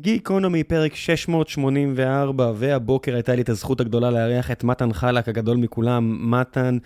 [0.00, 6.30] גיקונומי, פרק 684, והבוקר הייתה לי את הזכות הגדולה לארח את מתן חלק, הגדול מכולם.
[6.30, 6.78] מתן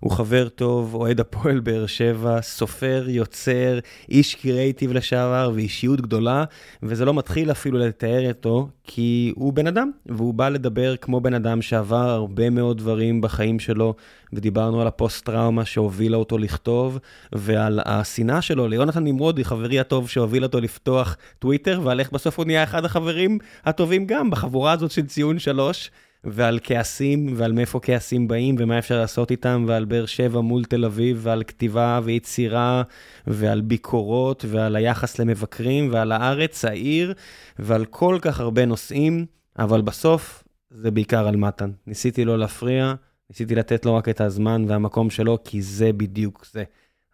[0.00, 6.44] הוא חבר טוב, אוהד הפועל באר שבע, סופר, יוצר, איש קריאיטיב לשעבר ואישיות גדולה,
[6.82, 11.34] וזה לא מתחיל אפילו לתאר אותו, כי הוא בן אדם, והוא בא לדבר כמו בן
[11.34, 13.94] אדם שעבר הרבה מאוד דברים בחיים שלו,
[14.32, 16.98] ודיברנו על הפוסט-טראומה שהובילה אותו לכתוב,
[17.32, 22.46] ועל השנאה שלו ליונתן נמרודי, חברי הטוב שהוביל אותו לפתוח טוויטר, ועל איך בסוף הוא
[22.46, 25.90] נהיה אחד החברים הטובים גם בחבורה הזאת של ציון שלוש.
[26.24, 30.84] ועל כעסים, ועל מאיפה כעסים באים, ומה אפשר לעשות איתם, ועל באר שבע מול תל
[30.84, 32.82] אביב, ועל כתיבה ויצירה,
[33.26, 37.14] ועל ביקורות, ועל היחס למבקרים, ועל הארץ, העיר,
[37.58, 39.26] ועל כל כך הרבה נושאים,
[39.58, 41.70] אבל בסוף זה בעיקר על מתן.
[41.86, 42.94] ניסיתי לא להפריע,
[43.30, 46.64] ניסיתי לתת לו רק את הזמן והמקום שלו, כי זה בדיוק זה.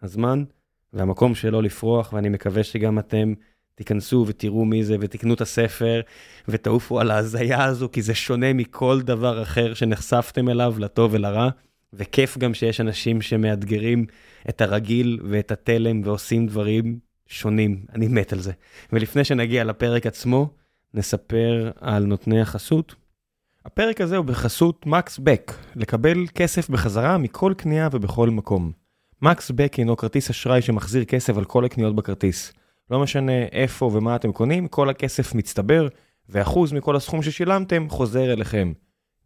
[0.01, 0.43] הזמן
[0.93, 3.33] והמקום שלו לפרוח, ואני מקווה שגם אתם...
[3.77, 6.01] תיכנסו ותראו מי זה ותקנו את הספר
[6.47, 11.49] ותעופו על ההזיה הזו, כי זה שונה מכל דבר אחר שנחשפתם אליו, לטוב ולרע.
[11.93, 14.05] וכיף גם שיש אנשים שמאתגרים
[14.49, 17.85] את הרגיל ואת התלם ועושים דברים שונים.
[17.93, 18.51] אני מת על זה.
[18.93, 20.49] ולפני שנגיע לפרק עצמו,
[20.93, 22.95] נספר על נותני החסות.
[23.65, 28.71] הפרק הזה הוא בחסות מקס בק, לקבל כסף בחזרה מכל קנייה ובכל מקום.
[29.21, 32.53] מקס בק הינו כרטיס אשראי שמחזיר כסף על כל הקניות בכרטיס.
[32.91, 35.87] לא משנה איפה ומה אתם קונים, כל הכסף מצטבר,
[36.29, 38.73] ואחוז מכל הסכום ששילמתם חוזר אליכם.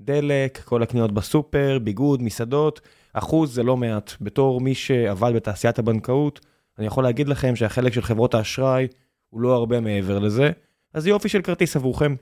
[0.01, 2.81] דלק, כל הקניות בסופר, ביגוד, מסעדות,
[3.13, 4.11] אחוז זה לא מעט.
[4.21, 6.45] בתור מי שעבד בתעשיית הבנקאות,
[6.79, 8.87] אני יכול להגיד לכם שהחלק של חברות האשראי
[9.29, 10.51] הוא לא הרבה מעבר לזה,
[10.93, 12.15] אז יופי של כרטיס עבורכם.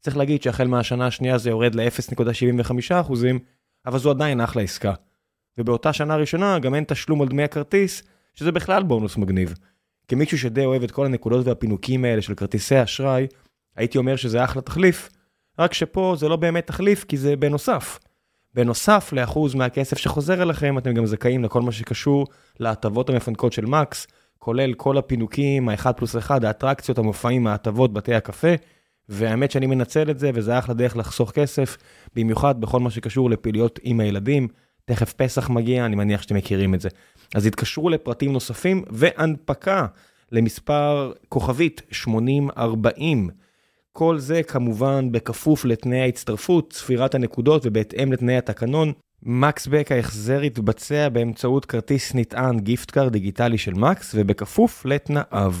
[0.00, 3.12] צריך להגיד שהחל מהשנה השנייה זה יורד ל-0.75%,
[3.86, 4.92] אבל זו עדיין אחלה עסקה.
[5.58, 8.02] ובאותה שנה ראשונה גם אין תשלום על דמי הכרטיס,
[8.34, 9.54] שזה בכלל בונוס מגניב.
[10.08, 13.26] כמישהו שדי אוהב את כל הנקודות והפינוקים האלה של כרטיסי אשראי,
[13.76, 15.08] הייתי אומר שזה אחלה תחליף,
[15.58, 17.98] רק שפה זה לא באמת תחליף כי זה בנוסף.
[18.54, 22.26] בנוסף לאחוז מהכסף שחוזר אליכם, אתם גם זכאים לכל מה שקשור
[22.60, 24.06] להטבות המפנקות של מקס,
[24.38, 28.54] כולל כל הפינוקים, ה-1 פלוס 1, האטרקציות, המופעים, ההטבות, בתי הקפה,
[29.08, 31.76] והאמת שאני מנצל את זה, וזה אחלה דרך לחסוך כסף,
[32.14, 34.48] במיוחד בכל מה שקשור לפעילויות עם הילדים.
[34.84, 36.88] תכף פסח מגיע, אני מניח שאתם מכירים את זה.
[37.34, 39.86] אז התקשרו לפרטים נוספים והנפקה
[40.32, 43.30] למספר כוכבית 8040.
[43.92, 48.92] כל זה כמובן בכפוף לתנאי ההצטרפות, ספירת הנקודות ובהתאם לתנאי התקנון.
[49.22, 55.54] מקסבק ההחזר יתבצע באמצעות כרטיס נטען gift card דיגיטלי של מקס ובכפוף לתנאיו.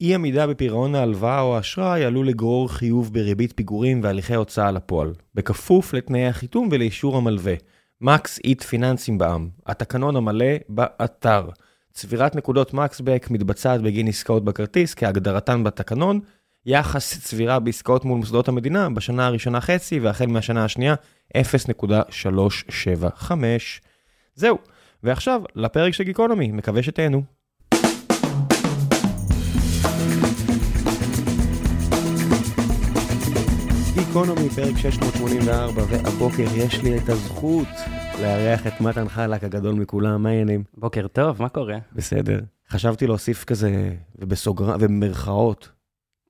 [0.00, 5.94] אי עמידה בפירעון ההלוואה או האשראי עלול לגרור חיוב בריבית פיגורים והליכי הוצאה לפועל, בכפוף
[5.94, 7.54] לתנאי החיתום ולאישור המלווה.
[8.00, 11.48] מקס איט פיננסים בע"מ, התקנון המלא באתר.
[11.92, 16.20] צבירת נקודות מקסבק מתבצעת בגין עסקאות בכרטיס כהגדרתן בתקנון,
[16.66, 20.94] יחס צבירה בעסקאות מול מוסדות המדינה בשנה הראשונה חצי והחל מהשנה השנייה
[21.36, 23.32] 0.375.
[24.34, 24.58] זהו,
[25.02, 27.37] ועכשיו לפרק של גיקונומי, מקווה שתהנו.
[34.22, 37.68] גיקונומי, פרק 684, והבוקר יש לי את הזכות
[38.22, 40.64] לארח את מתן חלק הגדול מכולם, מה העניינים?
[40.76, 41.78] בוקר טוב, מה קורה?
[41.92, 42.40] בסדר.
[42.68, 44.64] חשבתי להוסיף כזה, ובסוגר...
[44.80, 45.72] ובמרכאות,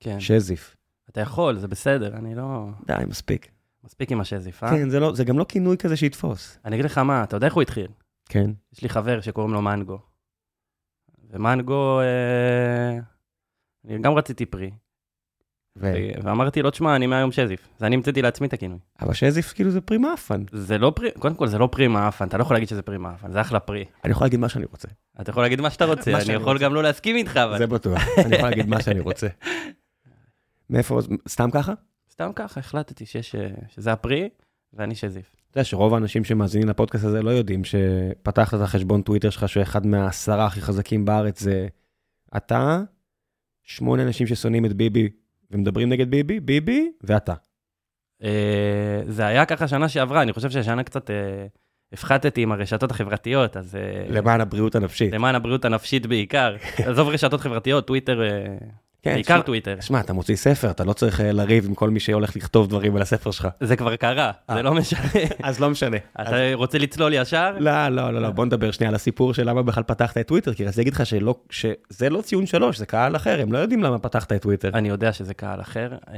[0.00, 0.20] כן.
[0.20, 0.76] שזיף.
[1.10, 2.66] אתה יכול, זה בסדר, אני לא...
[2.86, 3.48] די, מספיק.
[3.84, 4.70] מספיק עם השזיף, אה?
[4.70, 6.58] כן, זה, לא, זה גם לא כינוי כזה שיתפוס.
[6.64, 7.88] אני אגיד לך מה, אתה יודע איך הוא התחיל?
[8.28, 8.50] כן.
[8.72, 9.98] יש לי חבר שקוראים לו מנגו.
[11.30, 12.98] ומנגו, אה...
[13.84, 14.70] אני גם רציתי פרי.
[15.80, 15.92] ו...
[16.22, 17.68] ואמרתי לו, תשמע, אני מהיום שזיף.
[17.78, 18.78] אז אני המצאתי לעצמי את הכינוי.
[19.00, 20.44] אבל שזיף כאילו זה פרי מאפן.
[20.52, 22.98] זה לא פרי, קודם כל זה לא פרי מאפן, אתה לא יכול להגיד שזה פרי
[22.98, 23.84] מאפן, זה אחלה פרי.
[24.04, 24.88] אני יכול להגיד מה שאני רוצה.
[25.20, 26.64] אתה יכול להגיד מה שאתה רוצה, מה אני יכול רוצה.
[26.64, 27.58] גם לא להסכים איתך, אבל...
[27.58, 28.02] זה בטוח.
[28.18, 29.26] אני יכול להגיד מה שאני רוצה.
[30.70, 31.72] מאיפה, סתם ככה?
[32.12, 34.28] סתם ככה, החלטתי שיש, אה, שזה הפרי,
[34.72, 35.32] ואני שזיף.
[35.50, 39.62] אתה יודע שרוב האנשים שמאזינים לפודקאסט הזה לא יודעים שפתחת את החשבון טוויטר שלך, שהוא
[39.62, 41.68] אחד מהעשרה הכי חזקים בארץ, זה
[42.36, 42.80] אתה,
[43.62, 45.08] שמונה אנשים ששונאים את ביבי
[45.50, 47.34] ומדברים נגד ביבי, ביבי ואתה.
[48.22, 51.46] אה, זה היה ככה שנה שעברה, אני חושב שהשנה קצת אה,
[51.92, 53.76] הפחתתי עם הרשתות החברתיות, אז...
[53.76, 55.12] אה, למען הבריאות הנפשית.
[55.12, 56.56] למען הבריאות הנפשית בעיקר.
[56.86, 58.56] עזוב רשתות חברתיות, טוויטר, אה,
[59.02, 59.76] כן, בעיקר שמע- טוויטר.
[59.80, 62.96] שמע, אתה מוציא ספר, אתה לא צריך אה, לריב עם כל מי שהולך לכתוב דברים
[62.96, 63.48] על הספר שלך.
[63.60, 64.54] זה כבר קרה, אה.
[64.54, 65.00] זה לא משנה.
[65.42, 65.96] אז לא משנה.
[66.20, 67.54] אתה רוצה לצלול ישר?
[67.58, 70.54] לא, לא, לא, לא, בוא נדבר שנייה על הסיפור של למה בכלל פתחת את טוויטר,
[70.54, 73.82] כי רציתי להגיד לך שלא, שזה לא ציון שלוש, זה קהל אחר, הם לא יודעים
[73.82, 74.70] למה פתחת את טוויטר.
[74.74, 75.88] אני יודע שזה קהל אחר.
[76.10, 76.16] אה,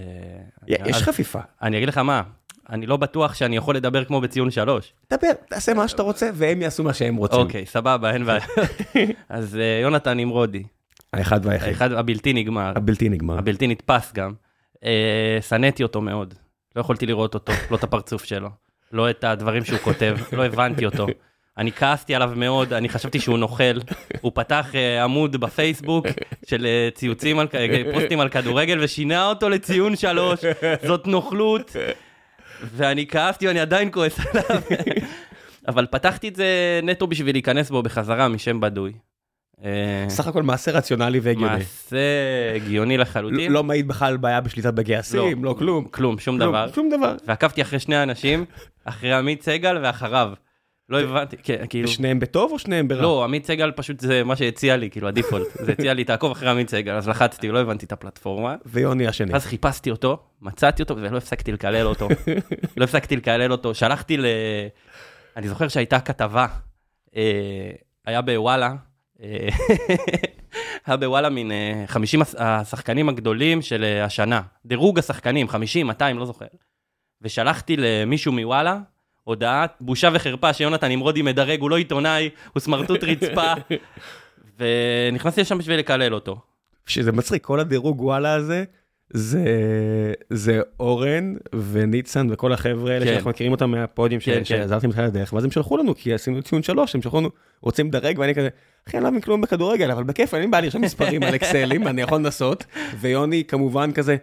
[0.69, 1.41] יש אז- חפיפה.
[1.62, 2.23] אני אגיד לך מה,
[2.71, 4.93] אני לא בטוח שאני יכול לדבר כמו בציון שלוש.
[5.12, 7.38] דבר, תעשה מה שאתה רוצה, והם יעשו מה שהם רוצים.
[7.41, 8.41] אוקיי, סבבה, אין בעיה.
[9.29, 10.62] אז יונתן נמרודי,
[11.12, 11.69] האחד והיחיד.
[11.69, 13.39] האחד הבלתי נגמר, הבלתי נגמר.
[13.39, 14.33] הבלתי נתפס גם.
[14.85, 16.35] אה, שנאתי אותו מאוד.
[16.77, 18.49] לא יכולתי לראות אותו, לא את הפרצוף שלו,
[18.93, 21.07] לא את הדברים שהוא כותב, לא הבנתי אותו.
[21.59, 23.79] אני כעסתי עליו מאוד, אני חשבתי שהוא נוכל.
[24.21, 26.07] הוא פתח uh, עמוד בפייסבוק
[26.47, 27.47] של uh, ציוצים, על,
[27.93, 30.41] פוסטים על כדורגל, ושינה אותו לציון שלוש,
[30.87, 31.77] זאת נוכלות.
[32.62, 34.62] ואני כעסתי ואני עדיין כועס עליו.
[35.69, 38.93] אבל פתחתי את זה נטו בשביל להיכנס בו בחזרה משם בדוי.
[40.09, 41.57] סך הכל מעשה רציונלי והגיוני.
[41.57, 41.97] מעשה
[42.55, 43.53] הגיוני לחלוטין.
[43.53, 45.85] לא מעיד בכלל בעיה בשליטת בגייסים, לא כלום.
[45.85, 46.69] כלום, שום דבר.
[46.75, 47.17] שום דבר.
[47.27, 48.45] ועקבתי אחרי שני אנשים,
[48.85, 50.33] אחרי עמית סגל ואחריו.
[50.91, 51.89] לא הבנתי, כן, כאילו...
[51.89, 53.03] שניהם בטוב או שניהם ברע?
[53.03, 55.47] לא, עמית סגל פשוט זה מה שהציע לי, כאילו הדיפולט.
[55.67, 58.57] זה הציע לי, תעקוב אחרי עמית סגל, אז לחצתי, לא הבנתי את הפלטפורמה.
[58.67, 59.35] ויוני השני.
[59.35, 62.09] אז חיפשתי אותו, מצאתי אותו, ולא הפסקתי לקלל אותו.
[62.77, 63.75] לא הפסקתי לקלל אותו.
[63.75, 64.27] שלחתי ל...
[65.37, 66.47] אני זוכר שהייתה כתבה,
[67.17, 67.23] אה,
[68.07, 68.90] היה בוואלה, אה,
[71.01, 71.53] בוואלה מין
[71.87, 74.43] 50 השחקנים הגדולים של השנה.
[74.67, 76.47] דירוג השחקנים, 50, 200, לא זוכר.
[77.23, 78.79] ושלחתי למישהו מוואלה,
[79.25, 83.53] הודעה, בושה וחרפה שיונתן נמרודי מדרג, הוא לא עיתונאי, הוא סמרטוט רצפה.
[84.59, 86.41] ונכנסתי לשם בשביל לקלל אותו.
[86.87, 88.65] שזה מצחיק, כל הדירוג וואלה הזה,
[89.12, 89.45] זה,
[90.31, 91.35] זה אורן
[91.73, 93.12] וניצן וכל החבר'ה האלה כן.
[93.12, 94.89] שאנחנו מכירים אותם מהפודיום כן, שעזרתי כן.
[94.89, 97.31] מתחילת הדרך, ואז הם שלחו לנו, כי עשינו ציון שלוש, הם שלחו לנו,
[97.62, 98.49] רוצים לדרג, ואני כזה,
[98.89, 102.03] אחי, אני לא מבין כלום בכדורגל, אבל בכיף, אני בא לרשום מספרים על אקסלים, אני
[102.03, 102.65] יכול לנסות,
[103.01, 104.17] ויוני כמובן כזה,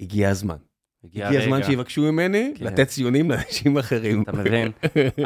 [0.00, 0.56] הגיע הזמן.
[1.04, 2.64] הגיע הזמן שיבקשו ממני כן.
[2.64, 4.22] לתת ציונים לאנשים אחרים.
[4.22, 4.72] אתה מבין?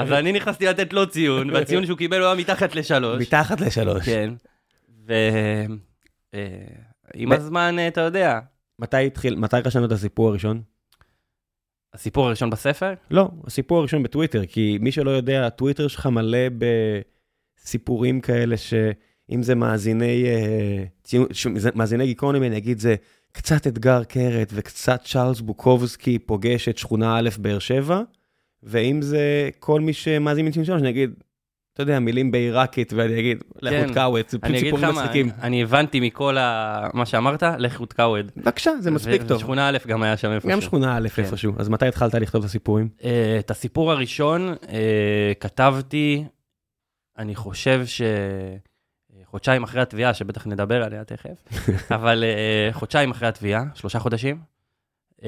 [0.00, 3.22] אז אני נכנסתי לתת לו ציון, והציון שהוא קיבל הוא היה מתחת לשלוש.
[3.22, 4.08] מתחת לשלוש.
[4.08, 4.34] כן.
[7.14, 8.38] ועם הזמן, אתה יודע.
[8.78, 10.62] מתי התחיל, מתי רשמת את הסיפור הראשון?
[11.94, 12.94] הסיפור הראשון בספר?
[13.10, 19.54] לא, הסיפור הראשון בטוויטר, כי מי שלא יודע, הטוויטר שלך מלא בסיפורים כאלה שאם זה
[19.54, 20.84] מאזיני, אה,
[21.74, 22.94] מאזיני גיקונומי, אני אגיד זה
[23.32, 28.02] קצת אתגר קרת וקצת צ'ארלס בוקובסקי פוגש את שכונה א' באר שבע,
[28.62, 31.10] ואם זה כל מי שמאזין מציון שלוש, אני אגיד,
[31.78, 33.92] אתה יודע, מילים בעיראקית, ואני אגיד, לכו כן.
[33.92, 35.30] תקאווד, זה פשוט סיפורים מצחיקים.
[35.42, 36.36] אני הבנתי מכל
[36.94, 38.32] מה שאמרת, לכו תקאווד.
[38.36, 39.36] בבקשה, זה מספיק טוב.
[39.36, 40.50] ושכונה א' גם היה שם איפשהו.
[40.50, 41.22] גם שכונה א' כן.
[41.22, 41.52] איפשהו.
[41.58, 42.88] אז מתי התחלת לכתוב את הסיפורים?
[43.04, 46.24] אה, את הסיפור הראשון אה, כתבתי,
[47.18, 48.02] אני חושב ש...
[49.24, 51.42] חודשיים אחרי התביעה, שבטח נדבר עליה תכף,
[51.96, 54.40] אבל uh, חודשיים אחרי התביעה, שלושה חודשים,
[55.20, 55.24] uh,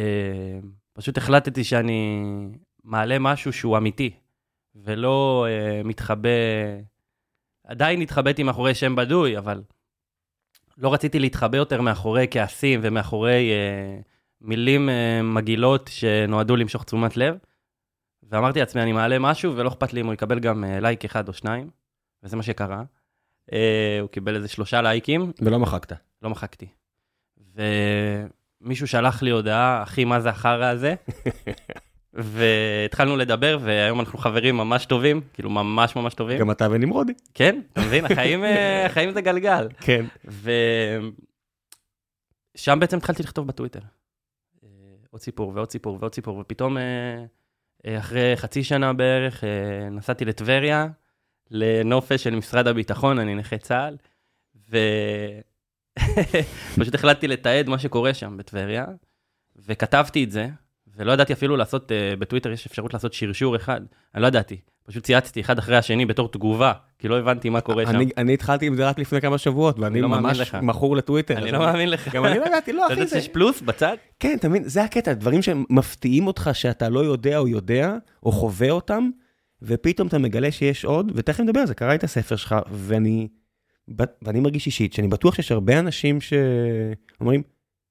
[0.93, 2.23] פשוט החלטתי שאני
[2.85, 4.11] מעלה משהו שהוא אמיתי,
[4.85, 6.29] ולא uh, מתחבא,
[7.65, 9.63] עדיין התחבאתי מאחורי שם בדוי, אבל
[10.79, 14.03] לא רציתי להתחבא יותר מאחורי כעסים ומאחורי uh,
[14.41, 14.93] מילים uh,
[15.23, 17.37] מגעילות שנועדו למשוך תשומת לב.
[18.23, 21.29] ואמרתי לעצמי, אני מעלה משהו, ולא אכפת לי אם הוא יקבל גם uh, לייק אחד
[21.29, 21.71] או שניים,
[22.23, 22.83] וזה מה שקרה.
[23.53, 25.33] אה, הוא קיבל איזה שלושה לייקים.
[25.41, 25.93] ולא מחקת.
[26.23, 26.67] לא מחקתי.
[27.55, 30.95] ומישהו שלח לי הודעה, אחי, מה זה החרא הזה?
[32.23, 36.39] והתחלנו לדבר, והיום אנחנו חברים ממש טובים, כאילו ממש ממש טובים.
[36.39, 37.13] גם אתה ונמרודי.
[37.35, 38.05] כן, אתה מבין?
[38.05, 39.69] החיים, אה, החיים זה גלגל.
[39.81, 40.05] כן.
[42.55, 43.81] ושם בעצם התחלתי לכתוב בטוויטר.
[44.65, 44.69] אה,
[45.11, 46.77] עוד סיפור ועוד סיפור ועוד סיפור, ופתאום
[47.87, 49.45] אחרי חצי שנה בערך
[49.91, 50.87] נסעתי לטבריה,
[51.51, 53.97] לנופש של משרד הביטחון, אני נכה צה"ל,
[56.77, 58.87] ופשוט החלטתי לתעד מה שקורה שם בטבריה,
[59.57, 60.49] וכתבתי את זה,
[61.01, 63.81] ולא ידעתי אפילו לעשות, uh, בטוויטר יש אפשרות לעשות שרשור אחד,
[64.15, 67.87] אני לא ידעתי, פשוט צייצתי אחד אחרי השני בתור תגובה, כי לא הבנתי מה קורה
[67.87, 67.99] שם.
[68.17, 71.39] אני התחלתי עם זה רק לפני כמה שבועות, ואני לא ממש מכור לטוויטר.
[71.39, 72.15] אני לא מאמין לך.
[72.15, 73.03] גם אני לא ידעתי, לא, אחי, זה...
[73.03, 73.97] אתה יודע שיש פלוס בצד?
[74.21, 78.71] כן, אתה מבין, זה הקטע, דברים שמפתיעים אותך שאתה לא יודע או יודע, או חווה
[78.71, 79.11] אותם,
[79.63, 83.29] ופתאום אתה מגלה שיש עוד, ותכף נדבר על זה, קראתי את הספר שלך, ואני,
[84.23, 87.43] ואני מרגיש אישית שאני בטוח שיש הרבה אנשים שאומרים,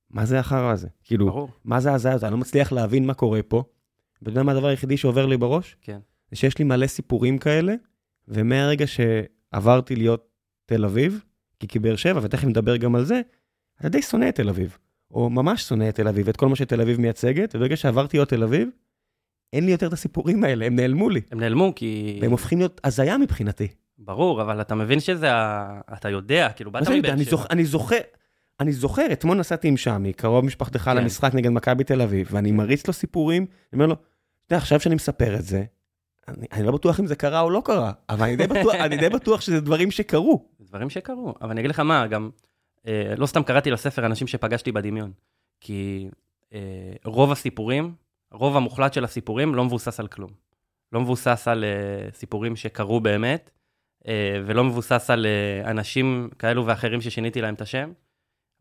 [0.09, 0.87] מה זה החרא הזה?
[1.03, 1.49] כאילו, ברור.
[1.65, 2.25] מה זה הזיה הזה?
[2.25, 3.63] אני לא מצליח להבין מה קורה פה.
[4.21, 5.75] ואתה יודע מה הדבר היחידי שעובר לי בראש?
[5.81, 5.99] כן.
[6.31, 7.73] זה שיש לי מלא סיפורים כאלה,
[8.27, 10.27] ומהרגע שעברתי להיות
[10.65, 11.23] תל אביב,
[11.59, 13.21] כי כבאר שבע, ותכף נדבר גם על זה,
[13.79, 14.77] אתה די שונא את תל אביב,
[15.11, 18.29] או ממש שונא את תל אביב, את כל מה שתל אביב מייצגת, וברגע שעברתי להיות
[18.29, 18.69] תל אביב,
[19.53, 21.21] אין לי יותר את הסיפורים האלה, הם נעלמו לי.
[21.31, 22.19] הם נעלמו כי...
[22.21, 23.67] והם הופכים להיות הזיה מבחינתי.
[23.97, 25.81] ברור, אבל אתה מבין שזה, ה...
[25.93, 27.45] אתה יודע, כאילו, באת מבאר שבע.
[27.49, 27.97] אני זוכר,
[28.59, 30.97] אני זוכר, אתמול נסעתי עם שמי, קרוב משפחתך כן.
[30.97, 34.79] למשחק נגד מכבי תל אביב, ואני מריץ לו סיפורים, אני אומר לו, אתה יודע, עכשיו
[34.79, 35.63] שאני מספר את זה,
[36.27, 38.97] אני, אני לא בטוח אם זה קרה או לא קרה, אבל אני די בטוח, אני
[38.97, 40.45] די בטוח שזה דברים שקרו.
[40.61, 42.29] דברים שקרו, אבל אני אגיד לך מה, גם,
[42.87, 45.11] אה, לא סתם קראתי לספר אנשים שפגשתי בדמיון,
[45.61, 46.09] כי
[46.53, 46.59] אה,
[47.05, 47.93] רוב הסיפורים,
[48.31, 50.29] הרוב המוחלט של הסיפורים לא מבוסס על כלום.
[50.91, 53.51] לא מבוסס על uh, סיפורים שקרו באמת,
[54.03, 54.07] uh,
[54.45, 57.91] ולא מבוסס על uh, אנשים כאלו ואחרים ששיניתי להם את השם.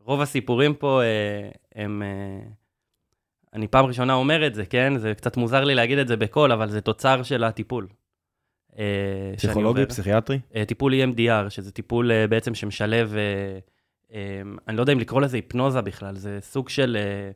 [0.09, 2.47] רוב הסיפורים פה uh, הם uh,
[3.53, 4.97] אני פעם ראשונה אומר את זה, כן?
[4.97, 7.87] זה קצת מוזר לי להגיד את זה בקול, אבל זה תוצר של הטיפול.
[8.79, 9.85] אה, פסיכולוגי.
[9.85, 10.39] פסיכיאטרי?
[10.55, 13.59] אה, טיפול EMDR, שזה טיפול אה, בעצם שמשלב, אה,
[14.13, 17.31] אה, אני לא יודע אם לקרוא לזה היפנוזה בכלל, זה סוג של אה,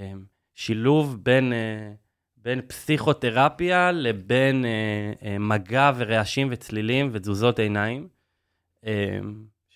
[0.00, 0.12] אה,
[0.54, 1.92] שילוב בין, אה,
[2.36, 8.08] בין פסיכותרפיה לבין אה, אה, מגע ורעשים וצלילים ותזוזות עיניים,
[8.86, 9.18] אה,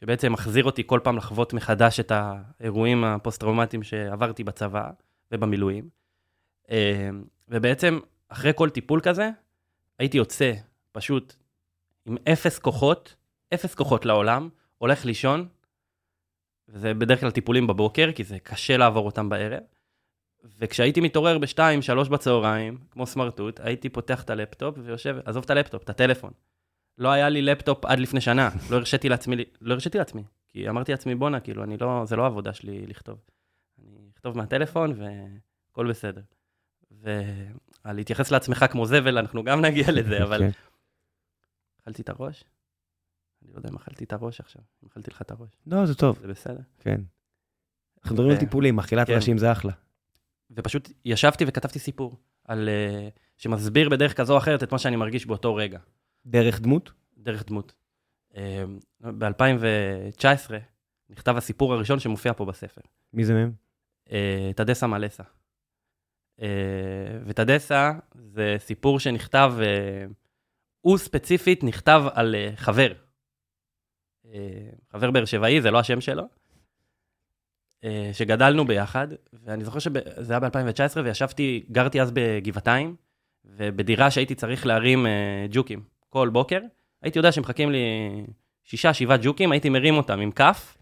[0.01, 4.91] שבעצם מחזיר אותי כל פעם לחוות מחדש את האירועים הפוסט-טראומטיים שעברתי בצבא
[5.33, 5.89] ובמילואים.
[6.71, 7.09] אה,
[7.49, 9.31] ובעצם, אחרי כל טיפול כזה,
[9.99, 10.53] הייתי יוצא
[10.93, 11.35] פשוט
[12.07, 13.15] עם אפס כוחות,
[13.55, 15.49] אפס כוחות לעולם, הולך לישון,
[16.69, 19.63] וזה בדרך כלל טיפולים בבוקר, כי זה קשה לעבור אותם בערב.
[20.59, 25.83] וכשהייתי מתעורר בשתיים, שלוש בצהריים, כמו סמרטוט, הייתי פותח את הלפטופ ויושב, עזוב את הלפטופ,
[25.83, 26.31] את הטלפון.
[26.99, 30.93] לא היה לי לפטופ עד לפני שנה, לא הרשיתי לעצמי, לא הרשיתי לעצמי, כי אמרתי
[30.93, 33.19] לעצמי, בואנה, כאילו, אני לא, זה לא העבודה שלי לכתוב.
[33.83, 36.21] אני אכתוב מהטלפון והכל בסדר.
[36.91, 40.51] ועל להתייחס לעצמך כמו זבל, אנחנו גם נגיע לזה, אבל כן.
[41.83, 42.45] אכלתי את הראש?
[43.43, 45.95] אני לא יודע אם אכלתי את הראש עכשיו, אם אכלתי לך את הראש, לא, זה
[45.95, 46.61] טוב, זה בסדר.
[46.79, 47.01] כן.
[48.03, 49.13] אנחנו מדברים על אה, טיפולים, אכילת כן.
[49.13, 49.73] ראשים זה אחלה.
[50.51, 55.27] ופשוט ישבתי וכתבתי סיפור, על, uh, שמסביר בדרך כזו או אחרת את מה שאני מרגיש
[55.27, 55.79] באותו רגע,
[56.29, 56.93] דרך דמות?
[57.19, 57.75] דרך דמות.
[58.33, 58.37] Uh,
[59.01, 60.53] ב-2019
[61.11, 62.81] נכתב הסיפור הראשון שמופיע פה בספר,
[63.13, 63.53] מי זה מהם?
[64.09, 64.13] uh,
[64.57, 65.23] תדסה מלסה.
[66.41, 66.43] Uh,
[67.27, 70.13] ותדסה זה סיפור שנכתב, uh,
[70.81, 72.93] הוא ספציפית נכתב על חבר.
[74.93, 76.25] חבר באר שבעי, זה לא השם שלו.
[77.85, 82.97] אה, שגדלנו ביחד, ואני זוכר שזה היה ב-2019, וישבתי, גרתי אז בגבעתיים,
[83.45, 86.61] ובדירה שהייתי צריך להרים אה, ג'וקים כל בוקר,
[87.03, 87.79] הייתי יודע שמחכים לי
[88.65, 90.77] שישה, שבעה ג'וקים, הייתי מרים אותם עם כף,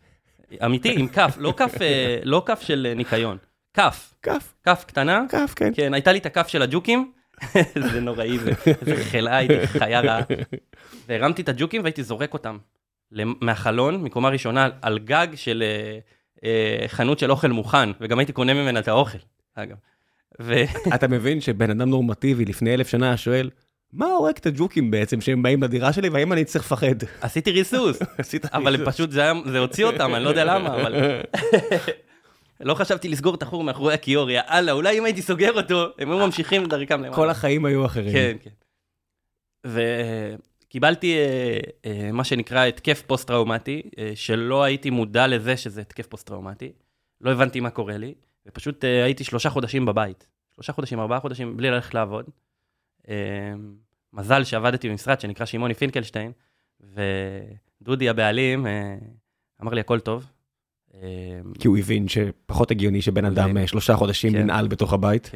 [0.65, 3.39] אמיתי, עם כף, לא כף, אה, לא כף של אה, ניקיון,
[3.75, 5.73] כף, כף, כף קטנה, כף, כן.
[5.75, 7.13] כן, הייתה לי את הכף של הג'וקים,
[7.93, 10.21] זה נוראי, זה, חלאה, הייתי חיה רעה.
[11.09, 12.59] והרמתי את הג'וקים והייתי זורק אותם
[13.41, 15.99] מהחלון, מקומה ראשונה, על גג של אה,
[16.45, 19.19] אה, חנות של אוכל מוכן, וגם הייתי קונה ממנה את האוכל,
[19.55, 19.77] אגב.
[20.41, 20.55] ו...
[20.95, 23.51] אתה מבין שבן אדם נורמטיבי לפני אלף שנה שואל,
[23.97, 27.07] מה הורג את הג'וקים בעצם שהם באים לדירה שלי והאם אני צריך לפחד?
[27.21, 28.95] עשיתי ריסוס, עשית אבל ריסוס.
[28.95, 30.95] פשוט, זה, הוציא אותם, אני לא יודע למה, אבל...
[32.61, 36.27] לא חשבתי לסגור את החור מאחורי הכיור, יאללה, אולי אם הייתי סוגר אותו, הם היו
[36.27, 37.15] ממשיכים לדרכם למעלה.
[37.15, 38.13] כל החיים היו אחרים.
[38.13, 38.51] כן, כן.
[40.67, 46.73] וקיבלתי אה, אה, מה שנקרא התקף פוסט-טראומטי, אה, שלא הייתי מודע לזה שזה התקף פוסט-טראומטי.
[47.21, 48.15] לא הבנתי מה קורה לי,
[48.47, 50.27] ופשוט הייתי שלושה חודשים בבית.
[50.55, 52.27] שלושה חודשים, ארבעה חודשים, בלי ללכת לעבוד.
[54.17, 56.33] מזל שעבדתי במשרד שנקרא שמעוני פינקלשטיין,
[56.81, 58.97] ודודי הבעלים אה,
[59.63, 60.27] אמר לי, הכל טוב.
[60.95, 61.01] אה,
[61.61, 63.57] כי הוא הבין שפחות הגיוני שבן אדם.
[63.57, 64.39] אה, שלושה חודשים כן.
[64.39, 65.31] ננעל בתוך הבית.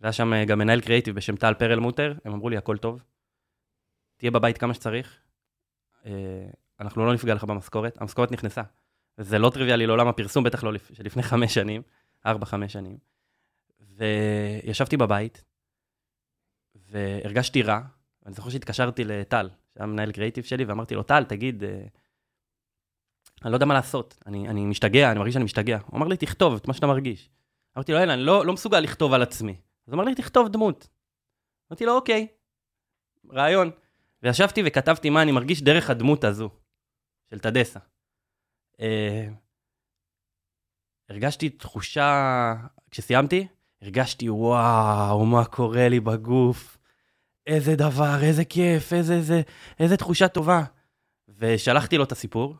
[0.00, 3.02] והיה שם גם מנהל קריאיטיב בשם טל פרלמוטר, הם אמרו לי, הכל טוב,
[4.16, 5.18] תהיה בבית כמה שצריך,
[6.80, 8.62] אנחנו לא נפגע לך במשכורת, המשכורת נכנסה.
[9.18, 11.82] וזה לא טריוויאלי לעולם הפרסום, בטח לא לפ- שלפני חמש שנים,
[12.26, 12.96] ארבע, חמש שנים.
[13.96, 15.44] וישבתי בבית,
[16.74, 17.80] והרגשתי רע,
[18.22, 21.84] ואני זוכר שהתקשרתי לטל, שהיה מנהל קריאיטיב שלי, ואמרתי לו, טל, תגיד, אה,
[23.44, 25.78] אני לא יודע מה לעשות, אני, אני משתגע, אני מרגיש שאני משתגע.
[25.86, 27.30] הוא אמר לי, תכתוב את מה שאתה מרגיש.
[27.76, 29.56] אמרתי לו, אין, אני לא, לא מסוגל לכתוב על עצמי.
[29.86, 30.88] אז אמר לי, תכתוב דמות.
[31.70, 32.26] אמרתי לו, אוקיי,
[33.32, 33.70] רעיון.
[34.22, 36.50] וישבתי וכתבתי מה אני מרגיש דרך הדמות הזו,
[37.30, 37.80] של תדסה.
[38.80, 39.28] אה,
[41.08, 42.54] הרגשתי תחושה,
[42.90, 43.46] כשסיימתי,
[43.82, 46.78] הרגשתי, וואו, מה קורה לי בגוף,
[47.46, 49.42] איזה דבר, איזה כיף, איזה, איזה,
[49.80, 50.62] איזה תחושה טובה.
[51.38, 52.56] ושלחתי לו את הסיפור,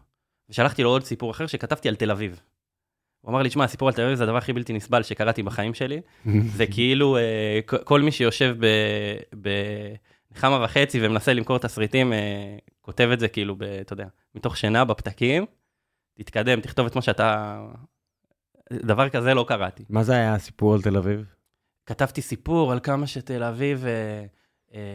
[0.48, 2.40] ושלחתי לו עוד סיפור אחר שכתבתי על תל אביב.
[3.20, 5.74] הוא אמר לי, שמע, הסיפור על תל אביב זה הדבר הכי בלתי נסבל שקראתי בחיים
[5.74, 6.00] שלי.
[6.56, 8.56] זה כאילו אה, כל מי שיושב
[9.32, 14.84] בנחמה וחצי ומנסה למכור תסריטים, אה, כותב את זה כאילו, ב- אתה יודע, מתוך שינה
[14.84, 15.46] בפתקים,
[16.14, 17.60] תתקדם, תכתוב את מה שאתה...
[18.72, 19.84] דבר כזה לא קראתי.
[19.88, 21.34] מה זה היה הסיפור על תל אביב?
[21.86, 24.24] כתבתי סיפור על כמה שתל אביב אה,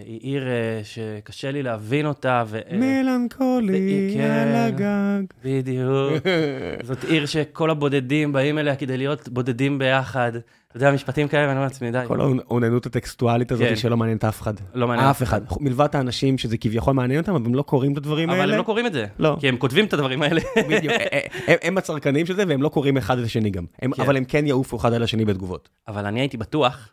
[0.05, 2.59] היא עיר אה, שקשה לי להבין אותה, ו...
[2.71, 4.31] אה, מלנכולי כן.
[4.31, 5.23] על הגג.
[5.43, 6.23] בדיוק.
[6.87, 10.31] זאת עיר שכל הבודדים באים אליה כדי להיות בודדים ביחד.
[10.67, 13.75] אתה יודע, משפטים כאלה, ואני אומר לעצמי, די, כל האוננות הטקסטואלית הזאת כן.
[13.75, 14.53] שלא מעניינת אף אחד.
[14.73, 15.07] לא מעניין.
[15.09, 15.41] אף אחד.
[15.59, 18.43] מלבד האנשים שזה כביכול מעניין אותם, אבל הם לא קוראים את הדברים האלה.
[18.43, 19.05] אבל הם לא קוראים את זה.
[19.19, 19.37] לא.
[19.39, 20.41] כי הם כותבים את הדברים האלה.
[20.69, 20.93] בדיוק.
[21.47, 23.65] הם- הם הצרכנים של זה, והם לא קוראים אחד את השני גם.
[23.81, 24.01] הם- כן.
[24.01, 25.69] אבל הם כן יעופו אחד על השני בתגובות.
[25.87, 26.89] אבל אני הייתי בטוח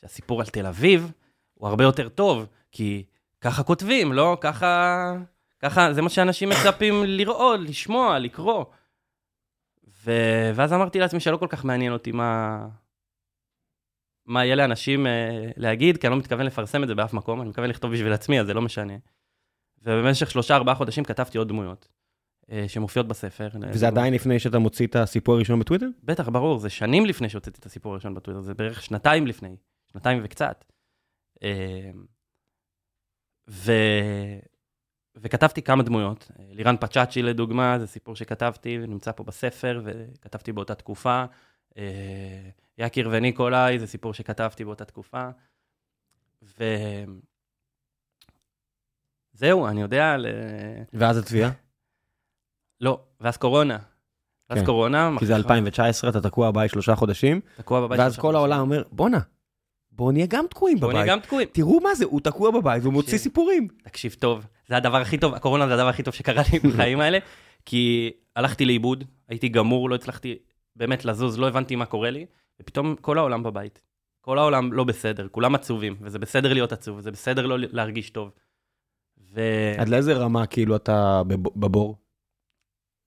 [0.00, 1.10] שהסיפור על תל אביב
[1.58, 3.04] הוא הרבה יותר טוב, כי
[3.40, 4.38] ככה כותבים, לא?
[4.40, 5.12] ככה...
[5.62, 8.64] ככה, זה מה שאנשים מצפים לראות, לשמוע, לקרוא.
[10.04, 10.12] ו...
[10.54, 12.58] ואז אמרתי לעצמי שלא כל כך מעניין אותי מה...
[14.26, 17.48] מה יהיה לאנשים אה, להגיד, כי אני לא מתכוון לפרסם את זה באף מקום, אני
[17.48, 18.94] מתכוון לכתוב בשביל עצמי, אז זה לא משנה.
[19.82, 21.88] ובמשך שלושה, ארבעה חודשים כתבתי עוד דמויות
[22.50, 23.48] אה, שמופיעות בספר.
[23.72, 25.86] וזה עדיין לפני שאתה מוציא את הסיפור הראשון בטוויטר?
[26.02, 29.56] בטח, ברור, זה שנים לפני שהוצאתי את הסיפור הראשון בטוויטר, זה בערך שנתיים לפני,
[29.92, 30.64] שנתיים וקצת.
[31.42, 31.90] אה,
[33.48, 33.72] ו...
[35.16, 36.30] וכתבתי כמה דמויות.
[36.38, 41.24] לירן פצ'אצ'י לדוגמה, זה סיפור שכתבתי ונמצא פה בספר, וכתבתי באותה תקופה.
[41.78, 45.28] אה, יקיר וניקולאי, זה סיפור שכתבתי באותה תקופה.
[49.34, 50.16] וזהו, אני יודע...
[50.16, 50.26] ל...
[50.92, 51.50] ואז התביעה?
[52.80, 53.78] לא, ואז קורונה.
[54.50, 54.66] ואז כן.
[54.66, 55.10] קורונה.
[55.18, 57.40] כי זה 2019, אתה תקוע בבית שלושה חודשים.
[57.56, 58.24] תקוע בבית שלושה חודשים.
[58.24, 59.20] ואז כל העולם אומר, בואנה,
[59.96, 60.90] בואו נהיה גם תקועים בבית.
[60.90, 61.48] בואו נהיה גם תקועים.
[61.52, 63.68] תראו מה זה, הוא תקוע בבית והוא מוציא סיפורים.
[63.82, 67.18] תקשיב טוב, זה הדבר הכי טוב, הקורונה זה הדבר הכי טוב שקרה לי בחיים האלה,
[67.64, 70.36] כי הלכתי לאיבוד, הייתי גמור, לא הצלחתי
[70.76, 72.26] באמת לזוז, לא הבנתי מה קורה לי,
[72.60, 73.80] ופתאום כל העולם בבית.
[74.20, 78.30] כל העולם לא בסדר, כולם עצובים, וזה בסדר להיות עצוב, וזה בסדר לא להרגיש טוב.
[79.34, 79.40] ו...
[79.78, 81.22] עד לאיזה רמה כאילו אתה
[81.56, 81.96] בבור?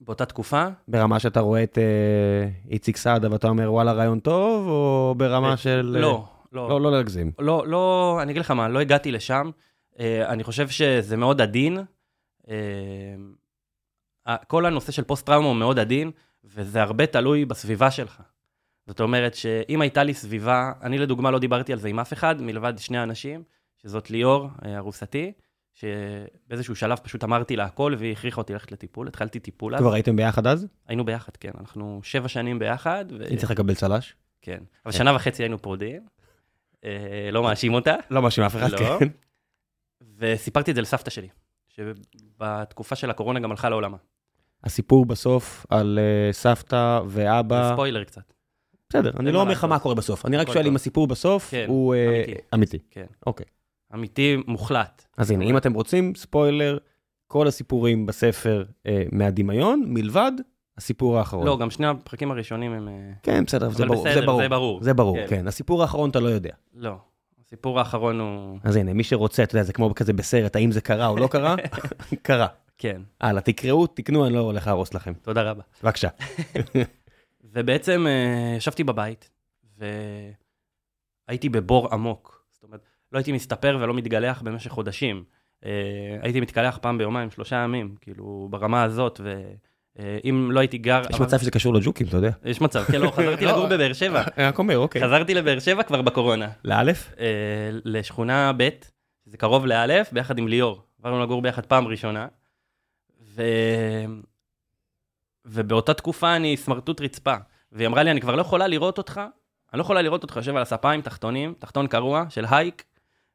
[0.02, 0.68] באותה תקופה?
[0.88, 5.96] ברמה שאתה רואה את אה, איציק סעדה ואתה אומר וואלה רעיון טוב, או ברמה של...
[6.00, 6.70] לא, לא.
[6.70, 7.32] לא, לא להגזים.
[7.40, 9.50] לא, לא, אני אגיד לך מה, לא הגעתי לשם.
[9.94, 11.78] Uh, אני חושב שזה מאוד עדין.
[12.46, 12.50] Uh,
[14.48, 16.12] כל הנושא של פוסט-טראומה הוא מאוד עדין,
[16.44, 18.22] וזה הרבה תלוי בסביבה שלך.
[18.88, 22.42] זאת אומרת שאם הייתה לי סביבה, אני לדוגמה לא דיברתי על זה עם אף אחד,
[22.42, 23.44] מלבד שני אנשים,
[23.78, 25.32] שזאת ליאור, אה, ארוסתי,
[25.74, 29.82] שבאיזשהו שלב פשוט אמרתי לה הכל, והיא הכריחה אותי ללכת לטיפול, התחלתי טיפול אז.
[29.82, 30.68] כבר הייתם ביחד אז?
[30.88, 31.52] היינו ביחד, כן.
[31.60, 33.06] אנחנו שבע שנים ביחד.
[33.20, 33.24] ו...
[33.24, 34.16] היא צריכה לקבל צל"ש?
[34.42, 34.64] כן.
[34.86, 36.02] אבל שנה וחצי היינו פרודים.
[36.86, 37.96] אה, לא מאשים אותה.
[38.10, 39.00] לא מאשים אף אחד, לא.
[39.00, 39.08] כן.
[40.18, 41.28] וסיפרתי את זה לסבתא שלי,
[41.70, 43.98] שבתקופה של הקורונה גם הלכה לעולמה.
[44.64, 47.72] הסיפור בסוף על אה, סבתא ואבא...
[47.74, 48.34] ספוילר קצת.
[48.90, 51.66] בסדר, אני לא אומר לך מה קורה בסוף, אני רק שואל אם הסיפור בסוף כן,
[51.68, 52.80] הוא אה, אמיתי.
[52.92, 53.06] כן.
[53.28, 53.46] אוקיי.
[53.94, 55.06] אמיתי מוחלט.
[55.18, 56.78] אז הנה, אם אתם רוצים, ספוילר,
[57.28, 58.64] כל הסיפורים בספר
[59.12, 60.32] מהדמיון, מלבד
[60.80, 61.46] הסיפור האחרון.
[61.46, 62.90] לא, גם שני הפרקים הראשונים הם...
[63.24, 64.06] כן, בסדר, זה ברור.
[64.06, 64.42] בסדר, זה ברור.
[64.42, 64.84] זה ברור.
[64.84, 65.28] זה ברור, כן.
[65.28, 65.48] כן.
[65.48, 66.54] הסיפור האחרון אתה לא יודע.
[66.74, 66.96] לא.
[67.46, 68.60] הסיפור האחרון הוא...
[68.64, 71.28] אז הנה, מי שרוצה, אתה יודע, זה כמו כזה בסרט, האם זה קרה או לא
[71.28, 71.56] קרה?
[72.22, 72.48] קרה.
[72.78, 73.02] כן.
[73.22, 75.14] הלאה, תקראו, תקנו, אני לא הולך להרוס לכם.
[75.14, 75.64] תודה רבה.
[75.84, 76.08] בבקשה.
[77.54, 79.30] ובעצם uh, ישבתי בבית,
[81.28, 82.46] והייתי בבור עמוק.
[82.52, 85.24] זאת אומרת, לא הייתי מסתפר ולא מתגלח במשך חודשים.
[85.62, 85.66] Uh,
[86.22, 89.42] הייתי מתקלח פעם ביומיים, שלושה ימים, כאילו, ברמה הזאת, ו...
[90.00, 91.02] אה, אם לא הייתי גר...
[91.10, 92.32] יש מצב שזה קשור לג'וקים, אתה יודע.
[92.46, 94.24] יש מצב, כן, לא, חזרתי לגור בבאר שבע.
[94.38, 95.04] אני רק אומר, אוקיי.
[95.04, 96.50] חזרתי לבאר שבע כבר בקורונה.
[96.66, 97.14] לאלף?
[97.86, 98.70] לשכונה ב',
[99.26, 100.82] זה קרוב לאלף, ביחד עם ליאור.
[101.00, 102.28] עברנו לגור ביחד פעם ראשונה.
[103.22, 103.44] ו...
[105.46, 107.36] ובאותה תקופה אני סמרטוט רצפה.
[107.72, 109.22] והיא אמרה לי, אני כבר לא יכולה לראות אותך,
[109.74, 112.86] אני לא יכולה לראות אותך יושב על הספה עם תחתונים, תחתון קרוע של הייק,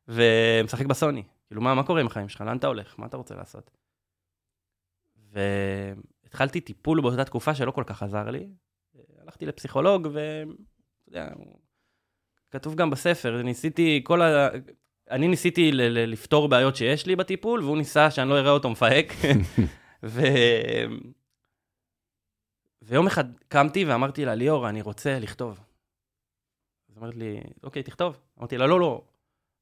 [0.08, 1.22] ומשחק בסוני.
[1.46, 2.40] כאילו, מה, מה קורה עם החיים שלך?
[2.40, 2.94] לאן אתה הולך?
[2.98, 3.70] מה אתה רוצה לעשות?
[6.34, 8.46] והתחלתי טיפול באותה תקופה שלא כל כך עזר לי.
[9.22, 10.52] הלכתי לפסיכולוג, ואתה
[11.08, 11.28] יודע,
[12.50, 14.48] כתוב גם בספר, ניסיתי, כל ה...
[15.10, 18.70] אני ניסיתי ל- ל- לפתור בעיות שיש לי בטיפול, והוא ניסה שאני לא אראה אותו
[18.70, 19.06] מפהק.
[20.02, 20.22] ו...
[22.82, 25.60] ויום אחד קמתי ואמרתי לה, ליאור, אני רוצה לכתוב.
[26.88, 28.18] אז אמרת לי, אוקיי, תכתוב.
[28.38, 29.02] אמרתי לה, לא, לא,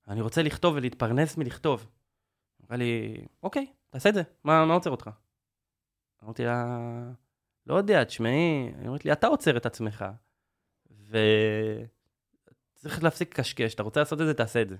[0.08, 1.86] אני רוצה לכתוב ולהתפרנס מלכתוב.
[2.64, 5.10] אמרה לי, אוקיי, תעשה את זה, מה, מה עוצר אותך?
[6.22, 6.78] אמרתי לה,
[7.66, 10.04] לא יודע, תשמעי, היא אומרת לי, אתה עוצר את עצמך,
[11.08, 14.76] וצריך להפסיק לקשקש, אתה רוצה לעשות את זה, תעשה את זה.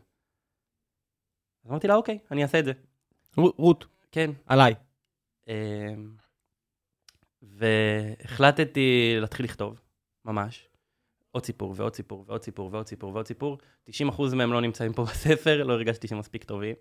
[1.64, 2.72] אז אמרתי לה, אוקיי, אני אעשה את זה.
[3.36, 3.86] רות.
[4.12, 4.30] כן.
[4.46, 4.74] עליי.
[5.48, 6.16] אמ,
[7.42, 9.80] והחלטתי להתחיל לכתוב,
[10.24, 10.68] ממש.
[11.30, 13.58] עוד סיפור ועוד סיפור ועוד סיפור ועוד סיפור ועוד סיפור.
[13.90, 13.92] 90%
[14.34, 16.74] מהם לא נמצאים פה בספר, לא הרגשתי שהם מספיק טובים.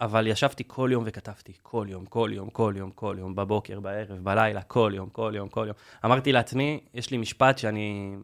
[0.00, 4.18] אבל ישבתי כל יום וכתבתי, כל יום, כל יום, כל יום, כל יום, בבוקר, בערב,
[4.18, 5.76] בלילה, כל יום, כל יום, כל יום.
[6.04, 8.16] אמרתי לעצמי, יש לי משפט שאני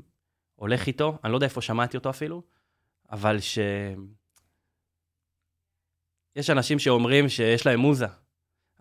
[0.54, 2.42] הולך איתו, אני לא יודע איפה שמעתי אותו אפילו,
[3.10, 3.58] אבל ש...
[6.36, 8.06] יש אנשים שאומרים שיש להם מוזה.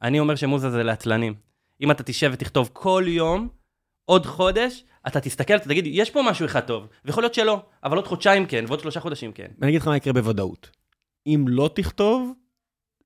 [0.01, 1.34] אני אומר שמוזה זה לעצלנים.
[1.82, 3.49] אם אתה תשב ותכתוב כל יום,
[4.06, 6.88] עוד חודש, אתה תסתכל, אתה תגיד, יש פה משהו אחד טוב.
[7.06, 9.51] ויכול להיות שלא, אבל עוד חודשיים כן, ועוד שלושה חודשים כן.
[9.60, 10.69] ואני אגיד לך מה יקרה בוודאות.
[11.27, 12.34] אם לא תכתוב,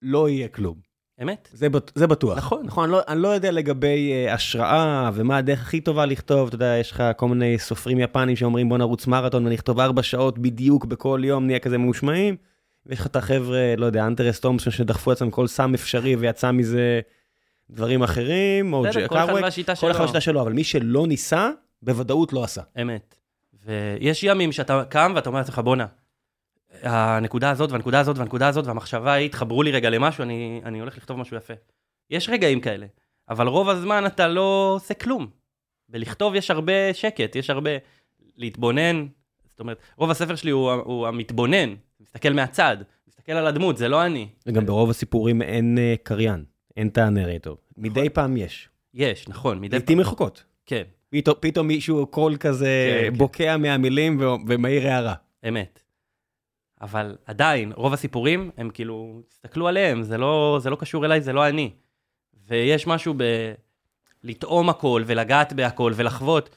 [0.07, 0.75] לא יהיה כלום.
[1.21, 1.49] אמת?
[1.53, 2.37] זה, זה בטוח.
[2.37, 2.65] נכון.
[2.65, 6.47] נכון, אני לא, אני לא יודע לגבי uh, השראה ומה הדרך הכי טובה לכתוב.
[6.47, 10.39] אתה יודע, יש לך כל מיני סופרים יפנים שאומרים בוא נרוץ מרתון ונכתוב ארבע שעות
[10.39, 12.35] בדיוק בכל יום, נהיה כזה ממושמעים.
[12.85, 16.99] ויש לך את החבר'ה, לא יודע, אנטרס תומפסון שדחפו עצמם כל סם אפשרי ויצא מזה
[17.69, 19.87] דברים אחרים, או ג'ק כל אחד והשיטה שלו.
[19.87, 21.49] כל אחד והשיטה שלו, אבל מי שלא ניסה,
[21.81, 22.61] בוודאות לא עשה.
[22.81, 23.15] אמת.
[23.65, 25.85] ויש ימים שאתה קם ואתה אומר לעצמך, בואנה,
[26.83, 30.97] הנקודה הזאת והנקודה הזאת והנקודה הזאת והמחשבה ההיא התחברו לי רגע למשהו, אני, אני הולך
[30.97, 31.53] לכתוב משהו יפה.
[32.09, 32.85] יש רגעים כאלה,
[33.29, 35.27] אבל רוב הזמן אתה לא עושה כלום.
[35.89, 37.71] בלכתוב יש הרבה שקט, יש הרבה
[38.35, 39.05] להתבונן.
[39.49, 44.05] זאת אומרת, רוב הספר שלי הוא, הוא המתבונן, מסתכל מהצד, מסתכל על הדמות, זה לא
[44.05, 44.27] אני.
[44.45, 46.43] וגם ברוב הסיפורים אין uh, קריין,
[46.77, 47.57] אין את הנרטור.
[47.77, 48.69] מדי פעם יש.
[48.93, 50.43] יש, נכון, מדי לעיתים רחוקות.
[50.65, 53.17] כן, פתאום, פתאום מישהו קול כזה כן, כן.
[53.17, 55.13] בוקע מהמילים ו- ומעיר הערה.
[55.47, 55.83] אמת.
[56.81, 61.33] אבל עדיין, רוב הסיפורים, הם כאילו, תסתכלו עליהם, זה לא, זה לא קשור אליי, זה
[61.33, 61.71] לא אני.
[62.47, 63.23] ויש משהו ב...
[64.23, 66.49] לטעום הכל ולגעת בהכל ולחוות.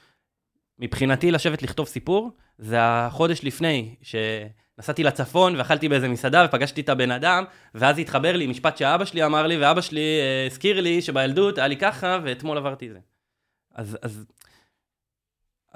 [0.79, 7.11] מבחינתי, לשבת לכתוב סיפור, זה החודש לפני, שנסעתי לצפון ואכלתי באיזה מסעדה ופגשתי את הבן
[7.11, 11.59] אדם, ואז התחבר לי משפט שאבא שלי אמר לי, ואבא שלי אה, הזכיר לי שבילדות
[11.59, 12.99] היה לי ככה, ואתמול עברתי זה.
[13.75, 14.27] אז, אז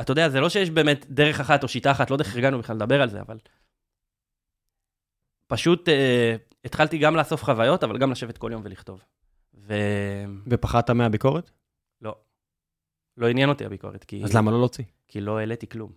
[0.00, 2.58] אתה יודע, זה לא שיש באמת דרך אחת או שיטה אחת, לא יודע איך הגענו
[2.58, 3.38] בכלל לדבר על זה, אבל
[5.54, 9.02] פשוט אה, התחלתי גם לאסוף חוויות, אבל גם לשבת כל יום ולכתוב.
[9.54, 9.74] ולא,
[10.46, 11.50] ופחדת מהביקורת?
[13.16, 14.84] לא עניין אותי הביקורת, כי, אז למה לא להוציא?
[15.08, 15.90] כי לא העליתי כלום.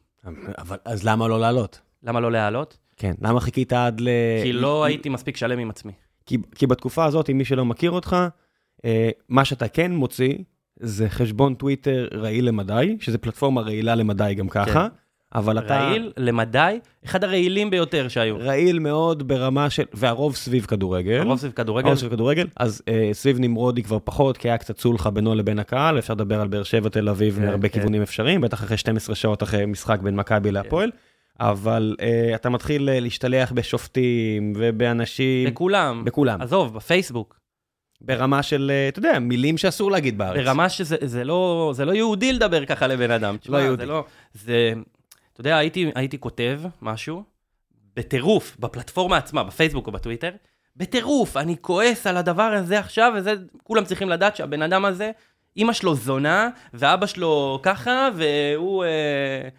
[0.58, 1.82] אבל, אז למה לא לעלות?
[2.04, 2.78] למה לא להעלות?
[2.98, 4.10] כן, למה חיכית עד ל...
[4.44, 5.92] כי לא הייתי מספיק שלם עם עצמי.
[6.26, 8.16] כי, כי בתקופה הזאת, אם מי שלא מכיר אותך,
[8.86, 10.38] אה, מה שאתה כן מוציא,
[10.80, 14.96] זה חשבון טוויטר רעיל למדי, שזה פלטפורמה רעילה למדי גם ככה, כן.
[15.36, 15.80] אבל אתה...
[15.80, 18.38] רעיל, למדי, אחד הרעילים ביותר שהיו.
[18.40, 19.84] רעיל מאוד ברמה של...
[19.94, 21.20] והרוב סביב כדורגל.
[21.22, 22.48] הרוב סביב כדורגל, הרוב סביב כדורגל.
[22.58, 26.42] אז אה, סביב נמרודי כבר פחות, כי היה קצת סולחה בינו לבין הקהל, אפשר לדבר
[26.42, 27.80] על באר שבע, תל אביב, כן, מהרבה כן.
[27.80, 30.92] כיוונים אפשריים, בטח אחרי 12 שעות אחרי משחק בין מכבי להפועל.
[31.40, 36.04] אבל אה, אתה מתחיל אה, להשתלח בשופטים ובאנשים, בכולם.
[36.06, 37.40] בכולם, עזוב, בפייסבוק.
[38.02, 40.38] ברמה של, אה, אתה יודע, מילים שאסור להגיד בארץ.
[40.38, 43.38] ברמה שזה זה לא, זה לא יהודי לדבר ככה לבן אדם.
[43.50, 43.86] לא יהודי.
[43.86, 44.74] זה לא, זה,
[45.38, 47.24] אתה יודע, הייתי, הייתי כותב משהו,
[47.96, 50.30] בטירוף, בפלטפורמה עצמה, בפייסבוק או בטוויטר,
[50.76, 55.12] בטירוף, אני כועס על הדבר הזה עכשיו, וזה, כולם צריכים לדעת שהבן אדם הזה,
[55.58, 58.84] אימא שלו זונה, ואבא שלו ככה, והוא...
[58.84, 59.50] אה,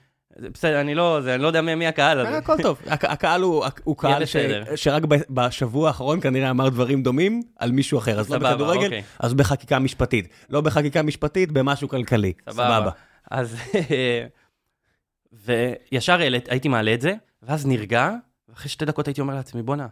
[0.52, 2.30] בסדר, אני לא, זה, אני לא יודע מי, מי הקהל הזה.
[2.30, 4.36] אה, הכל טוב, הק- הקהל הוא, הוא קהל ש.
[4.76, 8.84] שרק ב- בשבוע האחרון כנראה אמר דברים דומים על מישהו אחר, אז לא סבבה, בכדורגל,
[8.84, 9.02] אוקיי.
[9.18, 12.90] אז בחקיקה משפטית, לא בחקיקה משפטית, במשהו כלכלי, סבבה.
[13.30, 13.56] אז,
[15.32, 18.10] וישר העלית- הייתי מעלה את זה, ואז נרגע,
[18.48, 19.86] ואחרי שתי דקות הייתי אומר לעצמי, בואנה,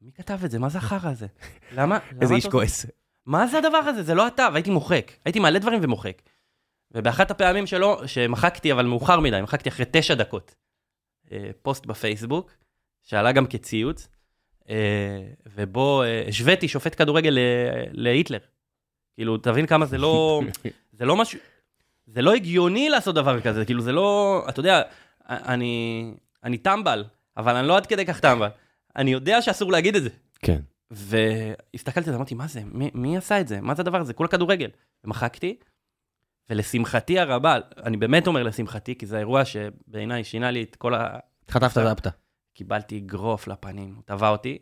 [0.00, 0.58] מי כתב את זה?
[0.58, 1.26] מה זה החרא הזה?
[1.72, 1.98] למה?
[2.20, 2.86] איזה איש כועס.
[3.26, 4.02] מה זה הדבר הזה?
[4.02, 5.12] זה לא אתה, והייתי מוחק.
[5.24, 6.22] הייתי מעלה דברים ומוחק.
[6.94, 10.54] ובאחת הפעמים שלו, שמחקתי, אבל מאוחר מדי, מחקתי אחרי תשע דקות,
[11.32, 12.50] אה, פוסט בפייסבוק,
[13.04, 14.08] שעלה גם כציוץ,
[14.68, 14.74] אה,
[15.46, 17.38] ובו אה, השוויתי שופט כדורגל
[17.92, 18.38] להיטלר.
[19.14, 20.42] כאילו, תבין כמה זה לא,
[20.98, 21.38] זה לא משהו,
[22.14, 24.82] זה לא הגיוני לעשות דבר כזה, כאילו, זה לא, אתה יודע,
[25.28, 27.04] אני, אני טמבל,
[27.36, 28.48] אבל אני לא עד כדי כך טמבל.
[28.96, 30.08] אני יודע שאסור להגיד את זה.
[30.38, 30.60] כן.
[30.90, 32.60] והסתכלתי אמרתי, מה זה?
[32.64, 33.60] מי, מי עשה את זה?
[33.60, 34.12] מה זה הדבר הזה?
[34.14, 34.70] כולה כדורגל.
[35.04, 35.56] ומחקתי,
[36.50, 41.18] ולשמחתי הרבה, אני באמת אומר לשמחתי, כי זה אירוע שבעיניי שינה לי את כל ה...
[41.50, 42.06] חטפת זפת.
[42.54, 44.58] קיבלתי אגרוף לפנים, הוא תבע אותי.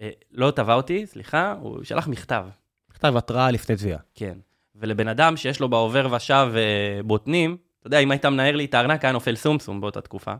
[0.00, 2.46] אה, לא תבע אותי, סליחה, הוא שלח מכתב,
[2.90, 3.98] מכתב התראה לפני תביעה.
[4.14, 4.38] כן.
[4.78, 8.74] ולבן אדם שיש לו בעובר ושב אה, בוטנים, אתה יודע, אם היית מנער לי את
[8.74, 10.34] הארנק, היה נופל סומסום באותה תקופה.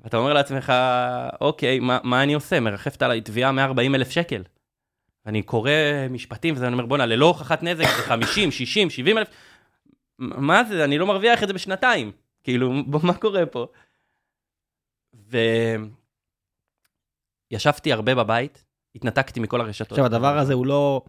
[0.00, 0.72] ואתה אומר לעצמך,
[1.40, 2.60] אוקיי, מה, מה אני עושה?
[2.60, 4.42] מרחפת עליי תביעה 140 אלף שקל.
[5.26, 5.70] ואני קורא
[6.10, 9.28] משפטים, וזה אני אומר, בואנה, ללא הוכחת נזק זה 50, 60, 70 אלף.
[10.18, 10.84] מה זה?
[10.84, 12.12] אני לא מרוויח את זה בשנתיים.
[12.44, 12.72] כאילו,
[13.02, 13.66] מה קורה פה?
[17.52, 19.92] וישבתי הרבה בבית, התנתקתי מכל הרשתות.
[19.92, 21.02] עכשיו, הדבר הזה הוא לא,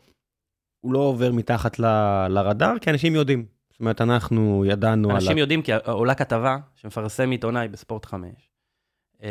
[0.84, 3.46] הוא לא עובר מתחת ל- לרדאר, כי אנשים יודעים.
[3.72, 5.16] זאת אומרת, אנחנו ידענו על...
[5.16, 8.30] אנשים יודעים, כי עולה כתבה שמפרסם עיתונאי בספורט 5,
[9.24, 9.30] אה,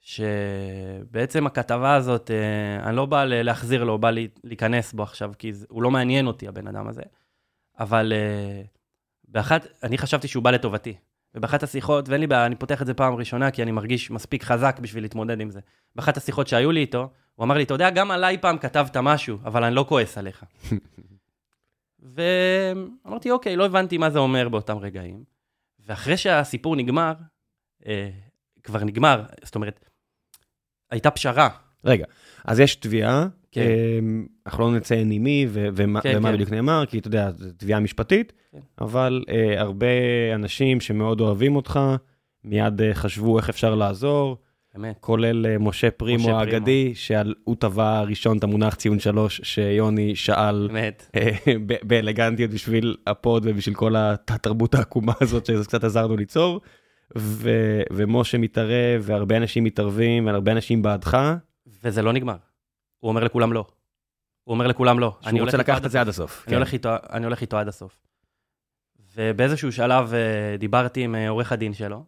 [0.00, 4.10] שבעצם הכתבה הזאת, אה, אני לא בא להחזיר לו, בא
[4.44, 7.02] להיכנס בו עכשיו, כי הוא לא מעניין אותי, הבן אדם הזה.
[7.80, 8.62] אבל אה,
[9.28, 10.94] באחת, אני חשבתי שהוא בא לטובתי.
[11.34, 14.44] ובאחת השיחות, ואין לי בעיה, אני פותח את זה פעם ראשונה, כי אני מרגיש מספיק
[14.44, 15.60] חזק בשביל להתמודד עם זה.
[15.96, 19.38] באחת השיחות שהיו לי איתו, הוא אמר לי, אתה יודע, גם עליי פעם כתבת משהו,
[19.44, 20.44] אבל אני לא כועס עליך.
[22.14, 25.24] ואמרתי, אוקיי, לא הבנתי מה זה אומר באותם רגעים.
[25.86, 27.12] ואחרי שהסיפור נגמר,
[27.86, 28.10] אה,
[28.62, 29.90] כבר נגמר, זאת אומרת,
[30.90, 31.48] הייתה פשרה.
[31.84, 32.04] רגע,
[32.44, 33.66] אז יש תביעה, כן.
[33.98, 36.34] אמ, אנחנו לא נציין עם מי ו- ומה כן, ומה כן.
[36.34, 38.58] בדיוק נאמר, כי אתה יודע, זו תביעה משפטית, כן.
[38.80, 39.86] אבל אה, הרבה
[40.34, 41.80] אנשים שמאוד אוהבים אותך,
[42.44, 44.36] מיד אה, חשבו איך אפשר לעזור,
[44.74, 44.96] באמת.
[45.00, 46.38] כולל אה, משה פרימו.
[46.38, 50.68] האגדי, שהוא טבע ראשון את המונח ציון שלוש, שיוני שאל.
[51.16, 51.30] אה,
[51.82, 56.60] באלגנטיות בשביל הפוד ובשביל כל התת-תרבות העקומה הזאת שקצת עזרנו ליצור.
[57.18, 61.18] ו- ומשה מתערב, והרבה אנשים מתערבים, והרבה אנשים בעדך.
[61.82, 62.36] וזה לא נגמר.
[62.98, 63.64] הוא אומר לכולם לא.
[64.44, 65.16] הוא אומר לכולם לא.
[65.26, 66.44] אני שהוא רוצה לקחת את זה עד הסוף.
[66.48, 68.00] אני הולך, איתו, אני הולך איתו עד הסוף.
[69.16, 72.04] ובאיזשהו שלב אה, דיברתי עם עורך הדין שלו,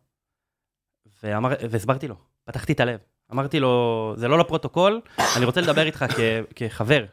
[1.22, 2.98] ואמר, והסברתי לו, פתחתי את הלב.
[3.32, 5.00] אמרתי לו, זה לא לפרוטוקול,
[5.36, 6.20] אני רוצה לדבר איתך כ,
[6.56, 7.04] כחבר.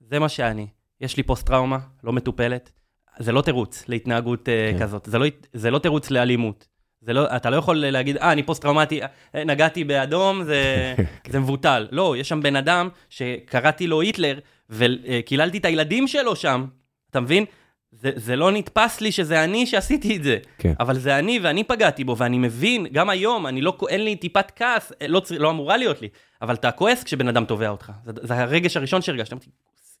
[0.00, 0.66] זה מה שאני.
[1.00, 2.72] יש לי פוסט-טראומה, לא מטופלת.
[3.18, 4.76] זה לא תירוץ להתנהגות כן.
[4.78, 4.82] כן.
[4.82, 6.68] כזאת, זה לא, זה לא תירוץ לאלימות.
[7.00, 9.00] זה לא, אתה לא יכול להגיד, אה, אני פוסט-טראומטי,
[9.34, 10.94] אה, נגעתי באדום, זה,
[11.32, 11.88] זה מבוטל.
[11.90, 14.38] לא, יש שם בן אדם שקראתי לו היטלר,
[14.70, 16.66] וקיללתי את הילדים שלו שם,
[17.10, 17.44] אתה מבין?
[17.92, 20.38] זה, זה לא נתפס לי שזה אני שעשיתי את זה.
[20.58, 20.72] כן.
[20.80, 24.52] אבל זה אני, ואני פגעתי בו, ואני מבין, גם היום, אני לא, אין לי טיפת
[24.56, 26.08] כעס, לא, לא אמורה להיות לי,
[26.42, 27.92] אבל אתה כועס כשבן אדם תובע אותך.
[28.04, 29.50] זה, זה הרגש הראשון שהרגשתי, אמרתי,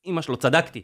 [0.06, 0.82] אמא שלו, צדקתי.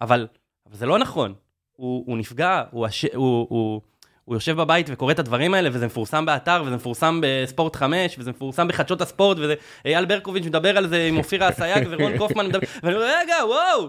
[0.00, 0.26] אבל,
[0.66, 1.34] אבל זה לא נכון.
[1.72, 3.04] הוא, הוא נפגע, הוא, הש...
[3.04, 3.80] הוא, הוא,
[4.24, 8.30] הוא יושב בבית וקורא את הדברים האלה, וזה מפורסם באתר, וזה מפורסם בספורט 5, וזה
[8.30, 12.66] מפורסם בחדשות הספורט, וזה אייל ברקוביץ' מדבר על זה עם אופירה אסייג ורון קופמן מדבר,
[12.82, 13.88] ואני אומר, רגע, וואו,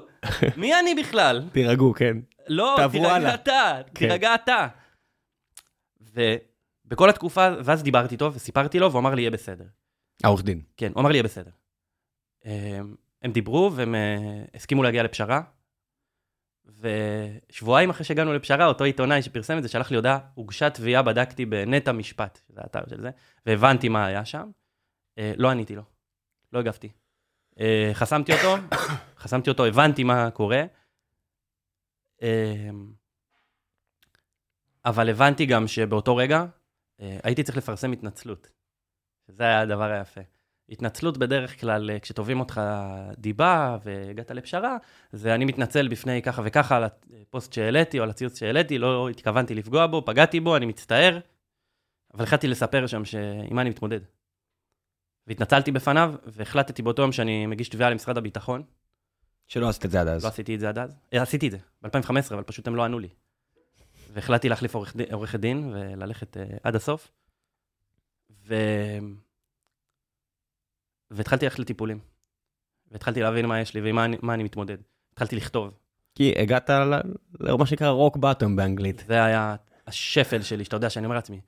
[0.58, 1.42] מי אני בכלל?
[1.52, 2.18] תירגעו, כן.
[2.50, 3.34] לא, תירגע.
[3.34, 4.08] אתה, כן.
[4.08, 4.68] תירגע אתה.
[6.02, 9.66] ובכל התקופה, ואז דיברתי איתו וסיפרתי לו, והוא אמר לי, יהיה בסדר.
[10.24, 10.62] העורך דין.
[10.78, 11.52] כן, הוא אמר לי, יהיה בסדר.
[12.46, 15.42] אמ, הם דיברו והם אה, הסכימו להגיע לפשרה,
[16.80, 21.46] ושבועיים אחרי שהגענו לפשרה, אותו עיתונאי שפרסם את זה, שלח לי הודעה, הוגשה תביעה, בדקתי
[21.46, 23.10] בנטע משפט, שזה האתר של זה,
[23.46, 24.50] והבנתי מה היה שם.
[25.18, 25.84] אה, לא עניתי לו,
[26.54, 26.90] לא הגבתי.
[27.60, 28.56] אה, חסמתי אותו,
[29.22, 30.64] חסמתי אותו, הבנתי מה קורה.
[32.22, 32.70] אה,
[34.86, 36.46] אבל הבנתי גם שבאותו רגע
[37.02, 38.50] אה, הייתי צריך לפרסם התנצלות.
[39.28, 40.22] זה היה הדבר היפה.
[40.70, 42.62] התנצלות בדרך כלל, אה, כשתובעים אותך
[43.18, 44.78] דיבה והגעת לפשרה,
[45.12, 49.56] זה אני מתנצל בפני ככה וככה על הפוסט שהעליתי או על הציוץ שהעליתי, לא התכוונתי
[49.56, 51.20] לפגוע בו, פגעתי בו, אני מצטער,
[52.14, 54.00] אבל החלטתי לספר שם שעם מה אני מתמודד.
[55.28, 58.64] והתנצלתי בפניו, והחלטתי באותו יום שאני מגיש תביעה למשרד הביטחון.
[59.50, 60.24] שלא עשית את זה עד אז.
[60.24, 60.96] לא עשיתי את זה עד אז.
[61.14, 63.10] אה, עשיתי את זה, ב-2015, אבל פשוט הם לא ענו לי.
[64.14, 64.76] והחלטתי להחליף
[65.12, 67.12] עורכת דין וללכת uh, עד הסוף.
[68.48, 68.56] ו...
[71.12, 72.00] והתחלתי ללכת לטיפולים.
[72.92, 74.78] והתחלתי להבין מה יש לי ועם מה אני, מה אני מתמודד.
[75.14, 75.74] התחלתי לכתוב.
[76.16, 76.70] כי הגעת
[77.40, 79.04] למה שנקרא רוק בטום באנגלית.
[79.08, 79.56] זה היה
[79.88, 81.42] השפל שלי, שאתה יודע שאני אומר לעצמי.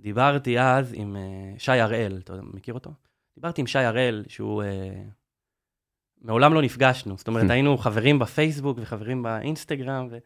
[0.00, 2.90] דיברתי אז עם uh, שי הראל, אתה מכיר אותו?
[3.34, 4.62] דיברתי עם שי הראל, שהוא...
[6.24, 7.14] מעולם לא נפגשנו.
[7.18, 10.18] זאת אומרת, היינו חברים בפייסבוק וחברים באינסטגרם, ו...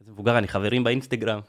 [0.00, 1.40] איזה מבוגר אני, חברים באינסטגרם.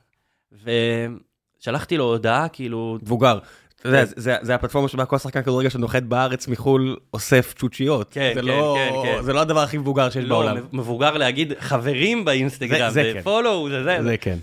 [0.52, 3.40] ושלחתי לו הודעה, כאילו, מבוגר.
[3.76, 4.12] אתה יודע, כן.
[4.16, 8.14] זה- זה הפלטפורמה שבה כל שחקן כדורגל שנוחת בארץ מחו"ל אוסף צ'וצ'יות.
[8.14, 9.22] כן, זה כן, לא- כן, כן.
[9.24, 10.58] זה לא הדבר הכי מבוגר שיש לא, בעולם.
[10.74, 13.20] מבוגר להגיד חברים באינסטגרם, זה- זה כן.
[13.20, 13.98] ופולו, זה זה.
[14.04, 14.38] זה כן.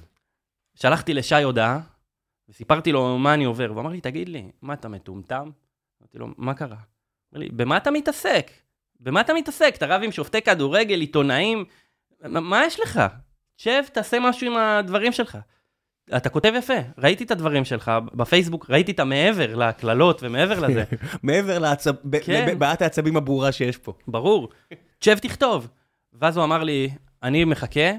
[0.74, 1.80] שלחתי לשי הודעה,
[2.48, 5.50] וסיפרתי לו מה אני עובר, והוא אמר לי, תגיד לי, מה אתה מטומטם?
[6.02, 6.76] אמרתי לו, מה קרה?
[7.32, 8.50] אמר לי, במה אתה מתעסק?
[9.00, 9.74] במה אתה מתעסק?
[9.76, 11.64] אתה רב עם שופטי כדורגל, עיתונאים?
[12.22, 13.00] מה- יש לך?
[13.56, 15.38] שב, תעשה משהו עם הדברים שלך.
[16.16, 20.84] אתה כותב יפה, ראיתי את הדברים שלך בפייסבוק, ראיתי את המעבר לקללות ומעבר לזה.
[21.22, 21.58] מעבר
[22.04, 22.48] ב- כן.
[22.48, 23.92] לבעיית העצבים הברורה שיש פה.
[24.08, 24.48] ברור.
[24.98, 25.68] תשב תכתוב.
[26.12, 26.88] ואז הוא אמר לי,
[27.22, 27.90] אני מחכה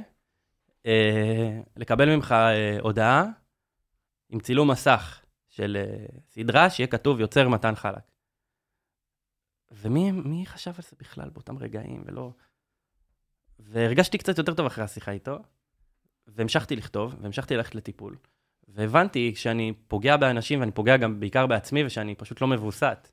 [0.86, 3.26] אה, לקבל ממך אה, הודעה
[4.30, 8.00] עם צילום מסך של אה, סדרה שיהיה כתוב יוצר מתן חלק.
[9.72, 12.32] ומי מי חשב על זה בכלל באותם רגעים, ולא...
[13.60, 15.38] והרגשתי קצת יותר טוב אחרי השיחה איתו,
[16.28, 18.16] והמשכתי לכתוב, והמשכתי ללכת לטיפול.
[18.68, 23.12] והבנתי שאני פוגע באנשים, ואני פוגע גם בעיקר בעצמי, ושאני פשוט לא מבוסת.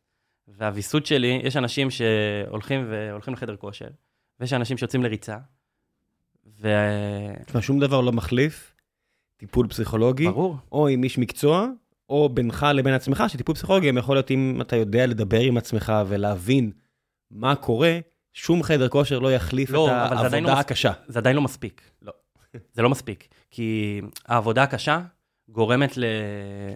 [0.49, 3.89] והוויסות שלי, יש אנשים שהולכים והולכים לחדר כושר,
[4.41, 5.37] ויש אנשים שיוצאים לריצה,
[6.47, 8.75] וברור, תשמע, שום דבר לא מחליף
[9.37, 10.27] טיפול פסיכולוגי,
[10.73, 11.69] או עם איש מקצוע,
[12.09, 15.93] או בינך לבין עצמך, שטיפול פסיכולוגי גם יכול להיות אם אתה יודע לדבר עם עצמך
[16.07, 16.71] ולהבין
[17.31, 17.99] מה קורה,
[18.33, 20.93] שום חדר כושר לא יחליף לא, את לא העבודה מס- הקשה.
[21.07, 21.91] זה עדיין לא מספיק.
[22.03, 22.13] לא.
[22.73, 25.01] זה לא מספיק, כי העבודה הקשה
[25.49, 26.05] גורמת ל...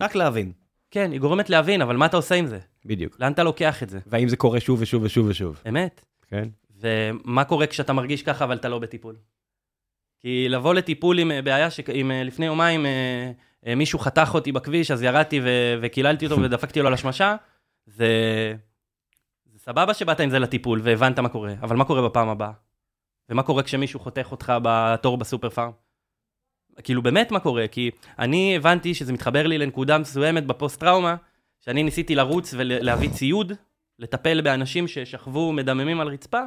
[0.01, 0.53] רק להבין,
[0.91, 2.59] כן, היא גורמת להבין, אבל מה אתה עושה עם זה?
[2.85, 3.17] בדיוק.
[3.21, 3.99] לאן אתה לוקח את זה?
[4.07, 5.61] והאם זה קורה שוב ושוב ושוב ושוב.
[5.69, 6.05] אמת.
[6.31, 6.49] כן.
[6.81, 9.17] ומה קורה כשאתה מרגיש ככה אבל אתה לא בטיפול?
[10.21, 13.31] כי לבוא לטיפול עם אה, בעיה שאם לפני יומיים אה, אה,
[13.67, 17.37] מישהו חתך אותי בכביש, אז ירדתי ו- וקיללתי אותו ודפקתי לו על השמשה,
[17.87, 18.09] זה...
[19.47, 22.53] זה סבבה שבאת עם זה לטיפול והבנת מה קורה, אבל מה קורה בפעם הבאה?
[23.29, 25.71] ומה קורה כשמישהו חותך אותך בתור בסופר פארם?
[26.83, 27.69] כאילו באמת מה קורה?
[27.69, 31.17] כי אני הבנתי שזה מתחבר לי לנקודה מסוימת בפוסט-טראומה,
[31.61, 33.53] שאני ניסיתי לרוץ ולהביא ציוד,
[33.99, 36.41] לטפל באנשים ששכבו מדממים על רצפה,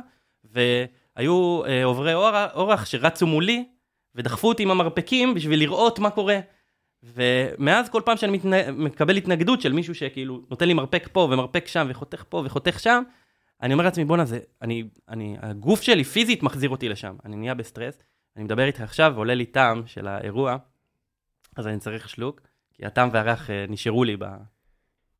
[0.43, 2.13] והיו אה, עוברי
[2.53, 3.65] אורח שרצו מולי
[4.15, 6.39] ודחפו אותי עם המרפקים בשביל לראות מה קורה.
[7.03, 8.83] ומאז כל פעם שאני מתנ...
[8.83, 13.03] מקבל התנגדות של מישהו שכאילו נותן לי מרפק פה ומרפק שם וחותך פה וחותך שם,
[13.61, 14.23] אני אומר לעצמי, בואנה,
[14.61, 17.15] אני, אני, הגוף שלי פיזית מחזיר אותי לשם.
[17.25, 17.97] אני נהיה בסטרס,
[18.35, 20.57] אני מדבר איתך עכשיו ועולה לי טעם של האירוע,
[21.57, 22.41] אז אני צריך שלוק,
[22.73, 24.25] כי הטעם והריח אה, נשארו לי ב...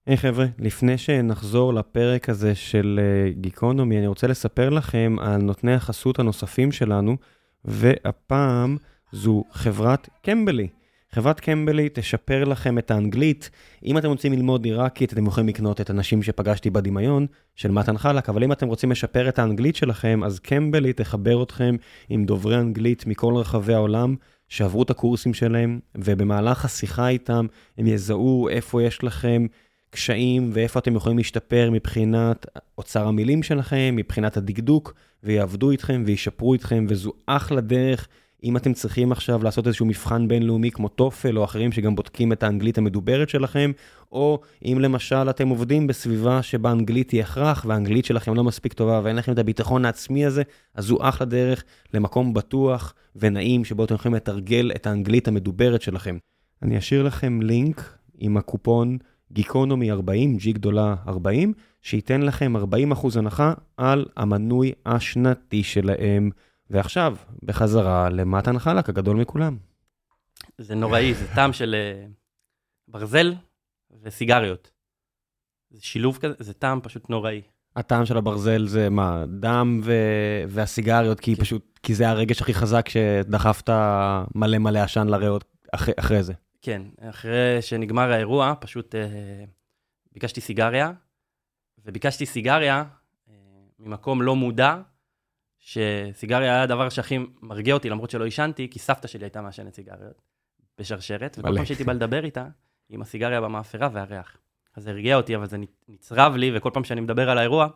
[0.06, 5.42] היי hey, חבר'ה, לפני שנחזור לפרק הזה של uh, גיקונומי, אני רוצה לספר לכם על
[5.42, 7.18] נותני החסות הנוספים שלנו,
[7.66, 8.78] והפעם
[9.12, 10.68] זו חברת קמבלי.
[11.16, 13.50] חברת קמבלי תשפר לכם את האנגלית.
[13.86, 18.30] אם אתם רוצים ללמוד עיראקית, אתם יכולים לקנות את הנשים שפגשתי בדמיון של מתן חלק,
[18.30, 21.76] אבל אם אתם רוצים לשפר את האנגלית שלכם, אז קמבלי תחבר אתכם
[22.10, 24.16] עם דוברי אנגלית מכל רחבי העולם,
[24.50, 27.46] שעברו את הקורסים שלהם, ובמהלך השיחה איתם
[27.78, 29.46] הם יזהו איפה יש לכם
[29.90, 32.46] קשיים ואיפה אתם יכולים להשתפר מבחינת
[32.78, 34.94] אוצר המילים שלכם, מבחינת הדקדוק,
[35.24, 38.08] ויעבדו איתכם וישפרו איתכם, וזו אחלה דרך.
[38.44, 42.44] אם אתם צריכים עכשיו לעשות איזשהו מבחן בינלאומי כמו טופל או אחרים שגם בודקים את
[42.44, 43.72] האנגלית המדוברת שלכם,
[44.12, 49.02] או אם למשל אתם עובדים בסביבה שבה אנגלית היא הכרח והאנגלית שלכם לא מספיק טובה
[49.04, 50.44] ואין לכם את הביטחון העצמי הזה,
[50.76, 56.18] אז זו אחלה דרך למקום בטוח ונעים שבו אתם יכולים לתרגל את האנגלית המדוברת שלכם.
[56.62, 58.98] אני אשאיר לכם לינק עם הקופון
[59.32, 62.54] גיקונומי 40, ג'י גדולה 40, שייתן לכם
[62.94, 66.30] 40% הנחה על המנוי השנתי שלהם.
[66.72, 69.58] ועכשיו, בחזרה למתן חלק, הגדול מכולם.
[70.58, 72.06] זה נוראי, זה טעם של אה,
[72.88, 73.34] ברזל
[74.04, 74.72] וסיגריות.
[75.70, 77.42] זה שילוב כזה, זה טעם פשוט נוראי.
[77.76, 79.94] הטעם של הברזל זה מה, דם ו...
[80.48, 81.42] והסיגריות, כי כן.
[81.42, 83.70] פשוט, כי זה הרגש הכי חזק שדחפת
[84.36, 85.90] מלא מלא עשן לריאות אח...
[86.00, 86.34] אחרי זה.
[86.62, 89.44] כן, אחרי שנגמר האירוע, פשוט אה,
[90.12, 90.92] ביקשתי סיגריה,
[91.86, 92.84] וביקשתי סיגריה
[93.30, 93.34] אה,
[93.80, 94.78] ממקום לא מודע,
[95.62, 100.22] שסיגריה היה הדבר שהכי מרגיע אותי, למרות שלא עישנתי, כי סבתא שלי הייתה מעשנת סיגריות
[100.78, 102.48] בשרשרת, וכל פעם שהייתי בא לדבר איתה,
[102.90, 104.38] עם הסיגריה במאפרה והריח.
[104.76, 107.68] אז זה הרגיע אותי, אבל זה נצרב לי, וכל פעם שאני מדבר על האירוע,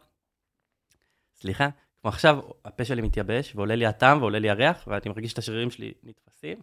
[1.36, 1.69] סליחה,
[2.02, 5.71] כמו עכשיו, הפה שלי מתייבש, ועולה לי הטעם ועולה לי הריח, ואני מרגיש את השרירים
[5.71, 6.58] שלי נתפסים,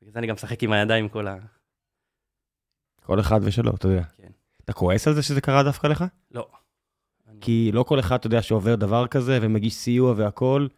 [0.00, 1.36] בגלל זה אני גם משחק עם הידיים כל ה...
[3.02, 4.02] כל אחד ושלו, אתה יודע.
[4.02, 4.30] כן.
[4.64, 6.04] אתה כועס על זה שזה קרה דווקא לך?
[6.30, 6.48] לא.
[7.40, 10.68] כי לא כל אחד, אתה יודע, שעובר דבר כזה ומגיש סיוע והכול,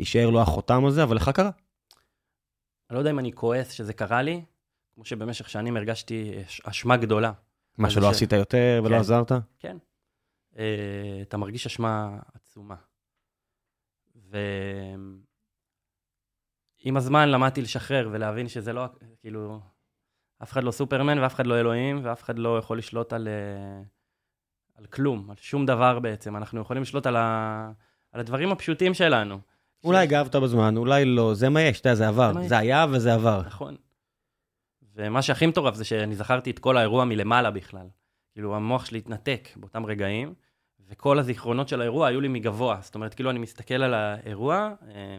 [0.00, 1.50] יישאר לו החותם הזה, אבל לך קרה.
[2.90, 4.44] אני לא יודע אם אני כועס שזה קרה לי,
[4.94, 6.32] כמו שבמשך שנים הרגשתי
[6.64, 7.32] אשמה גדולה.
[7.78, 8.16] מה, שלא ש...
[8.16, 9.32] עשית יותר ולא כן, עזרת?
[9.58, 9.76] כן.
[10.54, 10.58] Uh,
[11.22, 12.76] אתה מרגיש אשמה עצומה.
[14.14, 15.22] ועם
[16.96, 18.84] הזמן למדתי לשחרר ולהבין שזה לא,
[19.20, 19.60] כאילו,
[20.42, 23.28] אף אחד לא סופרמן ואף אחד לא אלוהים ואף אחד לא יכול לשלוט על...
[23.28, 23.93] Uh,
[24.84, 26.36] על כלום, על שום דבר בעצם.
[26.36, 27.70] אנחנו יכולים לשלוט על, ה...
[28.12, 29.38] על הדברים הפשוטים שלנו.
[29.84, 32.32] אולי הגבת בזמן, אולי לא, זה מה יש, אתה יודע, זה עבר.
[32.34, 33.42] זה, זה היה וזה עבר.
[33.46, 33.76] נכון.
[34.94, 37.86] ומה שהכי מטורף זה שאני זכרתי את כל האירוע מלמעלה בכלל.
[38.32, 40.34] כאילו, המוח שלי התנתק באותם רגעים,
[40.88, 42.78] וכל הזיכרונות של האירוע היו לי מגבוה.
[42.80, 45.16] זאת אומרת, כאילו, אני מסתכל על האירוע, אה,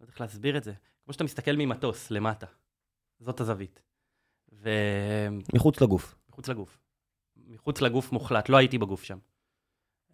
[0.00, 0.72] לא יודע איך להסביר את זה.
[1.04, 2.46] כמו שאתה מסתכל ממטוס למטה.
[3.20, 3.82] זאת הזווית.
[4.52, 4.70] ו...
[5.54, 6.14] מחוץ לגוף.
[6.28, 6.83] מחוץ לגוף.
[7.54, 9.18] מחוץ לגוף מוחלט, לא הייתי בגוף שם.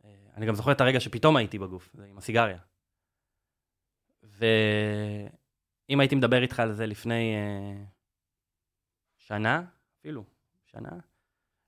[0.04, 2.58] אה, אני גם זוכר את הרגע שפתאום הייתי בגוף, זה עם הסיגריה.
[4.22, 7.78] ואם הייתי מדבר איתך על זה לפני uh,
[9.16, 9.64] שנה,
[10.00, 10.24] אפילו,
[10.64, 10.90] שנה,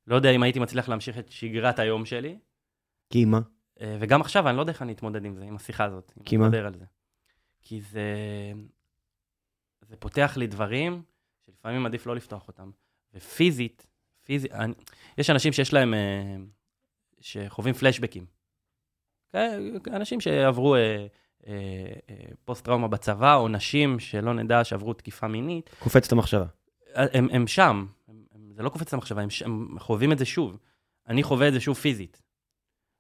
[0.07, 2.39] לא יודע אם הייתי מצליח להמשיך את שגרת היום שלי.
[3.11, 3.41] כי מה?
[3.79, 6.13] Uh, וגם עכשיו, אני לא יודע איך אני אתמודד עם זה, עם השיחה הזאת.
[6.25, 6.47] כי מה?
[6.47, 6.85] על זה.
[7.63, 8.13] כי זה,
[9.81, 11.03] זה פותח לי דברים
[11.47, 12.71] שלפעמים עדיף לא לפתוח אותם.
[13.15, 13.87] ופיזית,
[14.25, 14.75] פיזי, אני,
[15.19, 16.37] יש אנשים שיש להם, אה,
[17.21, 18.25] שחווים פלשבקים.
[19.87, 21.07] אנשים שעברו אה,
[21.47, 21.53] אה,
[22.45, 25.71] פוסט-טראומה בצבא, או נשים שלא נדע שעברו תקיפה מינית.
[25.79, 26.47] קופץ את המחשבה.
[26.95, 30.25] הם, הם שם, הם, הם, זה לא קופץ את המחשבה, הם, הם חווים את זה
[30.25, 30.59] שוב.
[31.09, 32.23] אני חווה את זה שוב פיזית.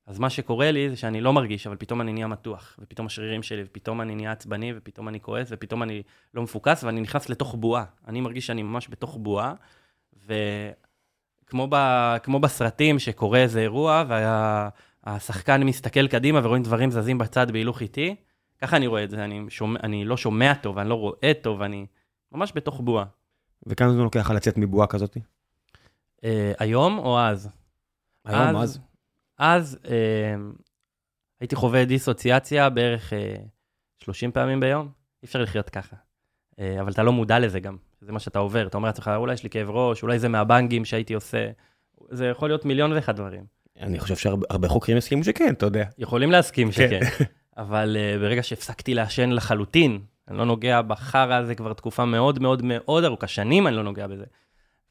[0.07, 3.43] אז מה שקורה לי זה שאני לא מרגיש, אבל פתאום אני נהיה מתוח, ופתאום השרירים
[3.43, 6.03] שלי, ופתאום אני נהיה עצבני, ופתאום אני כועס, ופתאום אני
[6.35, 7.85] לא מפוקס, ואני נכנס לתוך בועה.
[8.09, 9.55] אני מרגיש שאני ממש בתוך בועה,
[10.27, 10.35] ו...
[11.53, 11.77] כמו, ב,
[12.23, 14.05] כמו בסרטים שקורה איזה אירוע,
[15.05, 18.17] והשחקן מסתכל קדימה ורואים דברים זזים בצד בהילוך איטי,
[18.59, 21.63] ככה אני רואה את זה, אני, שומע, אני לא שומע טוב, אני לא רואה טוב,
[21.63, 21.87] אני
[22.33, 23.05] ממש בתוך בועה.
[23.67, 25.17] וכמה זמן לוקח לך לצאת מבועה כזאת?
[25.17, 26.25] Uh,
[26.59, 27.49] היום או אז?
[28.25, 28.57] היום, אז.
[28.57, 28.81] אז,
[29.39, 29.89] אז uh,
[31.41, 33.35] הייתי חווה דיסוציאציה בערך uh, אה,
[33.99, 34.89] 30 פעמים ביום,
[35.23, 35.97] אי אפשר לחיות ככה.
[36.53, 37.77] Uh, אבל אתה לא מודע לזה גם.
[38.03, 38.67] זה מה שאתה עובר.
[38.67, 41.51] אתה אומר לעצמך, אולי יש לי כאב ראש, אולי זה מהבנגים שהייתי עושה.
[42.11, 43.45] זה יכול להיות מיליון ואחד דברים.
[43.81, 45.85] אני חושב שהרבה חוקרים יסכימו שכן, אתה יודע.
[45.99, 46.73] יכולים להסכים כן.
[46.73, 47.01] שכן.
[47.57, 52.63] אבל uh, ברגע שהפסקתי לעשן לחלוטין, אני לא נוגע בחרא הזה כבר תקופה מאוד מאוד
[52.65, 54.25] מאוד ארוכה, שנים אני לא נוגע בזה.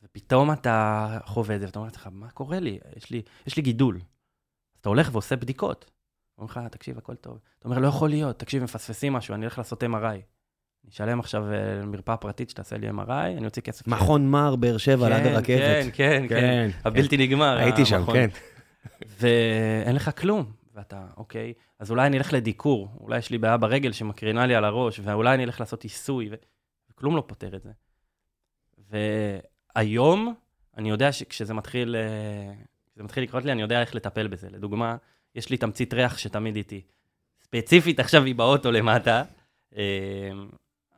[0.04, 2.80] ופתאום אתה חווה את זה, ואתה אומר לעצמך, מה קורה לי?
[2.98, 4.00] יש לי, יש לי גידול.
[4.82, 5.92] אתה הולך ועושה בדיקות.
[6.38, 7.40] אומרים לך, תקשיב, הכל טוב.
[7.60, 10.22] אתה אומר, לא יכול להיות, תקשיב, מפספסים משהו, אני הולך לעשות MRI.
[10.84, 13.88] אני אשלם עכשיו אה, למרפאה פרטית שתעשה לי MRI, אני אוציא כסף.
[13.88, 15.60] מכון מר, באר שבע, ליד כן, הרכבת.
[15.60, 16.70] כן, כן, כן.
[16.84, 17.58] הבלתי נגמר.
[17.58, 18.06] הייתי שם.
[18.14, 18.30] כן.
[19.20, 20.52] ואין לך כלום.
[20.74, 24.66] ואתה, אוקיי, אז אולי אני אלך לדיקור, אולי יש לי בעיה ברגל שמקרינה לי על
[24.66, 26.30] הראש, ואולי אני אלך לעשות עיסוי.
[26.92, 27.72] וכלום לא פותר את זה.
[29.76, 30.34] והיום,
[30.78, 32.54] אני יודע שכשזה מתחיל, אה,
[32.92, 34.50] כשזה מתחיל לקרות לי, אני יודע איך לטפל בזה.
[34.50, 34.96] לדוגמה,
[35.36, 36.82] יש לי תמצית ריח שתמיד איתי.
[37.44, 39.24] ספציפית עכשיו היא באוטו למטה,
[39.78, 40.32] אה,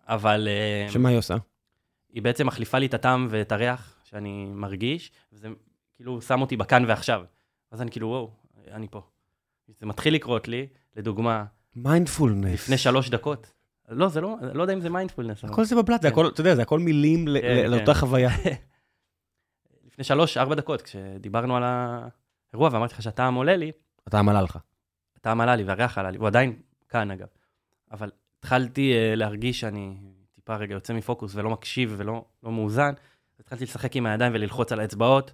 [0.08, 0.48] אבל...
[0.48, 1.36] אה, שמה היא עושה?
[2.10, 5.48] היא בעצם מחליפה לי את הטעם ואת הריח שאני מרגיש, וזה
[5.94, 7.24] כאילו שם אותי בכאן ועכשיו.
[7.72, 8.32] אז אני כאילו, וואו,
[8.72, 9.02] אני פה.
[9.80, 11.46] זה מתחיל לקרות לי, לדוגמה,
[11.76, 12.54] מיינדפולנס.
[12.54, 13.54] לפני שלוש דקות.
[13.90, 15.44] לא, זה לא, לא יודע אם זה מיינדפולנס.
[15.44, 16.14] הכל זה בבלת, זה כן.
[16.14, 17.72] הכל, אתה יודע, זה הכל מילים כן, כן.
[17.72, 18.30] לאותה חוויה.
[19.88, 23.72] לפני שלוש, ארבע דקות, כשדיברנו על האירוע ואמרתי לך שהטעם עולה לי,
[24.08, 24.60] אתה עמלה לך.
[25.16, 26.56] הטעם עלה לי והריח עלה לי, הוא עדיין
[26.90, 27.28] כאן אגב.
[27.92, 28.12] אבל
[28.44, 29.94] התחלתי uh, להרגיש שאני
[30.32, 32.94] טיפה רגע יוצא מפוקוס ולא מקשיב ולא לא מאוזן,
[33.40, 35.34] התחלתי לשחק עם הידיים וללחוץ על האצבעות,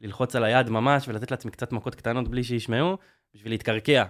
[0.00, 2.98] וללחוץ על היד ממש, ולתת לעצמי קצת מכות קטנות בלי שישמעו,
[3.34, 4.04] בשביל להתקרקע,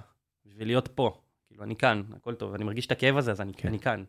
[0.46, 1.20] בשביל להיות פה.
[1.46, 3.68] כאילו, אני כאן, הכל טוב, אני מרגיש את הכאב הזה, אז אני, כן.
[3.68, 4.04] אני כאן.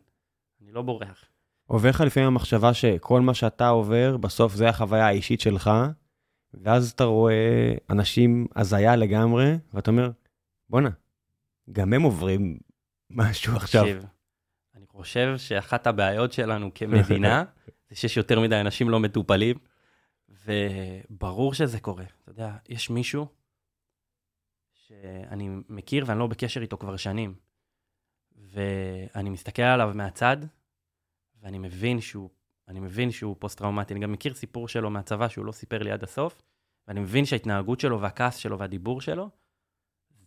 [0.62, 1.24] אני לא בורח.
[1.66, 5.70] עובר לך לפעמים המחשבה שכל מה שאתה עובר, בסוף זה החוויה האישית שלך,
[6.54, 10.10] ואז אתה רואה אנשים הזיה לגמרי, ואתה אומר,
[10.70, 10.90] בואנה,
[11.72, 12.58] גם הם עוברים
[13.14, 13.84] משהו עכשיו.
[14.74, 17.44] אני חושב שאחת הבעיות שלנו כמדינה,
[17.88, 19.56] זה שיש יותר מדי אנשים לא מטופלים,
[20.28, 22.04] וברור שזה קורה.
[22.04, 23.26] אתה יודע, יש מישהו
[24.74, 27.34] שאני מכיר ואני לא בקשר איתו כבר שנים,
[28.36, 30.36] ואני מסתכל עליו מהצד,
[31.42, 32.30] ואני מבין שהוא,
[32.68, 33.94] אני מבין שהוא פוסט-טראומטי.
[33.94, 36.42] אני גם מכיר סיפור שלו מהצבא שהוא לא סיפר לי עד הסוף,
[36.88, 39.30] ואני מבין שההתנהגות שלו והכעס שלו והדיבור שלו,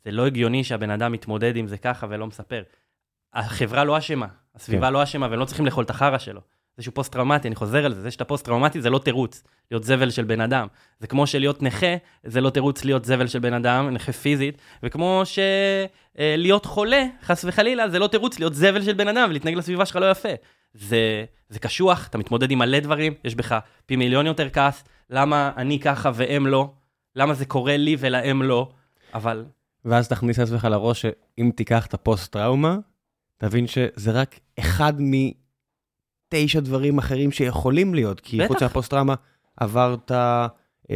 [0.06, 2.64] זה לא הגיוני שהבן אדם מתמודד עם זה ככה ולא מספר.
[3.34, 4.94] החברה לא אשמה, הסביבה כן.
[4.94, 6.42] לא אשמה, והם לא צריכים לאכול את החרא שלו.
[6.78, 10.10] זה שהוא פוסט-טראומטי, אני חוזר על זה, זה שאתה פוסט-טראומטי זה לא תירוץ, להיות זבל
[10.10, 10.68] של בן אדם.
[11.00, 15.24] זה כמו שלהיות נכה, זה לא תירוץ להיות זבל של בן אדם, נכה פיזית, וכמו
[15.26, 19.96] שלהיות חולה, חס וחלילה, זה לא תירוץ להיות זבל של בן אדם ולהתנהג לסביבה שלך
[19.96, 20.30] לא יפה.
[20.74, 25.52] זה, זה קשוח, אתה מתמודד עם מלא דברים, יש בך פי מיליון יותר כעס, למה
[25.58, 26.74] אני ככה והם לא,
[27.16, 28.70] למה זה קורה לי ולהם לא,
[29.14, 29.46] אבל
[29.86, 32.78] ואז תכניס לעצמך לראש שאם תיקח את הפוסט-טראומה,
[33.38, 38.48] תבין שזה רק אחד מתשע דברים אחרים שיכולים להיות, כי בטח.
[38.48, 39.16] חוץ מהפוסט-טראומה
[39.58, 40.48] עברת אה,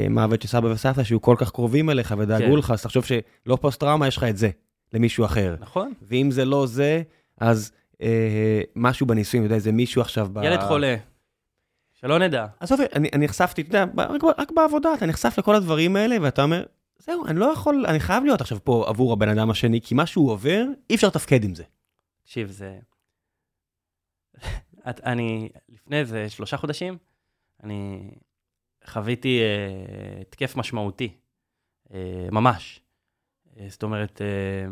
[0.09, 2.57] מוות של סבא וסבתא שהיו כל כך קרובים אליך ודאגו כן.
[2.57, 4.49] לך, אז תחשוב שלא פוסט-טראומה, יש לך את זה,
[4.93, 5.55] למישהו אחר.
[5.59, 7.01] נכון, ואם זה לא זה,
[7.37, 7.71] אז
[8.01, 10.27] אה, משהו בניסויים, אתה יודע, איזה מישהו עכשיו...
[10.33, 10.43] ב...
[10.43, 10.95] ילד חולה,
[11.93, 12.45] שלא נדע.
[12.59, 16.43] עזוב, אני, אני נחשפתי, אתה יודע, רק, רק בעבודה, אתה נחשף לכל הדברים האלה, ואתה
[16.43, 16.63] אומר,
[16.99, 20.05] זהו, אני לא יכול, אני חייב להיות עכשיו פה עבור הבן אדם השני, כי מה
[20.05, 21.63] שהוא עובר, אי אפשר לתפקד עם זה.
[22.23, 22.79] תקשיב, זה...
[24.89, 26.97] את, אני, לפני איזה שלושה חודשים,
[27.63, 28.11] אני
[28.85, 31.13] חוויתי אה, התקף משמעותי,
[31.93, 32.81] אה, ממש.
[33.59, 34.67] אה, זאת אומרת, אה,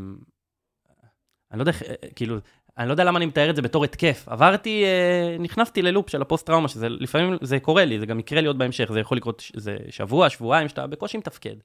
[1.52, 2.38] אני לא יודע אה, כאילו,
[2.78, 4.26] אני לא יודע למה אני מתאר את זה בתור התקף.
[4.28, 8.48] עברתי, אה, נכנסתי ללופ של הפוסט-טראומה, שזה לפעמים, זה קורה לי, זה גם יקרה לי
[8.48, 11.56] עוד בהמשך, זה יכול לקרות, זה שבוע, שבועיים, שאתה בקושי מתפקד.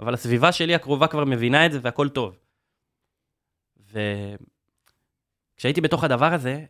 [0.00, 2.38] אבל הסביבה שלי הקרובה כבר מבינה את זה והכל טוב.
[5.56, 6.64] וכשהייתי בתוך הדבר הזה,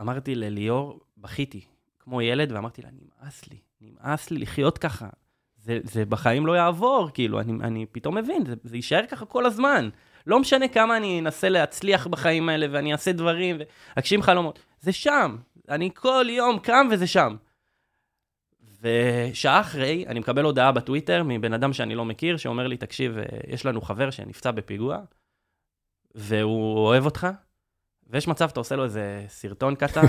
[0.00, 1.64] אמרתי לליאור, בכיתי,
[1.98, 5.08] כמו ילד, ואמרתי לה, נמאס לי, נמאס לי לחיות ככה.
[5.56, 9.46] זה, זה בחיים לא יעבור, כאילו, אני, אני פתאום מבין, זה, זה יישאר ככה כל
[9.46, 9.88] הזמן.
[10.26, 13.56] לא משנה כמה אני אנסה להצליח בחיים האלה, ואני אעשה דברים,
[13.96, 14.58] ואגשים חלומות.
[14.80, 15.36] זה שם.
[15.68, 17.36] אני כל יום קם וזה שם.
[18.82, 23.24] ושעה אחרי, אני מקבל הודעה בטוויטר מבן אדם שאני לא מכיר, שאומר לי, תקשיב, אה,
[23.48, 24.98] יש לנו חבר שנפצע בפיגוע,
[26.14, 27.26] והוא אוהב אותך,
[28.10, 30.06] ויש מצב, אתה עושה לו איזה סרטון קטן,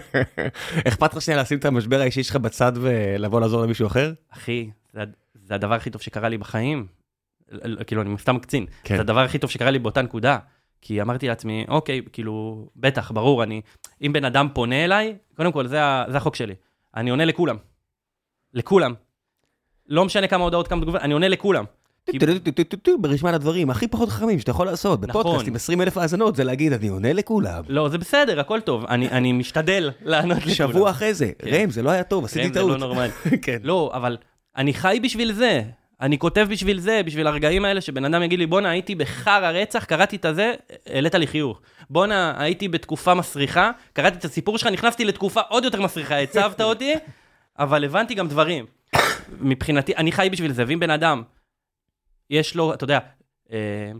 [0.88, 4.12] אכפת לך שנייה לשים את המשבר האישי שלך בצד ולבוא לעזור למישהו אחר?
[4.28, 5.00] אחי, זה,
[5.34, 6.86] זה הדבר הכי טוב שקרה לי בחיים.
[7.86, 8.66] כאילו, אני סתם קצין.
[8.84, 8.94] כן.
[8.94, 10.38] זה הדבר הכי טוב שקרה לי באותה נקודה.
[10.80, 13.60] כי אמרתי לעצמי, אוקיי, כאילו, בטח, ברור, אני...
[14.02, 15.78] אם בן אדם פונה אליי, קודם כל, זה,
[16.08, 16.54] זה החוק שלי.
[16.96, 17.56] אני עונה לכולם.
[18.54, 18.94] לכולם.
[19.88, 21.64] לא משנה כמה הודעות, כמה תגובות, אני עונה לכולם.
[23.00, 25.48] ברשימת הדברים הכי פחות חכמים שאתה יכול לעשות בפודקאסט.
[25.48, 27.62] עם 20 אלף האזנות, זה להגיד, אני עונה לכולם.
[27.68, 28.84] לא, זה בסדר, הכל טוב.
[28.86, 30.54] אני, משתדל לענות לכולם.
[30.54, 31.30] שבוע אחרי זה.
[31.42, 32.70] ראם, זה לא היה טוב, עשיתי ראם, זה טעות.
[32.70, 33.08] לא נורמלי.
[33.62, 34.16] לא, אבל
[34.56, 35.62] אני חי בשביל זה.
[36.00, 39.84] אני כותב בשביל זה, בשביל הרגעים האלה שבן אדם יגיד לי, בואנה, הייתי בחרא רצח,
[39.84, 40.54] קראתי את הזה,
[40.86, 41.60] העלית לי חיוך.
[41.90, 46.94] בואנה, הייתי בתקופה מסריחה, קראתי את הסיפור שלך, נכנסתי לתקופה עוד יותר מסריחה, הצבת אותי,
[47.58, 48.66] אבל הבנתי גם דברים.
[49.40, 51.22] מבחינתי, אני חי בשביל זה, ואם בן אדם,
[52.30, 52.98] יש לו, אתה יודע,
[53.52, 53.92] אה,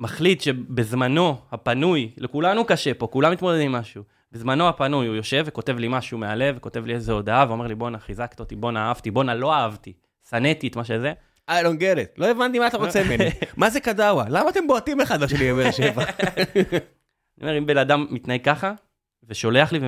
[0.00, 4.02] מחליט שבזמנו הפנוי, לכולנו קשה פה, כולם מתמודדים עם משהו.
[4.32, 7.98] בזמנו הפנוי, הוא יושב וכותב לי משהו מהלב, וכותב לי איזה הודעה, ואומר לי, בואנה,
[7.98, 9.92] חיזקת אותי, בואנה, אהבתי, בואנה, לא אהבתי.
[10.30, 11.12] שנאתי את מה שזה.
[11.50, 12.14] I don't get it.
[12.16, 13.30] לא הבנתי מה אתה רוצה ממני.
[13.56, 14.24] מה זה קדאווה?
[14.28, 16.04] למה אתם בועטים אחד לשני בבאר שבע?
[16.04, 16.80] אני
[17.42, 18.72] אומר, אם בן אדם מתנהג ככה,
[19.22, 19.80] ושולח לי,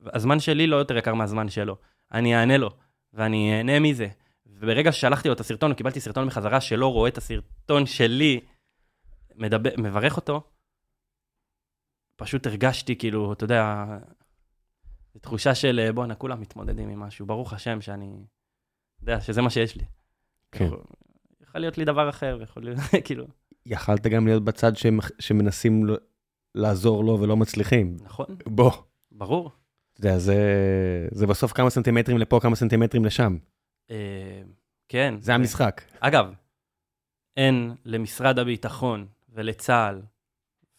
[0.00, 1.76] והזמן שלי לא יותר יקר מהזמן שלו.
[2.12, 2.70] אני אענה לו,
[3.12, 4.08] ואני אהנה מזה.
[4.46, 8.40] וברגע ששלחתי לו את הסרטון, קיבלתי סרטון בחזרה שלא רואה את הסרטון שלי,
[9.34, 10.42] מדבר, מברך אותו,
[12.16, 13.84] פשוט הרגשתי כאילו, אתה יודע,
[15.20, 18.24] תחושה של בואנה, כולם מתמודדים עם משהו, ברוך השם שאני,
[19.00, 19.84] יודע, שזה מה שיש לי.
[20.52, 20.64] כן.
[20.64, 20.80] יכול,
[21.40, 23.26] יכול להיות לי דבר אחר, יכול להיות, כאילו,
[23.66, 24.72] יכלת גם להיות בצד
[25.18, 25.86] שמנסים
[26.54, 27.96] לעזור לו ולא מצליחים.
[28.00, 28.72] נכון, בוא.
[29.12, 29.50] ברור.
[29.92, 30.38] אתה יודע, זה,
[31.10, 33.36] זה בסוף כמה סנטימטרים לפה, כמה סנטימטרים לשם.
[33.90, 34.42] אה,
[34.88, 35.14] כן.
[35.20, 35.82] זה המשחק.
[36.00, 36.34] אגב,
[37.36, 40.02] אין למשרד הביטחון ולצה"ל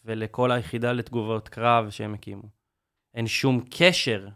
[0.06, 2.50] ולכל היחידה לתגובות קרב שהם הקימו,
[3.14, 4.28] אין שום קשר,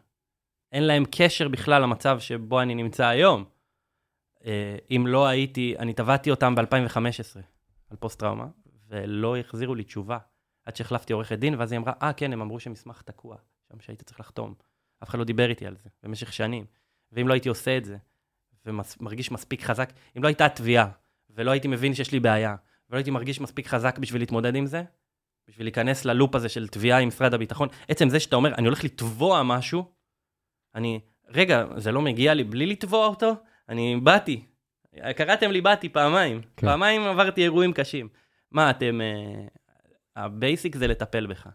[0.71, 3.45] אין להם קשר בכלל למצב שבו אני נמצא היום.
[4.45, 7.39] אה, אם לא הייתי, אני תבעתי אותם ב-2015
[7.89, 8.47] על פוסט-טראומה,
[8.89, 10.17] ולא החזירו לי תשובה
[10.69, 13.37] עד שהחלפתי עורכת דין, ואז היא אמרה, אה, כן, הם אמרו שמסמך תקוע,
[13.71, 14.53] שם שהיית צריך לחתום.
[15.03, 16.65] אף אחד לא דיבר איתי על זה במשך שנים.
[17.11, 17.97] ואם לא הייתי עושה את זה,
[18.65, 20.89] ומרגיש מספיק חזק, אם לא הייתה תביעה,
[21.29, 22.55] ולא הייתי מבין שיש לי בעיה,
[22.89, 24.83] ולא הייתי מרגיש מספיק חזק בשביל להתמודד עם זה,
[25.47, 28.83] בשביל להיכנס ללופ הזה של תביעה עם משרד הביטחון, עצם זה שאתה אומר, אני הולך
[28.83, 29.91] לתבוע משהו,
[30.75, 33.35] אני, רגע, זה לא מגיע לי בלי לתבוע אותו?
[33.69, 34.45] אני באתי.
[35.15, 36.41] קראתם לי באתי פעמיים.
[36.41, 36.47] כן.
[36.57, 36.67] כן.
[36.67, 38.09] פעמיים עברתי אירועים קשים.
[38.51, 38.99] מה, אתם...
[40.15, 41.47] ה basic זה לטפל בך.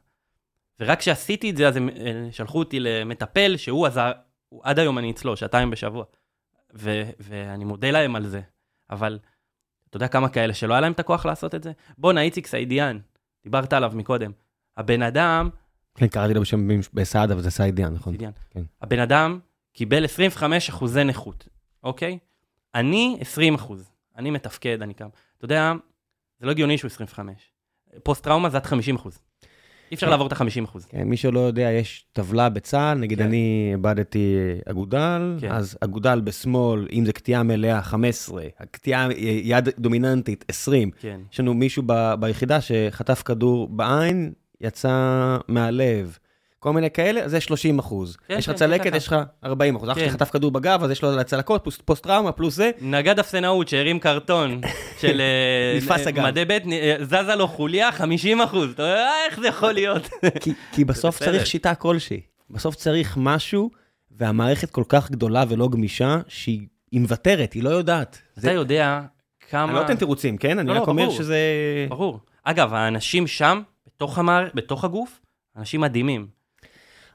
[0.81, 4.13] ורק כשעשיתי את זה, אז הם אה, שלחו אותי למטפל, שהוא עזר,
[4.49, 6.05] הוא, עד היום אני אצלו, שעתיים בשבוע.
[6.75, 8.41] ו, ואני מודה להם על זה.
[8.91, 9.19] אבל
[9.91, 11.73] אתה יודע כמה כאלה שלא היה להם את הכוח לעשות את זה?
[11.99, 12.99] בואנה, איציק סעידיאן,
[13.45, 14.33] דיברת עליו מקודם.
[14.77, 15.51] הבן אדם,
[15.95, 18.13] כן, קראתי לו בשם בסעד, אבל זה סעידיאן, נכון?
[18.13, 18.63] סעידיאן, כן.
[18.81, 19.39] הבן אדם
[19.73, 21.49] קיבל 25 אחוזי נכות,
[21.83, 22.19] אוקיי?
[22.75, 25.09] אני 20 אחוז, אני מתפקד, אני קם.
[25.37, 25.73] אתה יודע,
[26.39, 27.54] זה לא הגיוני שהוא 25.
[28.03, 29.19] פוסט-טראומה זה עד 50 אחוז.
[29.91, 30.11] אי אפשר כן.
[30.11, 30.85] לעבור את ה-50 אחוז.
[30.85, 33.25] כן, מי שלא יודע, יש טבלה בצה"ל, נגיד כן.
[33.25, 34.37] אני איבדתי
[34.67, 35.53] אגודל, כן.
[35.53, 39.09] אז אגודל בשמאל, אם זה קטיעה מלאה, 15, הקטיעה
[39.43, 40.91] יד דומיננטית, 20.
[41.01, 41.21] כן.
[41.33, 46.19] יש לנו מישהו ב, ביחידה שחטף כדור בעין, יצא מהלב.
[46.65, 48.17] כל מיני כאלה, אז זה 30 אחוז.
[48.29, 48.97] כן, יש לך כן, צלקת, ככה.
[48.97, 49.91] יש לך 40 אחוז.
[49.91, 50.11] אח שלי כן.
[50.11, 52.71] חטף כדור בגב, אז יש לו צלקות, פוסט- פוסט-טראומה, פלוס זה.
[52.81, 54.61] נגד אפסנאות שהרים קרטון
[55.01, 55.21] של
[55.91, 56.25] אה, הגב.
[56.27, 58.71] מדי ב', אה, זזה לו חוליה 50 אחוז.
[58.71, 60.09] אתה אומר, "אה, איך זה יכול להיות?
[60.43, 61.19] כי, כי בסוף.
[61.19, 62.21] צריך שיטה כלשהי.
[62.51, 63.71] בסוף צריך משהו,
[64.11, 68.23] והמערכת כל כך גדולה ולא גמישה, שהיא היא מוותרת, היא לא יודעת.
[68.39, 69.01] אתה יודע
[69.51, 69.65] כמה...
[69.65, 70.59] אני לא נותן תירוצים, כן?
[70.59, 71.17] אני לא, רק לא, אומר ברור.
[71.17, 71.39] שזה...
[71.89, 72.21] ברור.
[72.45, 74.47] אגב, האנשים שם, בתוך המער...
[74.55, 75.21] בתוך הגוף,
[75.57, 76.34] אנשים מדהימים.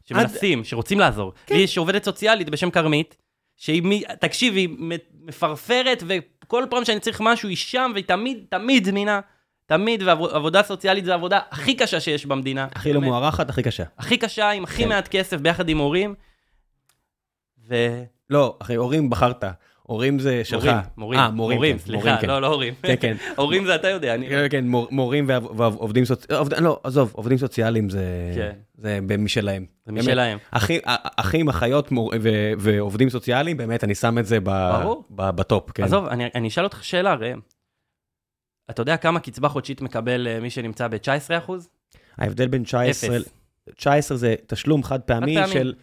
[0.09, 1.33] שמנסים, שרוצים לעזור.
[1.45, 1.55] כן.
[1.55, 3.17] לי יש עובדת סוציאלית בשם כרמית,
[3.57, 4.69] שהיא, מ- תקשיב, היא
[5.21, 9.19] מפרפרת, וכל פעם שאני צריך משהו, היא שם, והיא תמיד, תמיד זמינה.
[9.65, 12.67] תמיד, ועבודה סוציאלית זו העבודה הכי קשה שיש במדינה.
[12.75, 13.01] הכי לא.
[13.01, 13.83] מוערכת, הכי קשה.
[13.97, 14.89] הכי קשה, עם הכי כן.
[14.89, 16.15] מעט כסף, ביחד עם הורים.
[17.67, 18.03] ו...
[18.29, 19.43] לא, אחי, הורים בחרת.
[19.89, 20.63] הורים זה שלך.
[20.63, 22.27] מורים, מורים, אה, מורים, כן, סליחה, כן.
[22.27, 22.73] לא, לא הורים.
[22.81, 23.15] כן, כן.
[23.37, 24.29] הורים זה אתה יודע, אני...
[24.29, 28.51] כן, כן, מור- מורים ועובדים סוציאליים, לא, עזוב, עובדים סוציאליים זה כן.
[28.77, 29.65] זה משלהם.
[29.85, 29.91] זה.
[29.91, 30.37] משלהם.
[31.17, 31.89] אחים, אחיות
[32.59, 34.37] ועובדים סוציאליים, באמת, אני שם את זה
[35.15, 35.83] בטופ, כן.
[35.83, 37.39] עזוב, אני, אשאל אותך שאלה, ראם.
[38.69, 41.51] אתה יודע כמה קצבה חודשית מקבל אה, מי שנמצא ב-19%?
[42.17, 43.29] ההבדל בין 19, אפס.
[43.75, 45.35] 19 זה תשלום חד פעמי.
[45.47, 45.73] של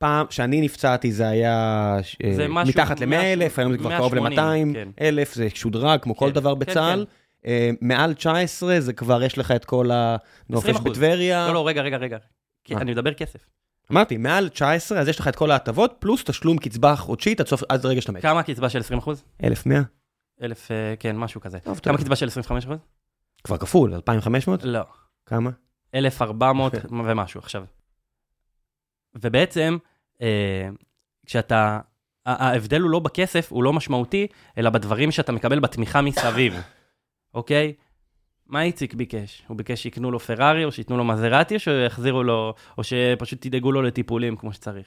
[0.00, 4.14] פעם, כשאני נפצעתי זה היה אה, זה משהו- מתחת ל-100 אלף, היום זה כבר קרוב
[4.14, 4.88] 180, ל-200 כן.
[5.00, 7.06] אלף, זה שודרג כמו כל כן, דבר כן, בצה"ל.
[7.46, 10.80] אה, מעל 19 זה כבר יש לך את כל הנופש 20%.
[10.82, 11.46] בטבריה.
[11.46, 12.18] לא, לא, רגע, רגע, רגע.
[12.64, 12.74] כי?
[12.76, 13.46] אני מדבר כסף.
[13.92, 17.62] אמרתי, מעל 19 אז יש לך את כל ההטבות, פלוס תשלום קצבה חודשית עד סוף,
[17.68, 18.22] עד רגע שאתה מת.
[18.22, 19.10] כמה הקצבה של 20%?
[19.44, 19.80] 1,100?
[20.42, 21.58] אלף, אה, כן, משהו כזה.
[21.58, 21.98] טוב, כמה.
[21.98, 22.72] קצבה של 25%?
[23.44, 24.64] כבר כפול, 2,500?
[24.64, 24.80] לא.
[25.26, 25.50] כמה?
[25.94, 26.72] 1,400
[27.06, 27.64] ומשהו עכשיו.
[29.14, 29.89] ובעצם, אה,
[31.26, 31.80] כשאתה...
[32.26, 34.26] ה- ההבדל הוא לא בכסף, הוא לא משמעותי,
[34.58, 36.54] אלא בדברים שאתה מקבל בתמיכה מסביב,
[37.34, 37.72] אוקיי?
[38.46, 39.42] מה איציק ביקש?
[39.46, 43.72] הוא ביקש שיקנו לו פרארי, או שייתנו לו מזרטי, או שיחזירו לו, או שפשוט תדאגו
[43.72, 44.86] לו לטיפולים כמו שצריך.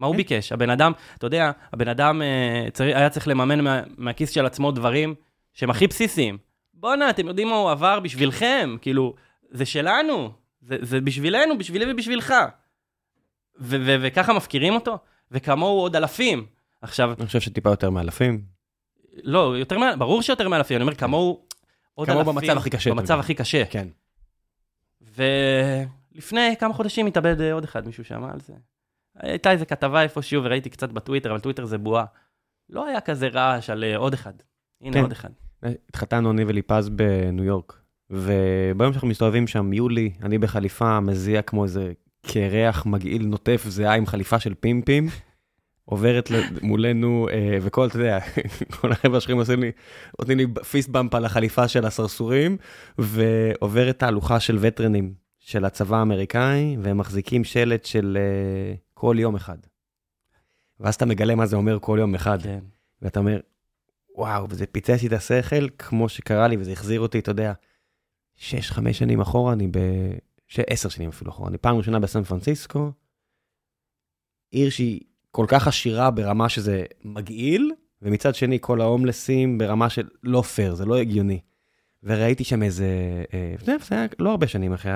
[0.00, 0.16] מה הוא כן.
[0.16, 0.52] ביקש?
[0.52, 5.14] הבן אדם, אתה יודע, הבן אדם אה, היה צריך לממן מה, מהכיס של עצמו דברים
[5.52, 6.38] שהם הכי בסיסיים.
[6.74, 8.76] בואנה, אתם יודעים מה הוא עבר בשבילכם?
[8.80, 9.14] כאילו,
[9.50, 12.34] זה שלנו, זה, זה בשבילנו, בשבילי ובשבילך.
[13.60, 14.98] וככה מפקירים אותו?
[15.30, 16.46] וכמוהו עוד אלפים.
[16.82, 18.42] עכשיו, אני חושב שטיפה יותר מאלפים.
[19.22, 19.96] לא, יותר מה...
[19.96, 21.44] ברור שיותר מאלפים, אני אומר כמוהו
[21.94, 22.34] עוד כמוהו אלפים.
[22.34, 23.18] במצב הכי קשה, במצב.
[23.18, 23.64] הכי קשה.
[23.64, 23.88] כן.
[25.16, 28.52] ולפני כמה חודשים התאבד אה, עוד אחד, מישהו שמע על זה.
[29.16, 32.04] הייתה איזה כתבה איפשהו וראיתי קצת בטוויטר, אבל טוויטר זה בועה.
[32.70, 34.32] לא היה כזה רעש על אה, עוד אחד.
[34.80, 35.02] הנה כן.
[35.02, 35.30] עוד אחד.
[35.62, 37.80] התחתנו אני וליפז בניו יורק,
[38.10, 41.92] וביום שאנחנו מסתובבים שם, יולי, אני בחליפה, מזיע כמו איזה
[42.26, 45.08] קרח מגעיל נוטף זיעה עם חליפה של פימפים,
[45.84, 46.30] עוברת
[46.62, 48.18] מולנו, אה, וכל, אתה יודע,
[48.80, 49.72] כל החבר'ה השחורים עושים לי,
[50.18, 52.56] נותנים לי פיסט במפ על החליפה של הסרסורים,
[52.98, 59.58] ועוברת תהלוכה של וטרנים של הצבא האמריקאי, והם מחזיקים שלט של אה, כל יום אחד.
[60.80, 62.42] ואז אתה מגלה מה זה אומר כל יום אחד.
[62.42, 62.58] כן.
[63.02, 63.40] ואתה אומר,
[64.16, 67.52] וואו, וזה פיצץ לי את השכל, כמו שקרה לי, וזה החזיר אותי, אתה יודע,
[68.36, 69.78] שש, חמש שנים אחורה, אני ב...
[70.48, 70.60] ש...
[70.66, 72.92] עשר שנים אפילו אחורה, אני פעם ראשונה בסן פרנסיסקו,
[74.50, 77.72] עיר שהיא כל כך עשירה ברמה שזה מגעיל,
[78.02, 81.40] ומצד שני כל ההומלסים ברמה של לא פייר, זה לא הגיוני.
[82.02, 82.88] וראיתי שם איזה,
[83.34, 84.92] אה, זה היה לא הרבה שנים אחרי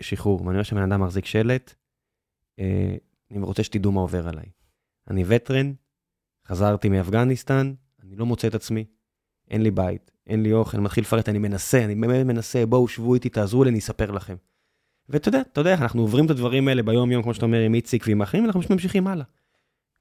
[0.00, 1.74] השחרור, ואני רואה שבן אדם מחזיק שלט,
[2.58, 2.96] אה,
[3.30, 4.46] אני רוצה שתדעו מה עובר עליי.
[5.10, 5.72] אני וטרן,
[6.46, 8.84] חזרתי מאפגניסטן, אני לא מוצא את עצמי,
[9.50, 12.88] אין לי בית, אין לי אוכל, אני מתחיל לפרט, אני מנסה, אני באמת מנסה, בואו,
[12.88, 14.36] שבו איתי, תעזרו לי, אני אספר לכם.
[15.08, 18.04] ואתה יודע, אתה יודע, אנחנו עוברים את הדברים האלה ביום-יום, כמו שאתה אומר, עם איציק
[18.06, 19.24] ועם האחרים, ואנחנו פשוט ממשיכים הלאה.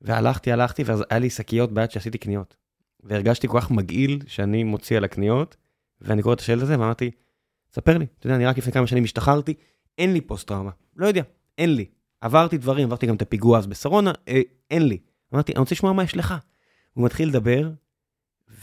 [0.01, 2.55] והלכתי, הלכתי, ואז היה לי שקיות ביד שעשיתי קניות.
[3.03, 5.55] והרגשתי כל כך מגעיל שאני מוציא על הקניות,
[6.01, 7.11] ואני קורא את השלט הזה, ואמרתי,
[7.73, 9.53] ספר לי, אתה יודע, אני רק לפני כמה שנים השתחררתי,
[9.97, 11.23] אין לי פוסט-טראומה, לא יודע,
[11.57, 11.85] אין לי.
[12.21, 14.41] עברתי דברים, עברתי גם את הפיגוע אז בשרונה, אה,
[14.71, 14.97] אין לי.
[15.33, 16.33] אמרתי, אני רוצה לשמוע מה יש לך.
[16.93, 17.69] הוא מתחיל לדבר,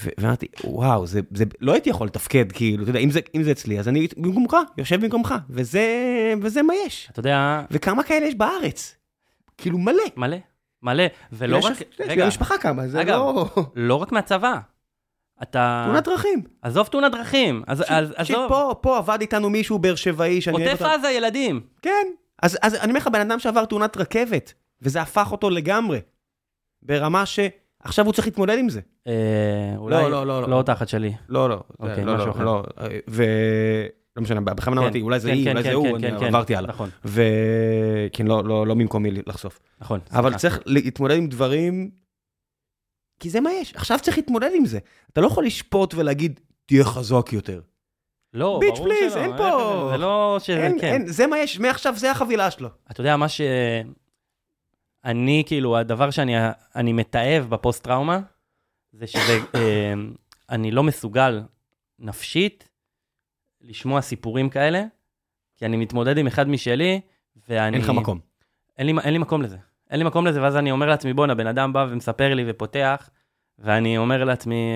[0.02, 3.50] ואמרתי, וואו, זה, זה, לא הייתי יכול לתפקד, כאילו, אתה יודע, אם זה, אם זה
[3.50, 5.84] אצלי, אז אני במקומך, יושב במקומך, וזה,
[6.42, 7.08] וזה מה יש.
[7.12, 8.96] אתה יודע, וכמה כאלה יש בארץ?
[9.58, 10.02] כאילו, מלא.
[10.16, 10.36] מלא,
[10.82, 13.46] מלא, ולא יש- רק, רגע, משפחה כמה, זה אגב, לא...
[13.76, 14.54] לא רק מהצבא.
[15.42, 15.82] אתה...
[15.86, 16.42] תאונת דרכים.
[16.62, 20.68] עזוב תאונת דרכים, אז אז- עזוב, שפה, פה עבד איתנו מישהו באר שבעי, שאני אוהב
[20.68, 20.94] עוטף אותו.
[20.94, 21.60] עזה ילדים.
[21.82, 22.06] כן.
[22.42, 26.00] אז, אז אני אומר לך, בן אדם שעבר תאונת רכבת, וזה הפך אותו לגמרי.
[26.82, 27.26] ברמה
[27.82, 28.80] שעכשיו הוא צריך להתמודד עם זה.
[29.06, 29.12] אה,
[29.76, 30.48] אולי לא, לא, לא.
[30.48, 31.12] לא תחת שלי.
[31.28, 31.60] לא, לא.
[31.80, 32.44] אוקיי, לא, משהו אחר.
[32.44, 32.62] לא.
[33.08, 33.24] ו...
[34.16, 36.14] לא משנה, בכוונה כן, אמרתי, אולי זה כן, היא, כן, אולי כן, זה הוא, כן,
[36.14, 36.26] אני.
[36.26, 36.70] עברתי הלאה.
[36.70, 37.22] נכון, ו...
[38.12, 39.60] כן, לא, במקומי לחשוף.
[39.80, 40.00] נכון.
[40.12, 40.36] אבל.
[40.36, 41.90] צריך להתמודד עם דברים,
[43.20, 43.74] כי זה מה יש.
[43.74, 44.78] עכשיו צריך להתמודד עם זה.
[45.12, 47.60] אתה לא יכול לשפוט ולהגיד, תהיה חזק יותר.
[48.34, 51.02] לא, ביץ' ברור פליז, שלא, אין פה- זה לא אין, כן.
[51.06, 52.68] זה מה יש, מעכשיו זה החבילה שלו.
[52.90, 53.40] אתה יודע, מה ש...
[55.04, 56.34] אני, כאילו, הדבר שאני
[56.76, 58.20] אני מתעב בפוסט-טראומה,
[58.92, 59.94] זה שזה, אה,
[60.50, 61.42] אני לא מסוגל
[61.98, 62.68] נפשית
[63.60, 64.84] לשמוע סיפורים כאלה,
[65.56, 67.00] כי אני מתמודד עם אחד משלי,
[67.48, 67.76] ואני...
[67.76, 68.18] אין לך מקום.
[68.78, 69.56] אין לי, אין לי מקום לזה.
[69.90, 73.10] אין לי מקום לזה, ואז אני אומר לעצמי, בואנה, בן אדם בא ומספר לי ופותח,
[73.58, 74.72] ואני אומר לעצמי,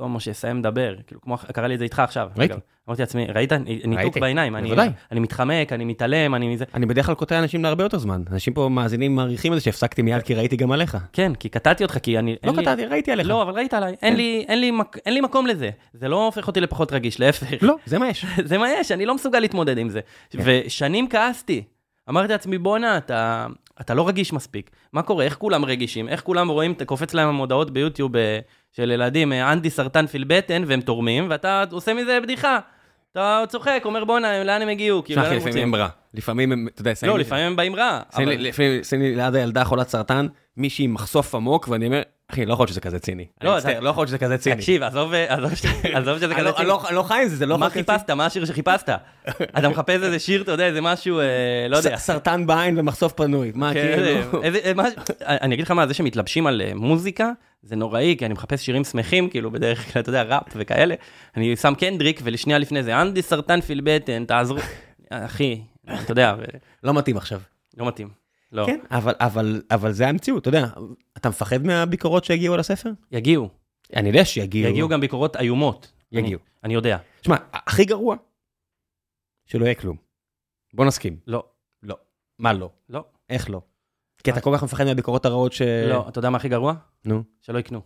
[0.00, 0.94] קוסומו, שיסיים לדבר.
[1.06, 2.28] כאילו, כמו, קרה לי את זה איתך עכשיו.
[2.36, 2.54] ראיתי.
[2.88, 3.52] אמרתי לעצמי, ראית?
[3.84, 4.56] ניתוק בעיניים.
[4.56, 4.88] אני, בוודאי.
[5.12, 6.64] אני מתחמק, אני מתעלם, אני מזה.
[6.74, 8.22] אני בדרך כלל קוטע אנשים להרבה יותר זמן.
[8.32, 10.96] אנשים פה מאזינים מעריכים את זה שהפסקתי מיד כי ראיתי גם עליך.
[11.12, 12.36] כן, כי קטעתי אותך, כי אני...
[12.44, 13.28] לא קטעתי, ראיתי עליך.
[13.28, 13.94] לא, אבל ראית עליי.
[14.02, 15.70] אין לי, אין, לי, מק- אין לי מקום לזה.
[15.92, 17.62] זה לא הופך אותי לפחות רגיש, להפך.
[17.62, 18.26] לא, זה מה יש.
[18.50, 20.00] זה מה יש, אני לא מסוגל להתמודד עם זה.
[20.30, 20.38] כן.
[20.44, 21.62] ושנים כעסתי.
[22.08, 23.46] אמרתי לעצמי, בואנה, אתה,
[23.80, 24.70] אתה לא רגיש מספיק.
[24.92, 25.24] מה קורה?
[25.24, 26.08] איך כולם רגישים?
[26.08, 28.38] איך כולם רואים, קופץ להם המודעות ביוטיוב אה,
[28.72, 32.58] של ילדים, אה, אנטי סרטן פיל בטן, והם תורמים, ואתה עושה מזה בדיחה.
[33.12, 35.04] אתה צוחק, אומר, בואנה, לאן הם הגיעו?
[35.04, 35.68] כאילו, לאן הם לפעמים רוצים?
[35.68, 35.88] הם רע.
[36.14, 38.00] לפעמים הם, אתה יודע, לא, לפעמים הם באים רע.
[38.18, 42.02] לפעמים שמים לי ליד הילדה חולת סרטן, מישהי עם מחשוף עמוק, ואני אומר,
[42.32, 43.26] אחי, לא יכול להיות שזה כזה ציני.
[43.42, 44.56] לא, לא יכול להיות שזה כזה ציני.
[44.56, 45.12] תקשיב, עזוב
[46.18, 46.58] שזה כזה לא- ציני.
[46.58, 48.10] אני לא- אני לא חי עם זה, זה לא מה להיות כזה חיפשת?
[48.10, 48.88] מה השיר שחיפשת?
[49.58, 51.24] אתה מחפש איזה שיר, אתה יודע, איזה משהו, אה,
[51.68, 51.96] לא יודע.
[51.96, 53.52] סרטן בעין ומחשוף פנוי.
[53.54, 54.42] מה, כן, כאילו?
[54.64, 54.84] אה, מה-
[55.26, 57.30] אני אגיד לך מה, זה שמתלבשים על אה, מוזיקה,
[57.62, 60.94] זה נוראי, כי אני מחפש שירים שמחים, כאילו, בדרך כלל, אתה יודע, ראפ וכאלה.
[61.36, 64.58] אני שם קנדריק, ולשנייה לפני זה, אנדי סרטן פיל בטן, תעזרו.
[65.10, 66.34] אחי, אתה יודע,
[66.84, 67.40] לא מתאים עכשיו.
[67.76, 68.19] לא מתאים.
[68.52, 68.66] לא.
[68.66, 70.66] כן, אבל- אבל אבל זה המציאות, אתה יודע.
[71.16, 72.90] אתה מפחד מהביקורות שהגיעו על הספר?
[73.12, 73.48] יגיעו,
[73.96, 74.70] אני יודע שיגיעו.
[74.70, 75.92] יגיעו גם ביקורות איומות.
[76.12, 76.40] יגיעו.
[76.40, 76.98] אני- אני יודע.
[77.20, 78.16] תשמע, הכי גרוע,
[79.46, 79.96] שלא יהיה כלום.
[80.74, 81.18] בוא נסכים.
[81.26, 81.44] לא,
[81.82, 81.96] לא.
[82.38, 82.70] מה לא?
[82.88, 83.60] לא, איך לא?
[84.24, 85.62] כי אתה כל כך מפחד מהביקורות הרעות ש...
[85.62, 86.08] לא.
[86.08, 86.74] אתה יודע מה הכי גרוע?
[87.04, 87.22] נו.
[87.40, 87.80] שלא יקנו.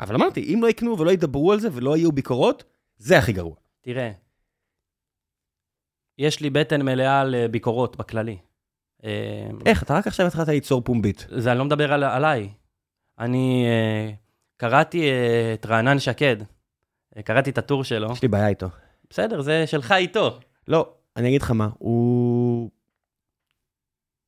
[0.00, 2.64] אבל אמרתי, אם לא יקנו ולא ידברו על זה ולא יהיו ביקורות,
[2.96, 3.54] זה הכי גרוע.
[3.80, 4.12] תראה,
[6.18, 8.38] יש לי בטן מלאה על ביקורות בכללי.
[9.04, 9.82] אה, איך?
[9.82, 11.26] אתה רק עכשיו התחלת ליצור פומבית.
[11.30, 12.48] זה אני לא מדבר על, עליי.
[13.18, 14.12] אני אה,
[14.56, 16.36] קראתי אה, את רענן שקד,
[17.16, 18.12] אה, קראתי את הטור שלו.
[18.12, 18.68] יש לי בעיה איתו.
[19.10, 20.40] בסדר, זה שלך איתו.
[20.68, 22.70] לא, אני אגיד לך מה, הוא...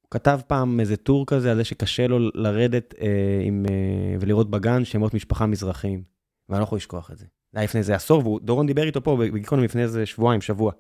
[0.03, 4.51] הוא כתב פעם איזה טור כזה על זה שקשה לו לרדת אה, עם, אה, ולראות
[4.51, 6.03] בגן שמות משפחה מזרחיים.
[6.49, 7.27] ואני לא יכול לשכוח את זה.
[7.53, 10.73] זה היה לפני איזה עשור, ודורון דיבר איתו פה בגיקונומי לפני איזה שבועיים, שבוע.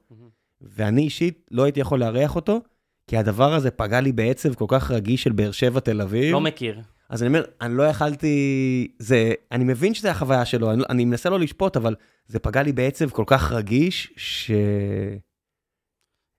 [0.61, 2.61] ואני אישית לא הייתי יכול לארח אותו,
[3.07, 6.33] כי הדבר הזה פגע לי בעצב כל כך רגיש של באר שבע, תל אביב.
[6.33, 6.81] לא מכיר.
[7.09, 11.31] אז אני אומר, אני לא יכלתי, זה, אני מבין שזה החוויה שלו, אני, אני מנסה
[11.31, 11.95] לא לשפוט, אבל
[12.27, 14.51] זה פגע לי בעצב כל כך רגיש, ש...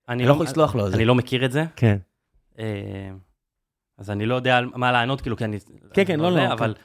[0.10, 0.98] אני לא יכול לסלוח לו על זה.
[0.98, 1.66] אני לא מכיר את זה.
[1.76, 1.98] כן.
[2.60, 3.12] אה,
[3.98, 5.58] אז אני לא יודע מה לענות, כאילו, כי אני...
[5.94, 6.54] כן, כן, לא, לא.
[6.54, 6.76] אבל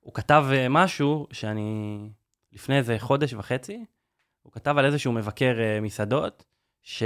[0.00, 1.98] הוא כתב אה, משהו שאני,
[2.52, 3.84] לפני איזה חודש וחצי,
[4.42, 6.44] הוא כתב על איזשהו מבקר אה, מסעדות,
[6.90, 7.02] ש...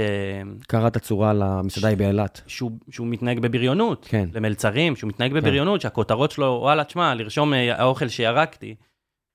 [0.67, 2.41] קראת צורה למסעדה היא באילת.
[2.47, 4.29] שהוא, שהוא מתנהג בבריונות, כן.
[4.33, 5.83] למלצרים, שהוא מתנהג בבריונות, כן.
[5.83, 8.75] שהכותרות שלו, וואלה, תשמע, לרשום האוכל שירקתי,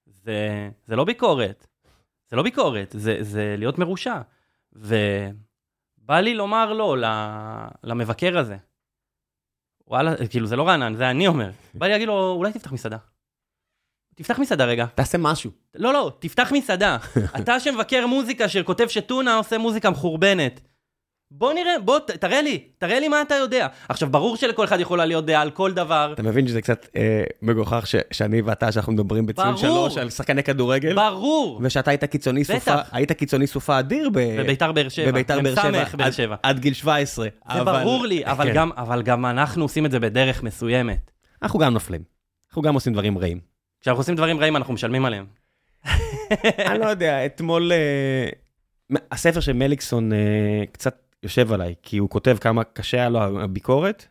[0.06, 1.66] זה, זה לא ביקורת.
[2.30, 4.20] זה לא ביקורת, זה, זה להיות מרושע.
[4.72, 6.96] ובא לי לומר לא
[7.84, 8.56] למבקר הזה.
[9.88, 11.50] וואלה, כאילו, זה לא רענן, זה אני אומר.
[11.74, 12.96] בא לי להגיד לו, אולי תפתח מסעדה.
[14.18, 14.86] תפתח מסעדה רגע.
[14.94, 15.50] תעשה משהו.
[15.74, 16.96] לא, לא, תפתח מסעדה.
[17.40, 20.60] אתה שמבקר מוזיקה, שכותב שטונה עושה מוזיקה מחורבנת.
[21.30, 23.66] בוא נראה, בוא, ת, תראה לי, תראה לי מה אתה יודע.
[23.88, 26.10] עכשיו, ברור שלכל אחד יכולה להיות דעה על כל דבר.
[26.14, 30.42] אתה מבין שזה קצת אה, מגוחך ש, שאני ואתה, שאנחנו מדברים בציון שלוש על שחקני
[30.42, 30.94] כדורגל?
[30.94, 31.60] ברור.
[31.62, 34.40] ושאתה היית קיצוני סופה, היית קיצוני סופה אדיר ב...
[34.40, 35.10] בביתר באר שבע.
[35.10, 35.96] בביתר באר שבע.
[35.96, 36.36] באר שבע.
[36.42, 37.24] עד, עד גיל 17.
[37.24, 37.80] זה אבל...
[37.80, 38.54] ברור לי, אבל, כן.
[38.54, 41.10] גם, אבל גם אנחנו עושים את זה בדרך מסוימת.
[41.42, 42.02] אנחנו גם נופלים.
[42.48, 43.47] אנחנו גם עושים דברים רעים.
[43.80, 45.26] כשאנחנו עושים דברים רעים, אנחנו משלמים עליהם.
[46.68, 47.72] אני לא יודע, אתמול...
[47.72, 48.34] Uh,
[49.12, 50.14] הספר של מליקסון uh,
[50.72, 54.06] קצת יושב עליי, כי הוא כותב כמה קשה היה לו הביקורת,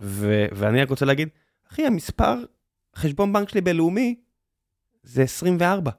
[0.00, 1.28] ו- ואני רק רוצה להגיד,
[1.72, 2.34] אחי, המספר
[2.96, 4.14] חשבון בנק שלי בלאומי
[5.02, 5.90] זה 24.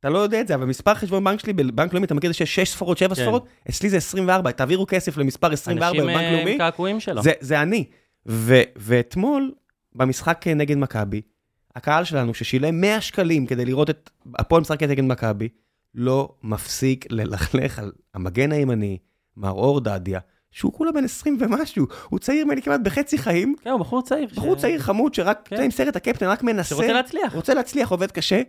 [0.00, 2.34] אתה לא יודע את זה, אבל מספר חשבון בנק שלי בבנק לאומי, אתה מכיר את
[2.34, 3.22] זה שיש 6 ספרות, 7 כן.
[3.22, 3.46] ספרות?
[3.68, 6.42] אצלי זה 24, תעבירו כסף למספר 24 בבנק לאומי.
[6.42, 7.22] אנשים קעקועים שלו.
[7.22, 7.84] זה, זה אני.
[8.26, 9.52] ו- ואתמול,
[9.94, 11.22] במשחק נגד מכבי,
[11.76, 15.48] הקהל שלנו ששילם 100 שקלים כדי לראות את הפועל משחקת נגד מכבי,
[15.94, 18.98] לא מפסיק ללכלך על המגן הימני,
[19.36, 20.20] מר אור דדיה,
[20.50, 23.54] שהוא כולה בן 20 ומשהו, הוא צעיר ממני כמעט בחצי חיים.
[23.62, 24.28] כן, הוא בחור צעיר.
[24.36, 24.60] בחור ש...
[24.60, 25.56] צעיר חמוד שרק, כן.
[25.56, 26.68] אתה עם סרט הקפטן, רק מנסה.
[26.68, 27.34] שרוצה להצליח.
[27.34, 28.42] רוצה להצליח, עובד קשה.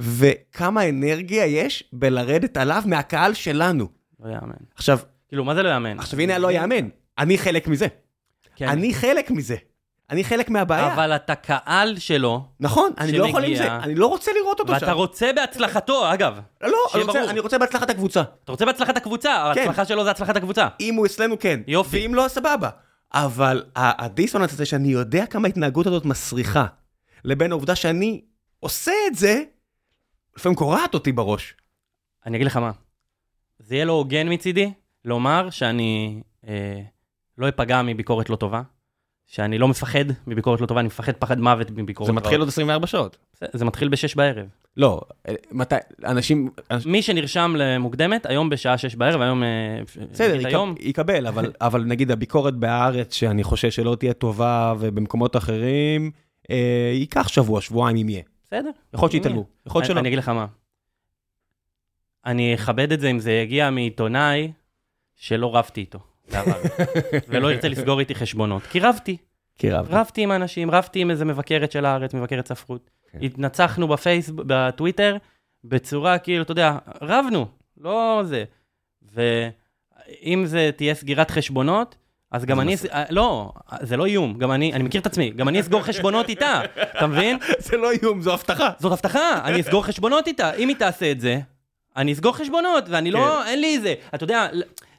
[0.00, 3.88] וכמה אנרגיה יש בלרדת עליו מהקהל שלנו.
[4.20, 4.54] לא יאמן.
[4.74, 4.98] עכשיו...
[5.28, 5.98] כאילו, מה זה לא יאמן?
[5.98, 6.88] עכשיו, הנה הלא יאמן.
[7.18, 7.86] אני חלק מזה.
[8.56, 8.68] כן.
[8.68, 9.56] אני חלק מזה.
[10.10, 10.94] אני חלק מהבעיה.
[10.94, 12.44] אבל אתה קהל שלו.
[12.60, 14.86] נכון, אני שמגיע, לא יכול עם זה, אני לא רוצה לראות אותו ואתה שם.
[14.86, 16.40] ואתה רוצה בהצלחתו, אגב.
[16.62, 18.22] לא, אני רוצה, אני רוצה בהצלחת הקבוצה.
[18.44, 19.60] אתה רוצה בהצלחת הקבוצה, כן.
[19.60, 20.68] ההצלחה שלו זה הצלחת הקבוצה.
[20.80, 21.60] אם הוא אצלנו, כן.
[21.66, 22.02] יופי.
[22.02, 22.70] ואם לא, סבבה.
[23.14, 26.66] אבל הדיסוננס הזה שאני יודע כמה ההתנהגות הזאת מסריחה,
[27.24, 28.20] לבין העובדה שאני
[28.60, 29.42] עושה את זה,
[30.36, 31.54] לפעמים קורעת אותי בראש.
[32.26, 32.70] אני אגיד לך מה,
[33.58, 34.72] זה יהיה לא הוגן מצידי
[35.04, 36.80] לומר שאני אה,
[37.38, 38.62] לא אפגע מביקורת לא טובה.
[39.26, 42.86] שאני לא מפחד מביקורת לא טובה, אני מפחד פחד מוות מביקורת זה מתחיל עוד 24
[42.86, 43.16] שעות.
[43.40, 44.46] זה, זה מתחיל ב-6 בערב.
[44.76, 46.50] לא, אה, מתי, אנשים...
[46.86, 49.42] מי שנרשם למוקדמת, היום בשעה 6 בערב, היום...
[49.42, 49.80] אה,
[50.12, 50.74] בסדר, ייק, היום...
[50.80, 56.10] יקבל, אבל, אבל נגיד הביקורת בהארץ, שאני חושב שלא תהיה טובה, ובמקומות אחרים,
[56.50, 58.22] אה, ייקח שבוע, שבועיים אם יהיה.
[58.46, 58.70] בסדר.
[58.94, 60.00] יכול להיות שיתעלמו, יכול להיות שלא.
[60.00, 60.46] אני אגיד לך מה.
[62.26, 64.52] אני אכבד את זה אם זה יגיע מעיתונאי
[65.16, 65.98] שלא רבתי איתו.
[67.28, 69.16] ולא ירצה לסגור איתי חשבונות, כי רבתי.
[69.58, 69.94] כי רבתי.
[69.94, 72.90] רבתי עם אנשים, רבתי עם איזה מבקרת של הארץ, מבקרת ספרות.
[73.12, 73.18] כן.
[73.22, 75.16] התנצחנו בפייסבוק, בטוויטר,
[75.64, 77.46] בצורה כאילו, אתה יודע, רבנו,
[77.78, 78.44] לא זה.
[79.14, 81.96] ואם זה תהיה סגירת חשבונות,
[82.30, 82.76] אז גם אני,
[83.10, 86.60] לא, זה לא איום, גם אני, אני מכיר את עצמי, גם אני אסגור חשבונות איתה,
[86.98, 87.38] אתה מבין?
[87.66, 88.70] זה לא איום, זו הבטחה.
[88.78, 90.54] זאת הבטחה, אני אסגור חשבונות איתה.
[90.54, 91.38] אם היא תעשה את זה,
[91.96, 93.48] אני אסגור חשבונות, ואני לא, כן.
[93.48, 94.48] אין לי איזה, אתה יודע,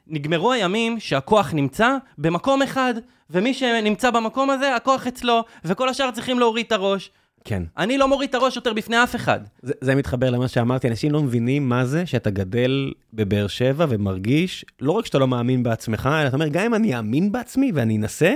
[0.06, 2.94] נגמרו הימים שהכוח נמצא במקום אחד,
[3.30, 7.10] ומי שנמצא במקום הזה, הכוח אצלו, וכל השאר צריכים להוריד את הראש.
[7.44, 7.62] כן.
[7.78, 9.40] אני לא מוריד את הראש יותר בפני אף אחד.
[9.62, 14.64] זה, זה מתחבר למה שאמרתי, אנשים לא מבינים מה זה שאתה גדל בבאר שבע ומרגיש,
[14.80, 17.96] לא רק שאתה לא מאמין בעצמך, אלא אתה אומר, גם אם אני אאמין בעצמי ואני
[17.96, 18.34] אנסה,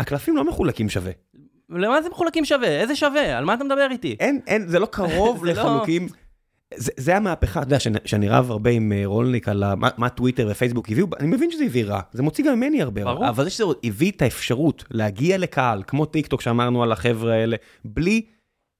[0.00, 1.12] הקלפים לא מחולקים שווה.
[1.70, 2.68] למה זה מחולקים שווה?
[2.68, 3.38] איזה שווה?
[3.38, 4.16] על מה אתה מדבר איתי?
[4.20, 6.02] אין, אין, זה לא קרוב לא- לחלוקים.
[6.02, 6.21] לא...
[6.76, 10.48] זה, זה המהפכה, אתה יודע, שאני רב הרבה עם אה, רולניק על מה, מה טוויטר
[10.50, 13.50] ופייסבוק הביאו, אני מבין שזה הביא רע, זה מוציא גם ממני הרבה רע, אבל זה
[13.50, 18.22] שזה הביא את האפשרות להגיע לקהל, כמו טיק טוק שאמרנו על החבר'ה האלה, בלי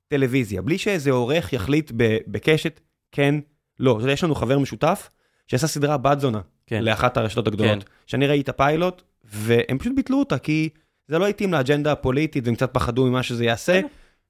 [0.08, 1.92] טלוויזיה, בלי שאיזה עורך יחליט
[2.26, 2.80] בקשת,
[3.12, 3.34] כן,
[3.80, 4.00] לא.
[4.08, 5.10] יש לנו חבר משותף
[5.46, 6.84] שעשה סדרה בת זונה, כן.
[6.84, 7.90] לאחת הרשתות הגדולות, כן.
[8.06, 10.68] שאני ראיתי את הפיילוט, והם פשוט ביטלו אותה, כי
[11.08, 13.80] זה לא התאים לאג'נדה הפוליטית, והם קצת פחדו ממה שזה יעשה,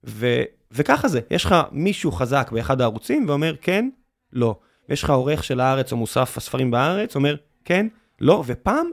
[0.05, 0.43] ו...
[0.71, 3.89] וככה זה, יש לך מישהו חזק באחד הערוצים ואומר כן,
[4.33, 4.57] לא.
[4.89, 7.87] יש לך עורך של הארץ או מוסף הספרים בארץ, אומר כן,
[8.21, 8.91] לא, ופעם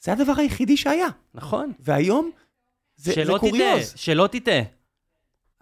[0.00, 1.08] זה הדבר היחידי שהיה.
[1.34, 1.72] נכון.
[1.80, 2.30] והיום,
[2.96, 3.88] זה, זה קוריוז.
[3.88, 4.60] תטעה, שלא תטעה.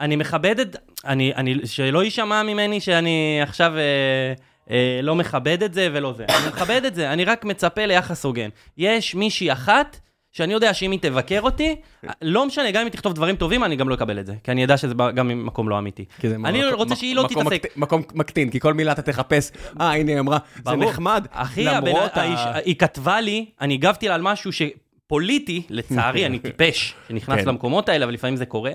[0.01, 0.77] אני מכבד את...
[1.05, 4.33] אני, אני, שלא יישמע ממני שאני עכשיו אה,
[4.71, 6.25] אה, לא מכבד את זה ולא זה.
[6.25, 8.49] אני מכבד את זה, אני רק מצפה ליחס הוגן.
[8.79, 10.01] יש מישהי אחת
[10.37, 11.77] שאני יודע שאם היא תבקר אותי,
[12.23, 14.35] לא משנה, גם אם היא תכתוב דברים טובים, אני גם לא אקבל את זה.
[14.45, 16.05] כי אני יודע שזה גם ממקום לא אמיתי.
[16.23, 17.67] זה אני מקום- רוצה שהיא לא תתעסק.
[17.77, 20.91] מקום מקטין, כי כל מילה אתה תחפש, אה, הנה היא אמרה, זה ברור.
[20.91, 22.55] נחמד, אחי, למרות האיש- ה...
[22.65, 27.49] היא כתבה לי, אני הגבתי לה על משהו שפוליטי, לצערי, אני טיפש, שנכנס כן.
[27.49, 28.73] למקומות האלה, אבל לפעמים זה קורה.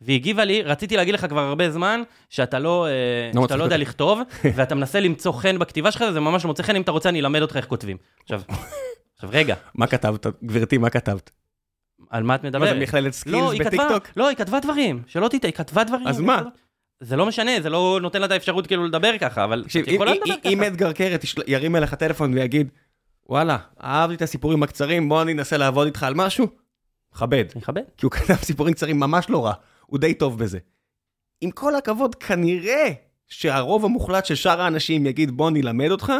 [0.00, 2.90] והיא הגיבה לי, רציתי להגיד לך כבר הרבה זמן, שאתה לא, אה,
[3.34, 3.76] לא שאתה לא יודע.
[3.76, 4.20] לכתוב,
[4.56, 7.20] ואתה מנסה למצוא חן בכתיבה שלך, זה ממש לא מוצא חן, אם אתה רוצה, אני
[7.20, 7.96] אלמד אותך איך כותבים.
[8.22, 8.40] עכשיו,
[9.24, 10.26] עכשיו רגע, מה כתבת?
[10.44, 11.30] גברתי, מה כתבת?
[12.10, 12.74] על מה את מה מדברת?
[12.74, 14.08] זה מכללת לא, סקילס כתבה, בטיקטוק?
[14.16, 16.06] לא, היא כתבה דברים, שלא תטעה, היא כתבה דברים.
[16.06, 16.42] אז מה?
[17.00, 19.86] זה לא משנה, זה לא נותן לה את האפשרות כאילו לדבר ככה, אבל תקשיב,
[20.44, 20.62] אם-.
[20.62, 22.68] אתגר קרת ירים אליך טלפון ויגיד,
[23.28, 26.46] וואלה, אהבתי את הסיפורים הקצרים, בוא אני אנסה לעבוד איתך על משהו,
[27.14, 27.44] כבד.
[27.52, 27.82] אני מכבד.
[27.96, 29.52] כי הוא כתב סיפורים קצרים ממש לא רע,
[29.86, 30.58] הוא די טוב בזה.
[31.40, 32.92] עם כל הכבוד, כנראה
[33.28, 36.12] שהרוב המוחלט של שאר האנשים יגיד, בוא נלמד אותך,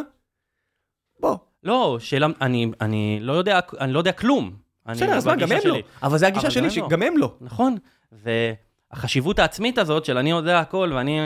[1.21, 1.37] בוא.
[1.65, 4.53] לא, שאלה, אני, אני לא יודע, אני לא יודע כלום.
[4.87, 5.62] בסדר, אז מה, גם הם לא.
[5.62, 5.83] שלי.
[6.03, 6.71] אבל זה הגישה אבל שלי, לא.
[6.71, 7.35] שגם הם לא.
[7.41, 7.77] נכון,
[8.12, 11.21] והחשיבות העצמית הזאת של אני יודע הכל ואני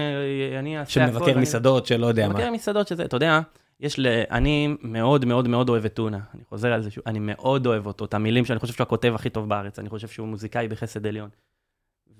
[0.59, 1.12] אני אעשה הכל.
[1.12, 2.34] שמבקר ואני- מסעדות, שלא יודע מה.
[2.34, 3.41] מבקר מסעדות שזה, אתה יודע,
[3.80, 4.07] יש ל...
[4.30, 6.18] אני מאוד מאוד מאוד אוהב את טונה.
[6.34, 9.12] אני חוזר על זה שוב, אני מאוד אוהב אותו, את המילים שאני חושב שהוא הכותב
[9.14, 11.28] הכי טוב בארץ, אני חושב שהוא מוזיקאי בחסד עליון.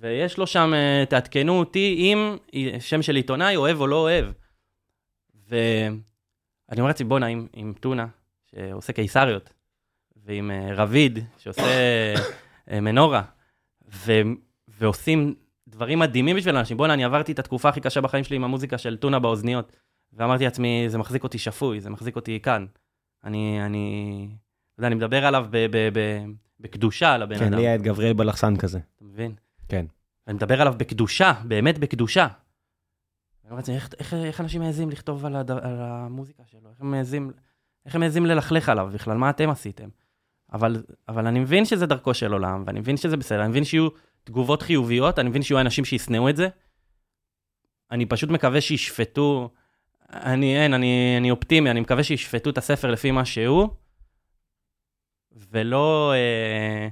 [0.01, 2.37] ויש לו שם, אה, תעדכנו אותי אם
[2.81, 4.27] שם של עיתונאי, אוהב או לא אוהב.
[6.69, 8.07] ואני אומר לעצמי, בואנה, עם, עם טונה,
[8.51, 9.53] שעושה קיסריות,
[10.25, 11.63] ועם אה, רביד, שעושה
[12.71, 13.23] אה, מנורה,
[13.93, 14.13] ו,
[14.69, 15.35] ועושים
[15.69, 16.77] דברים מדהימים בשביל אנשים.
[16.77, 19.73] בואנה, אני עברתי את התקופה הכי קשה בחיים שלי עם המוזיקה של טונה באוזניות,
[20.13, 22.67] ואמרתי לעצמי, זה מחזיק אותי שפוי, זה מחזיק אותי כאן.
[23.25, 24.29] אני, אני,
[24.73, 26.25] אתה יודע, אני מדבר עליו ב, ב, ב,
[26.61, 27.59] בקדושה על הבן כן, אדם.
[27.59, 28.79] לי היה את גבריאל בלחסן כזה.
[28.97, 29.35] אתה מבין?
[29.69, 29.87] כן.
[30.27, 32.27] אני מדבר עליו בקדושה, באמת בקדושה.
[33.69, 35.51] איך, איך, איך אנשים מעזים לכתוב על, הד...
[35.51, 36.71] על המוזיקה שלו?
[36.71, 37.31] איך הם מעזים,
[37.87, 39.17] איך הם מעזים ללכלך עליו בכלל?
[39.17, 39.89] מה אתם עשיתם?
[40.53, 43.89] אבל, אבל אני מבין שזה דרכו של עולם, ואני מבין שזה בסדר, אני מבין שיהיו
[44.25, 46.49] תגובות חיוביות, אני מבין שיהיו אנשים שישנאו את זה.
[47.91, 49.51] אני פשוט מקווה שישפטו,
[50.13, 53.69] אני אין, אני, אני אופטימי, אני מקווה שישפטו את הספר לפי מה שהוא,
[55.33, 56.89] ולא, אה,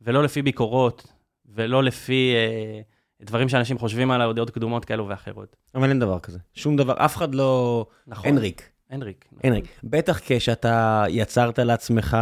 [0.00, 1.12] ולא לפי ביקורות,
[1.46, 2.80] ולא לפי אה,
[3.24, 5.56] דברים שאנשים חושבים עליי, או דעות קדומות כאלו ואחרות.
[5.74, 6.38] אבל אין דבר כזה.
[6.54, 7.86] שום דבר, אף אחד לא...
[8.06, 8.26] נכון.
[8.26, 8.70] אין ריק.
[8.90, 9.24] אין ריק.
[9.84, 12.14] בטח כשאתה יצרת לעצמך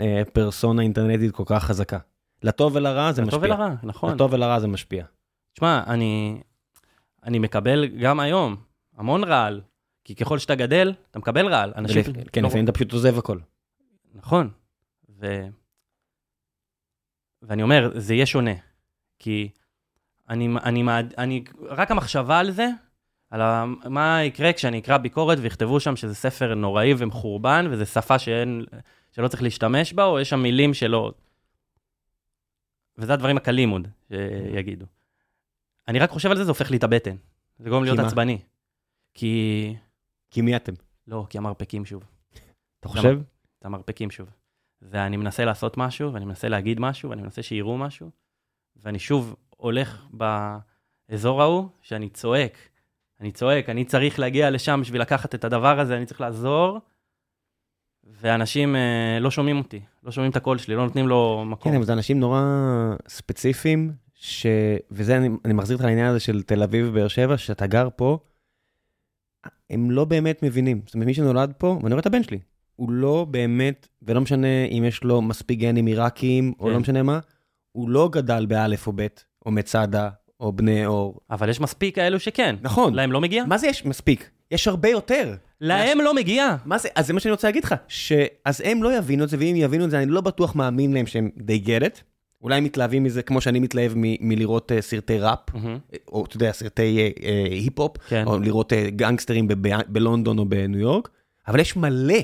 [0.00, 1.98] אה, פרסונה אינטרנטית כל כך חזקה.
[2.42, 3.38] לטוב ולרע זה משפיע.
[3.38, 4.14] לטוב ולרע, נכון.
[4.14, 5.04] לטוב ולרע זה משפיע.
[5.54, 6.40] תשמע, אני,
[7.24, 8.56] אני מקבל גם היום
[8.96, 9.60] המון רעל,
[10.04, 11.72] כי ככל שאתה גדל, אתה מקבל רעל.
[11.76, 12.02] אנשים...
[12.02, 13.38] ולפ- כן, לא- לפעמים אתה פשוט עוזב הכל.
[14.14, 14.50] נכון.
[15.20, 15.46] ו...
[17.42, 18.50] ואני אומר, זה יהיה שונה.
[19.18, 19.48] כי
[20.30, 20.84] אני, אני,
[21.18, 22.68] אני, רק המחשבה על זה,
[23.30, 28.18] על ה, מה יקרה כשאני אקרא ביקורת ויכתבו שם שזה ספר נוראי ומחורבן, וזו שפה
[28.18, 28.64] שאין,
[29.12, 31.12] שלא צריך להשתמש בה, או יש שם מילים שלא...
[32.98, 34.86] וזה הדברים הקלים עוד, שיגידו.
[35.88, 37.16] אני רק חושב על זה, זה הופך לי את הבטן.
[37.58, 38.06] זה גורם להיות מה?
[38.06, 38.38] עצבני.
[39.14, 39.74] כי...
[40.30, 40.72] כי מי אתם?
[41.06, 42.04] לא, כי המרפקים שוב.
[42.80, 43.20] אתה חושב?
[43.58, 44.28] את המרפקים שוב.
[44.82, 48.10] ואני מנסה לעשות משהו, ואני מנסה להגיד משהו, ואני מנסה שיראו משהו,
[48.76, 50.06] ואני שוב הולך
[51.08, 52.58] באזור ההוא, שאני צועק.
[53.20, 56.78] אני צועק, אני צריך להגיע לשם בשביל לקחת את הדבר הזה, אני צריך לעזור,
[58.04, 61.72] ואנשים אה, לא שומעים אותי, לא שומעים את הקול שלי, לא נותנים לו מקום.
[61.72, 62.42] כן, אבל זה אנשים נורא
[63.08, 64.46] ספציפיים, ש...
[64.90, 68.18] וזה, אני, אני מחזיר אותך לעניין הזה של תל אביב ובאר שבע, שאתה גר פה,
[69.70, 70.82] הם לא באמת מבינים.
[70.86, 72.38] זאת אומרת, מי שנולד פה, ואני רואה את הבן שלי,
[72.76, 76.72] הוא לא באמת, ולא משנה אם יש לו מספיק גנים עיראקיים, או כן.
[76.72, 77.18] לא משנה מה,
[77.72, 80.08] הוא לא גדל באלף או בית, או מצדה,
[80.40, 81.20] או בני אור.
[81.30, 82.56] אבל יש מספיק כאלו שכן.
[82.62, 82.94] נכון.
[82.94, 83.44] להם לא מגיע?
[83.44, 84.30] מה זה יש מספיק?
[84.50, 85.34] יש הרבה יותר.
[85.60, 86.56] להם לא מגיע.
[86.64, 89.36] מה זה, אז זה מה שאני רוצה להגיד לך, שאז הם לא יבינו את זה,
[89.40, 92.00] ואם יבינו את זה, אני לא בטוח מאמין להם שהם they get it.
[92.42, 95.78] אולי הם מתלהבים מזה כמו שאני מתלהב מ- מלראות אה, סרטי ראפ, מהמם.
[96.12, 98.26] או אתה יודע, סרטי אה, אה, היפ-הופ, כן.
[98.26, 101.08] או לראות אה, גנגסטרים ב- ב- בלונדון או בניו יורק,
[101.48, 102.14] אבל יש מלא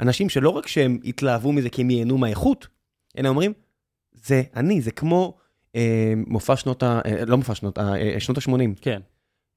[0.00, 2.66] אנשים שלא רק שהם התלהבו מזה כי הם ייהנו מהאיכות,
[3.18, 3.52] אלא אומרים,
[4.14, 5.36] זה אני, זה כמו
[6.26, 7.00] מופע שנות ה...
[7.06, 9.00] אה, לא מופע שנות, ה- אה, שנות ה-80, כן.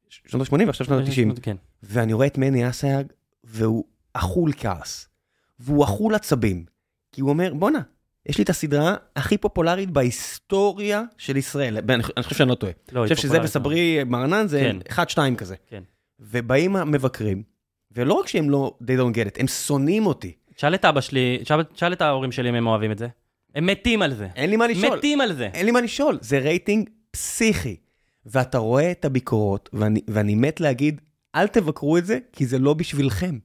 [0.09, 1.41] שנות ה-80 ועכשיו שנות ה-90.
[1.41, 1.55] כן.
[1.83, 3.07] ואני רואה את מני אסייג,
[3.43, 5.07] והוא אכול כעס.
[5.59, 6.65] והוא אכול עצבים.
[7.11, 7.79] כי הוא אומר, בואנה,
[8.25, 11.77] יש לי את הסדרה הכי פופולרית בהיסטוריה של ישראל.
[11.77, 12.73] אני אני חושב שאני לא טועה.
[12.91, 14.77] לא, אני חושב שזה וסברי מרנן זה כן.
[14.89, 15.55] אחד, שתיים כזה.
[15.67, 15.83] כן.
[16.19, 17.43] ובאים המבקרים,
[17.91, 20.31] ולא רק שהם לא, they don't get it, הם שונאים אותי.
[20.55, 23.07] תשאל את אבא שלי, תשאל- תשאל את ההורים שלי אם הם אוהבים את זה.
[23.55, 24.27] הם מתים על זה.
[24.35, 24.97] אין לי מה לשאול.
[24.97, 25.49] מתים על זה.
[25.53, 27.75] אין לי מה לשאול, זה רייטינג פסיכי.
[28.25, 31.01] ואתה רואה את הביקורות, ואני, ואני מת להגיד,
[31.35, 33.37] אל תבקרו את זה, כי זה לא בשבילכם.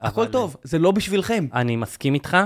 [0.00, 1.46] הכל טוב, זה לא בשבילכם.
[1.52, 2.36] אני מסכים איתך,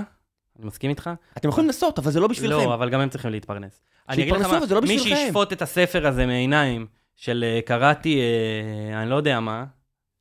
[0.59, 1.11] אני מסכים איתך.
[1.37, 2.57] אתם יכולים לנסות, אבל זה לא בשבילכם.
[2.57, 3.83] לא, אבל גם הם צריכים להתפרנס.
[4.09, 4.99] אני אגיד לך מה, לא מי.
[4.99, 9.65] שישפוט את הספר הזה מעיניים של אה, קראתי, אה, אני לא יודע מה,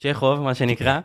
[0.03, 0.99] צ'כוב, מה שנקרא,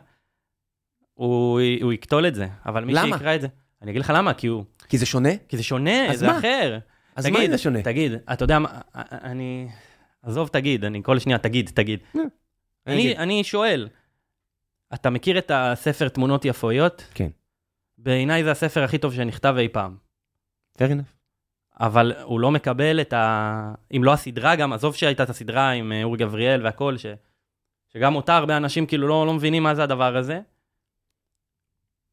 [1.13, 2.47] הוא הוא יקטול את זה.
[2.65, 2.93] אבל מי?
[2.95, 3.47] שיקרא את זה...
[3.81, 4.63] אני אגיד לך למה, כי הוא...
[4.89, 5.29] כי זה שונה?
[5.47, 6.37] כי זה שונה, זה מה?
[6.37, 6.79] אחר.
[7.15, 7.81] אז מה תגיד, אם זה שונה?
[7.81, 9.67] תגיד, אתה יודע מה, אני...
[10.23, 11.99] עזוב, תגיד, אני כל שנייה, תגיד, תגיד.
[12.15, 13.17] אני, אגיד.
[13.17, 13.87] אני שואל,
[14.93, 17.05] אתה מכיר את הספר תמונות יפויות?
[17.13, 17.29] כן.
[17.97, 19.95] בעיניי זה הספר הכי טוב שנכתב אי פעם.
[20.77, 21.21] fair enough.
[21.79, 23.73] אבל הוא לא מקבל את ה...
[23.97, 27.05] אם לא הסדרה גם, עזוב שהייתה את הסדרה עם אה, אורי גבריאל והכל, ש...
[27.93, 30.39] שגם אותה הרבה אנשים כאילו לא, לא מבינים מה זה הדבר הזה.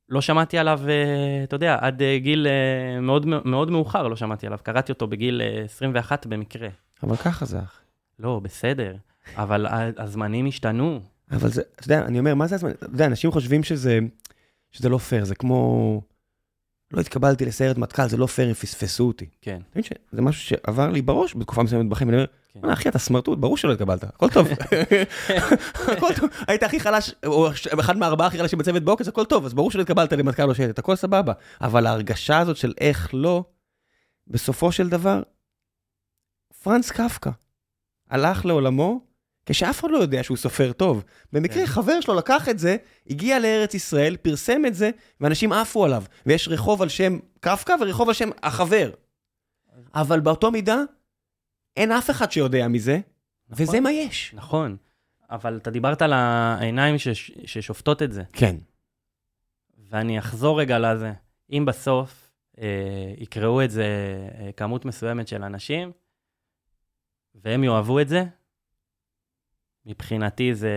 [0.08, 4.46] לא שמעתי עליו, אה, אתה יודע, עד אה, גיל אה, מאוד, מאוד מאוחר לא שמעתי
[4.46, 4.58] עליו.
[4.62, 6.68] קראתי אותו בגיל אה, 21 במקרה.
[7.02, 7.82] אבל ככה זה, אחי.
[8.18, 8.96] לא, בסדר,
[9.36, 11.00] אבל הזמנים השתנו.
[11.30, 12.70] אבל זה, אתה יודע, אני אומר, מה זה הזמן?
[12.70, 13.98] אתה יודע, אנשים חושבים שזה,
[14.70, 16.00] שזה לא פייר, זה כמו...
[16.92, 19.26] לא התקבלתי לסיירת מטכ"ל, זה לא פייר אם פספסו אותי.
[19.40, 22.60] כן, אתה מבין שזה משהו שעבר לי בראש בתקופה מסוימת בחיים, אני אומר, כן.
[22.60, 24.48] "וואלה, אחי, אתה סמרטוט, ברור שלא התקבלת, הכל טוב.
[25.96, 27.48] הכל טוב, היית הכי חלש, או
[27.80, 30.78] אחד מהארבעה הכי חלשים בצוות בעוקץ, הכל טוב, אז ברור שלא התקבלת למטכ"ל או שייטת,
[30.78, 31.32] הכל סבבה.
[31.60, 33.44] אבל ההרגשה הזאת של איך לא,
[34.26, 35.22] בסופו של דבר,
[36.62, 37.30] פרנץ קפקא
[38.10, 39.07] הלך לעולמו
[39.48, 41.04] כשאף אחד לא יודע שהוא סופר טוב.
[41.32, 41.66] במקרה, כן.
[41.66, 42.76] חבר שלו לקח את זה,
[43.10, 44.90] הגיע לארץ ישראל, פרסם את זה,
[45.20, 46.04] ואנשים עפו עליו.
[46.26, 48.90] ויש רחוב על שם קפקא ורחוב על שם החבר.
[49.94, 50.78] אבל באותו מידה,
[51.76, 53.00] אין אף אחד שיודע מזה,
[53.48, 53.66] נכון.
[53.66, 54.34] וזה מה יש.
[54.34, 54.76] נכון.
[55.30, 58.22] אבל אתה דיברת על העיניים שש, ששופטות את זה.
[58.32, 58.56] כן.
[59.90, 61.12] ואני אחזור רגע לזה.
[61.52, 62.30] אם בסוף
[62.60, 63.86] אה, יקראו את זה
[64.38, 65.92] אה, כמות מסוימת של אנשים,
[67.34, 68.24] והם יאהבו את זה,
[69.88, 70.70] מבחינתי זה,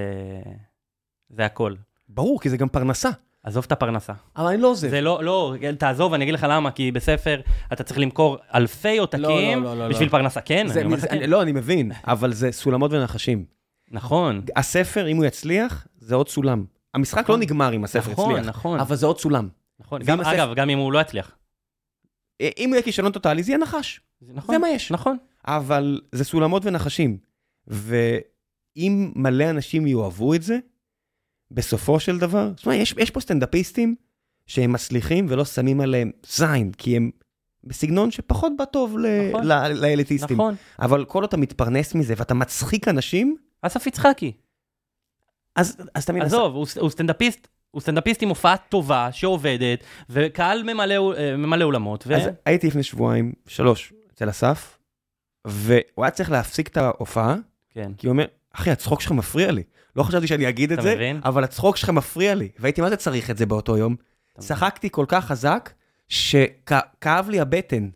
[1.30, 1.76] זה הכל.
[2.10, 3.10] ברור, כי זה גם פרנסה.
[3.44, 4.14] עזוב את הפרנסה.
[4.36, 4.90] אבל אני לא עוזב.
[4.90, 7.42] זה לא, לא, תעזוב, אני אגיד לך למה, כי בספר
[7.74, 9.24] אתה צריך למכור אלפי עותקים
[9.64, 10.12] לא, לא, לא, בשביל לא.
[10.12, 10.42] פרנסה.
[10.42, 11.30] כן, זה, אני זה, לך כן.
[11.30, 13.46] לא, אני מבין, אבל זה סולמות ונחשים.
[13.92, 16.66] נכון, הספר, אם הוא יצליח, זה עוד סולם.
[16.94, 17.36] המשחק נכון.
[17.36, 19.50] לא נגמר אם הספר נכון, יצליח, נכון, אבל זה עוד סולם.
[19.80, 20.02] נכון.
[20.04, 21.32] גם, הספר- אגב, גם אם הוא לא יצליח.
[22.42, 24.02] אה, אם הוא יהיה כישלון טוטאלי, זה יהיה נחש.
[24.22, 24.92] זה נכון, זה מה יש.
[24.92, 25.18] נכון.
[25.48, 27.18] אבל זה סולמות ונחשים.
[28.76, 30.60] ואם מלא אנשים יאהבו את זה,
[31.52, 33.96] בסופו של דבר, תשמע, יש, יש פה סטנדאפיסטים
[34.46, 37.12] שהם מצליחים ולא שמים עליהם זין, כי הם
[37.64, 38.98] בסגנון שפחות בא טוב
[39.30, 39.46] נכון.
[39.74, 40.38] לאליטיסטים.
[40.38, 40.56] נכון.
[40.80, 44.32] אבל כל עוד אתה מתפרנס מזה ואתה מצחיק אנשים, אסף יצחקי.
[45.56, 51.14] אז, אז מבין, עזוב, הוא, הוא סטנדאפיסט, הוא סטנדאפיסט עם הופעה טובה, שעובדת, וקהל ממלא,
[51.18, 52.16] אה, ממלא אולמות, ו...
[52.16, 54.78] אז הייתי לפני שבועיים, שלוש, אצל אסף,
[55.48, 57.36] והוא היה צריך להפסיק את ההופעה,
[57.70, 57.92] כן.
[57.98, 59.64] כי הוא אומר, אחי, הצחוק שלך מפריע לי.
[59.96, 61.22] לא חשבתי שאני אגיד את זה, מבין?
[61.26, 62.50] אבל הצחוק שלך מפריע לי.
[62.60, 63.96] והייתי מה זה צריך את זה באותו יום.
[64.40, 65.70] צחקתי כל כך חזק,
[66.10, 67.90] שכאב לי הבטן.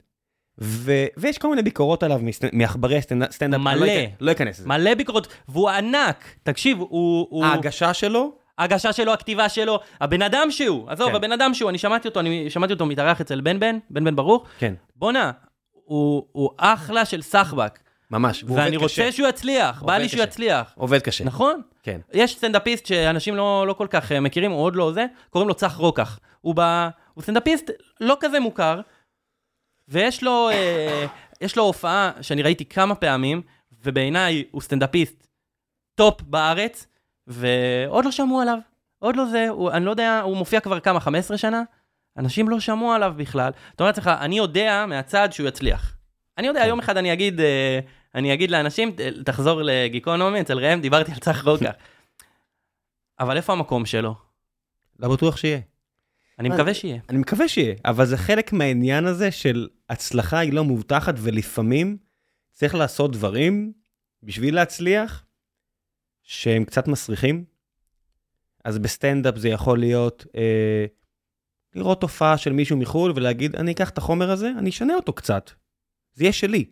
[0.61, 0.91] ו...
[1.17, 2.99] ויש כל מיני ביקורות עליו מסט- מעכברי
[3.31, 3.61] סטנדאפ.
[3.61, 3.75] מלא.
[3.75, 4.67] לא אכנס- לא אכנס לזה.
[4.69, 6.25] מלא ביקורות, והוא ענק.
[6.43, 7.27] תקשיב, הוא...
[7.29, 7.45] הוא...
[7.45, 11.15] ההגשה שלו, ההגשה שלו, הכתיבה שלו, הבן אדם שהוא, עזוב, כן.
[11.15, 14.15] הבן אדם שהוא, אני שמעתי אותו, אני שמעתי אותו מתארח אצל בן בן, בן בן
[14.15, 15.31] ברוך, כן, בואנה,
[15.71, 17.79] הוא, הוא אחלה של סחבק,
[18.11, 18.43] ממש.
[18.43, 19.11] ואני עובד רוצה קשה.
[19.11, 20.23] שהוא יצליח, בא לי שהוא.
[20.23, 20.73] יצליח.
[20.77, 21.23] עובד קשה.
[21.23, 21.61] נכון?
[21.83, 22.01] כן.
[22.13, 25.55] יש סטנדאפיסט שאנשים לא, לא כל כך אה, מכירים, הוא עוד לא זה, קוראים לו
[25.55, 26.19] צח רוקח.
[26.41, 28.81] הוא, בא, הוא סטנדאפיסט לא כזה מוכר,
[29.87, 31.05] ויש לו, אה,
[31.41, 33.41] יש לו הופעה שאני ראיתי כמה פעמים,
[33.83, 35.27] ובעיניי הוא סטנדאפיסט
[35.95, 36.87] טופ בארץ,
[37.27, 38.57] ועוד לא שמעו עליו.
[38.99, 41.63] עוד לא זה, הוא, אני לא יודע, הוא מופיע כבר כמה, 15 שנה?
[42.17, 43.51] אנשים לא שמעו עליו בכלל.
[43.75, 45.94] אתה אומר לעצמך, אני יודע מהצד שהוא יצליח.
[46.38, 46.67] אני יודע, כן.
[46.67, 47.79] יום אחד אני אגיד, אה,
[48.15, 51.71] אני אגיד לאנשים, "ת- תחזור לגיקונומי, אצל ראם, דיברתי על צח רוקח.
[53.19, 54.15] אבל איפה המקום שלו?
[54.99, 55.59] לא בטוח שיהיה.
[56.39, 56.99] אני מקווה שיהיה.
[57.09, 61.97] אני מקווה שיהיה, אבל זה חלק מהעניין הזה של הצלחה היא לא מובטחת, ולפעמים
[62.51, 63.73] צריך לעשות דברים
[64.23, 65.25] בשביל להצליח,
[66.23, 67.43] שהם קצת מסריחים.
[68.63, 70.86] אז בסטנדאפ זה יכול להיות אה,
[71.75, 75.51] לראות תופעה של מישהו מחו"ל ולהגיד, אני אקח את החומר הזה, אני אשנה אותו קצת.
[76.16, 76.66] זה יהיה שלי.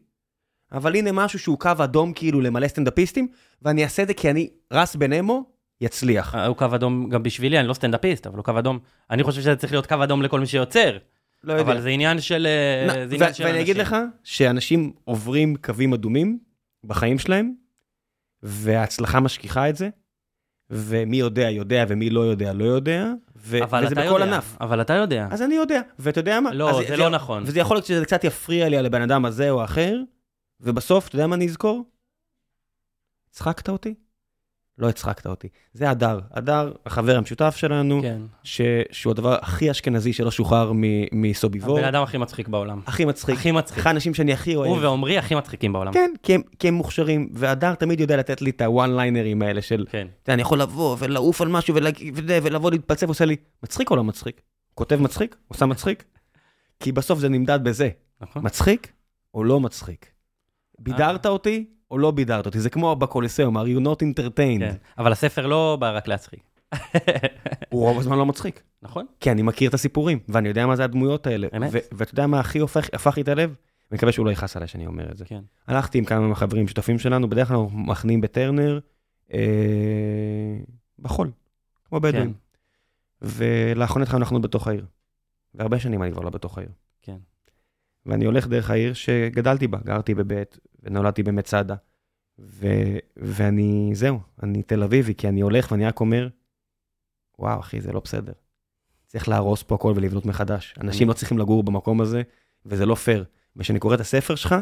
[0.72, 3.28] אבל הנה משהו שהוא קו אדום כאילו למלא סטנדאפיסטים,
[3.62, 5.44] ואני אעשה את זה כי אני רס בן אמו,
[5.82, 6.36] יצליח.
[6.36, 8.80] אה, הוא קו אדום גם בשבילי, אני לא סטנדאפיסט, אבל הוא קו אדום.
[9.12, 10.98] אני חושב שזה צריך להיות קו אדום לכל מי שיוצר,
[11.44, 11.64] לא יודע.
[11.72, 13.94] אבל זה עניין של אה, נ- זה עניין ו- של ואני אגיד אנשים.
[13.98, 16.40] לך שאנשים עוברים קווים אדומים
[16.84, 17.54] בחיים שלהם,
[18.44, 19.90] וההצלחה משכיחה את זה,
[20.76, 24.58] ומי יודע, יודע, ומי לא יודע, לא יודע, ו- אבל וזה אתה בכל יודע, ענף.
[24.62, 25.28] אבל אתה יודע.
[25.32, 26.54] אז אני יודע, ואתה יודע מה?
[26.54, 27.44] לא, אז זה לא נכון.
[27.46, 29.98] וזה יכול להיות שזה קצת יפריע לי על הבן אדם הזה או אחר,
[30.62, 31.86] ובסוף, אתה יודע מה אני אזכור?
[33.30, 33.94] הצחקת אותי?
[34.78, 35.48] לא הצחקת אותי.
[35.74, 36.20] זה הדר.
[36.32, 38.22] הדר, החבר המשותף שלנו, כן.
[38.44, 38.62] ש...
[38.92, 41.78] שהוא הדבר הכי אשכנזי שלא שוחרר מ- מסוביבור.
[41.80, 42.82] הבן אדם הכי מצחיק בעולם.
[42.86, 43.36] הכי מצחיק.
[43.36, 43.78] הכי מצחיק.
[43.80, 44.72] אחד האנשים שאני הכי אוהב.
[44.72, 45.94] הוא ועומרי הכי מצחיקים בעולם.
[45.94, 49.62] כן, כי הם, כי הם מוכשרים, והדר תמיד יודע לתת לי את הוואן ליינרים האלה
[49.62, 50.08] של, כן.
[50.08, 53.96] אתה יודע, אני יכול לבוא ולעוף על משהו וזה, ולבוא להתפלצף, עושה לי, מצחיק או
[53.96, 54.42] לא מצחיק?
[54.76, 55.36] כותב מצחיק?
[55.48, 56.04] עושה מצחיק?
[56.80, 57.90] כי בסוף זה נמדד בזה,
[58.22, 58.46] נכון.
[58.46, 58.92] מצחיק
[59.34, 60.06] או לא מצחיק?
[60.80, 62.60] בידרת אותי או לא בידרת אותי?
[62.60, 64.60] זה כמו בקוליסאום, are you not entertained?
[64.60, 64.76] כן.
[64.98, 66.40] אבל הספר לא בא רק להצחיק.
[67.70, 68.64] הוא רוב הזמן לא מצחיק.
[68.82, 69.06] נכון?
[69.20, 71.48] כי אני מכיר את הסיפורים, ואני יודע מה זה הדמויות האלה.
[71.58, 71.72] אמת.
[71.92, 73.56] ואתה יודע מה הכי הופך, הפך לי את הלב?
[73.92, 75.26] אני מקווה שהוא לא יכעס עליי שאני אומר את זה.
[75.26, 75.42] כן.
[75.68, 78.80] הלכתי עם כמה מהחברים שותפים שלנו, בדרך כלל אנחנו מחנים בטרנר,
[79.34, 79.40] אה,
[81.00, 81.32] בחול,
[81.90, 82.34] כמו בדואים.
[82.34, 82.40] כן.
[83.22, 84.86] ולאחרונה התחלנו לחנות בתוך העיר.
[85.56, 86.70] והרבה שנים אני כבר לא בתוך העיר.
[87.02, 87.18] כן.
[88.06, 91.76] ואני הולך דרך העיר שגדלתי בה, גרתי בבית, ונולדתי במצדה.
[92.40, 96.28] ו- ואני, זהו, אני תל אביבי, כי אני הולך ואני רק אומר,
[97.40, 98.34] וואו, אחי, זה לא בסדר.
[99.08, 100.76] צריך להרוס פה הכל ולבנות מחדש.
[100.82, 102.22] אנשים לא צריכים לגור במקום הזה,
[102.66, 103.26] וזה לא פייר.
[103.56, 104.56] וכשאני קורא את הספר שלך,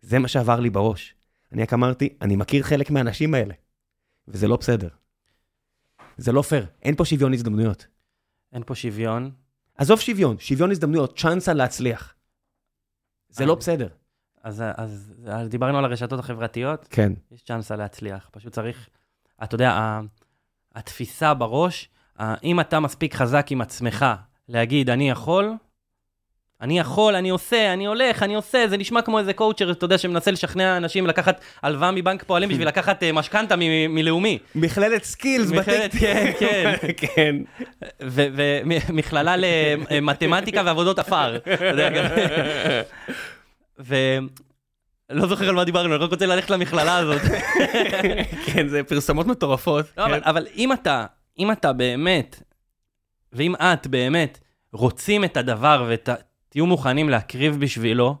[0.00, 1.14] זה מה שעבר לי בראש.
[1.52, 3.54] אני רק אמרתי, אני מכיר חלק מהאנשים האלה,
[4.28, 4.88] וזה לא בסדר.
[6.16, 7.86] זה לא פייר, אין פה שוויון הזדמנויות.
[8.52, 9.30] אין פה שוויון.
[9.74, 12.14] עזוב שוויון, שוויון הזדמנויות, צ'אנסה להצליח.
[13.28, 13.54] זה לא.
[13.54, 13.88] בסדר.
[14.42, 17.12] אז, אז, אז דיברנו על הרשתות החברתיות, כן.
[17.32, 18.28] יש צ'אנסה להצליח.
[18.32, 18.88] פשוט צריך,
[19.42, 20.00] אתה יודע,
[20.74, 21.88] התפיסה בראש,
[22.42, 24.06] אם אתה מספיק חזק עם עצמך
[24.48, 25.54] להגיד, אני יכול,
[26.60, 29.98] אני יכול, אני עושה, אני הולך, אני עושה, זה נשמע כמו איזה קואוצ'ר, אתה יודע,
[29.98, 33.54] שמנסה לשכנע אנשים לקחת הלוואה מבנק פועלים בשביל לקחת אה, משכנתא
[33.88, 34.38] מלאומי.
[34.54, 36.74] מכללת סקילס מכללת, כן, כן.
[37.14, 37.36] כן.
[38.00, 39.34] ומכללה
[39.90, 41.38] למתמטיקה ועבודות עפר.
[41.94, 42.04] גם-
[43.78, 47.20] ולא זוכר על מה דיברנו, אני רק רוצה ללכת למכללה הזאת.
[48.46, 49.86] כן, זה פרסומות מטורפות.
[49.98, 51.06] לא, אבל, אבל אם אתה,
[51.38, 52.42] אם אתה באמת,
[53.32, 54.38] ואם את באמת
[54.72, 55.88] רוצים את הדבר
[56.56, 58.16] ותהיו מוכנים להקריב בשבילו,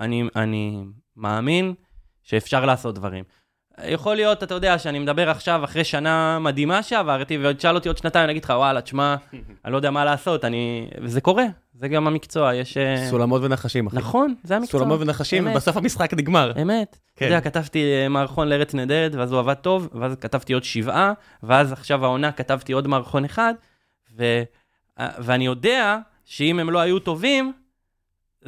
[0.00, 0.84] אני, אני
[1.16, 1.74] מאמין
[2.22, 3.24] שאפשר לעשות דברים.
[3.84, 7.98] יכול להיות, אתה יודע, שאני מדבר עכשיו אחרי שנה מדהימה שעברתי, ועוד תשאל אותי עוד
[7.98, 9.16] שנתיים, אני אגיד לך, וואלה, תשמע,
[9.64, 10.88] אני לא יודע מה לעשות, אני...
[11.02, 12.76] וזה קורה, זה גם המקצוע, יש...
[12.76, 13.96] אה, סולמות ונחשים, אחי.
[13.96, 14.80] נכון, זה המקצוע.
[14.80, 15.56] סולמות ונחשים, אמת.
[15.56, 16.52] ובסוף המשחק נגמר.
[16.62, 16.90] אמת.
[16.90, 17.24] אתה כן.
[17.24, 21.12] יודע, כתבתי אה, מערכון לארץ נהדרת, ואז הוא עבד טוב, ואז כתבתי עוד שבעה,
[21.42, 23.54] ואז עכשיו העונה כתבתי עוד מערכון אחד,
[24.16, 24.42] ו...
[25.00, 27.52] אה, ואני יודע שאם הם לא היו טובים,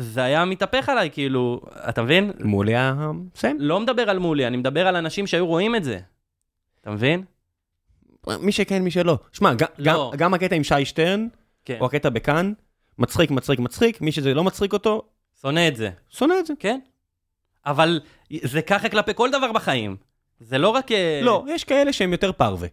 [0.00, 2.32] זה היה מתהפך עליי, כאילו, אתה מבין?
[2.44, 3.10] מולי היה...
[3.34, 3.56] מסיים.
[3.60, 5.98] לא מדבר על מולי, אני מדבר על אנשים שהיו רואים את זה.
[6.80, 7.24] אתה מבין?
[8.40, 9.18] מי שכן, מי שלא.
[9.32, 10.10] שמע, גם- לא.
[10.12, 11.26] גם- גם הקטע עם שי שטרן,
[11.64, 11.76] כן.
[11.80, 12.52] או הקטע בכאן,
[12.98, 15.02] מצחיק, מצחיק, מצחיק, מי שזה לא מצחיק אותו,
[15.40, 16.52] שונא את זה, שונא את זה.
[16.58, 16.80] כן?
[17.66, 18.00] אבל
[18.42, 19.96] זה ככה כלפי כל דבר בחיים.
[20.40, 20.92] זה לא רק...
[20.92, 22.68] אה, לא, יש כאלה שהם יותר פרווה.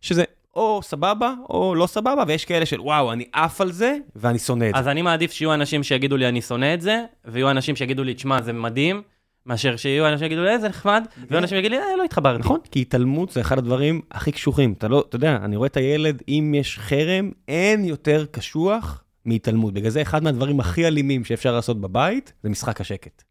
[0.00, 0.24] שזה
[0.54, 4.64] או סבבה, או לא סבבה, ויש כאלה של וואו, אני עף על זה, ואני שונא
[4.64, 4.80] את זה.
[4.80, 8.14] אז אני מעדיף שיהיו אנשים שיגידו לי אני שונא את זה, ויהיו אנשים שיגידו לי,
[8.14, 9.02] תשמע, זה מדהים,
[9.46, 12.38] מאשר שיהיו אנשים שיגידו לי, זה נחמד, ויהיו אנשים שיגידו לי, אה, לא התחברתי.
[12.38, 14.72] נכון, כי התעלמות זה אחד הדברים הכי קשוחים.
[14.72, 19.74] אתה לא, אתה יודע, אני רואה את הילד, אם יש חרם, אין יותר קשוח מהתעלמות.
[19.74, 23.22] בגלל זה אחד מהדברים הכי אלימים שאפשר לעשות בבית, זה משחק השקט.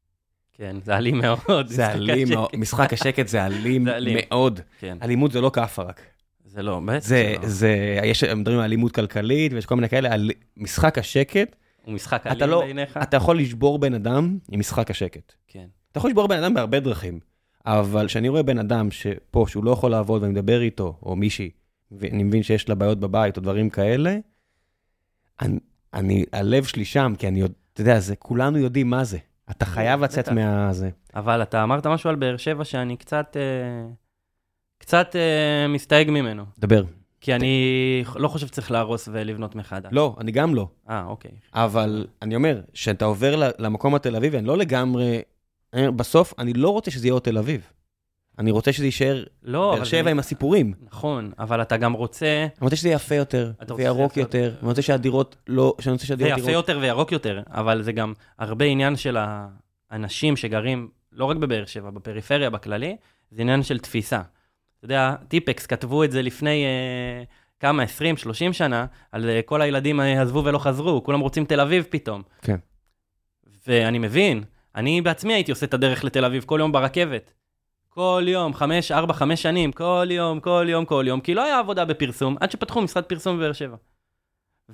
[0.57, 1.67] כן, זה אלים מאוד.
[1.67, 2.29] זה אלים.
[2.29, 2.49] מאוד.
[2.57, 4.17] משחק השקט זה אלים זה אלים.
[4.29, 4.59] מאוד.
[4.79, 6.01] כן, אלימות זה לא כאפה רק.
[6.49, 7.01] זה לא, באמת.
[7.01, 7.47] זה, לא.
[7.47, 11.55] זה, יש, מדברים על אלימות כלכלית ויש כל מיני כאלה, על משחק השקט,
[11.85, 12.97] הוא משחק אלים לא, בעיניך?
[12.97, 15.33] אתה יכול לשבור בן אדם עם משחק השקט.
[15.47, 15.65] כן.
[15.91, 17.19] אתה יכול לשבור בן אדם בהרבה דרכים,
[17.65, 21.49] אבל כשאני רואה בן אדם שפה, שהוא לא יכול לעבוד ואני מדבר איתו, או מישהי,
[21.91, 24.17] ואני מבין שיש לה בעיות בבית או דברים כאלה,
[25.41, 25.59] אני,
[25.93, 27.43] אני הלב שלי שם, כי אני,
[27.73, 29.17] אתה יודע, זה, כולנו יודעים מה זה.
[29.51, 30.31] אתה חייב לצאת בטח.
[30.33, 30.89] מהזה.
[31.15, 33.91] אבל אתה אמרת משהו על באר שבע שאני קצת, אה,
[34.79, 36.43] קצת אה, מסתייג ממנו.
[36.59, 36.83] דבר.
[37.21, 39.89] כי אני לא חושב שצריך להרוס ולבנות מחדש.
[39.91, 40.67] לא, אני גם לא.
[40.89, 41.31] אה, אוקיי.
[41.53, 45.21] אבל אני אומר, כשאתה עובר למקום התל אביבי, אני לא לגמרי...
[45.75, 47.61] בסוף, אני לא רוצה שזה יהיה עוד תל אביב.
[48.39, 50.73] אני רוצה שזה יישאר לא, באר שבע זה- עם הסיפורים.
[50.81, 52.25] נכון, אבל אתה גם רוצה...
[52.43, 54.55] אני רוצה שזה יהיה יפה יותר, שזה וירוק יפה יותר, יותר.
[54.59, 55.73] אני רוצה שהדירות לא...
[55.79, 56.59] שאני רוצה זה שהדירות יפה יראו...
[56.59, 59.17] יותר וירוק יותר, אבל זה גם הרבה עניין של
[59.91, 62.95] האנשים שגרים, לא רק בבאר שבע, בפריפריה בכללי,
[63.31, 64.21] זה עניין של תפיסה.
[64.79, 67.23] אתה יודע, טיפקס כתבו את זה לפני אה,
[67.59, 71.59] כמה, 20, 30 שנה, על אה, כל הילדים אה, עזבו ולא חזרו, כולם רוצים תל
[71.59, 72.21] אביב פתאום.
[72.41, 72.57] כן.
[73.67, 74.43] ואני מבין,
[74.75, 77.33] אני בעצמי הייתי עושה את הדרך לתל אביב כל יום ברכבת.
[77.89, 81.59] כל יום, חמש, ארבע, חמש שנים, כל יום, כל יום, כל יום, כי לא היה
[81.59, 83.75] עבודה בפרסום, עד שפתחו משרד פרסום בבאר שבע.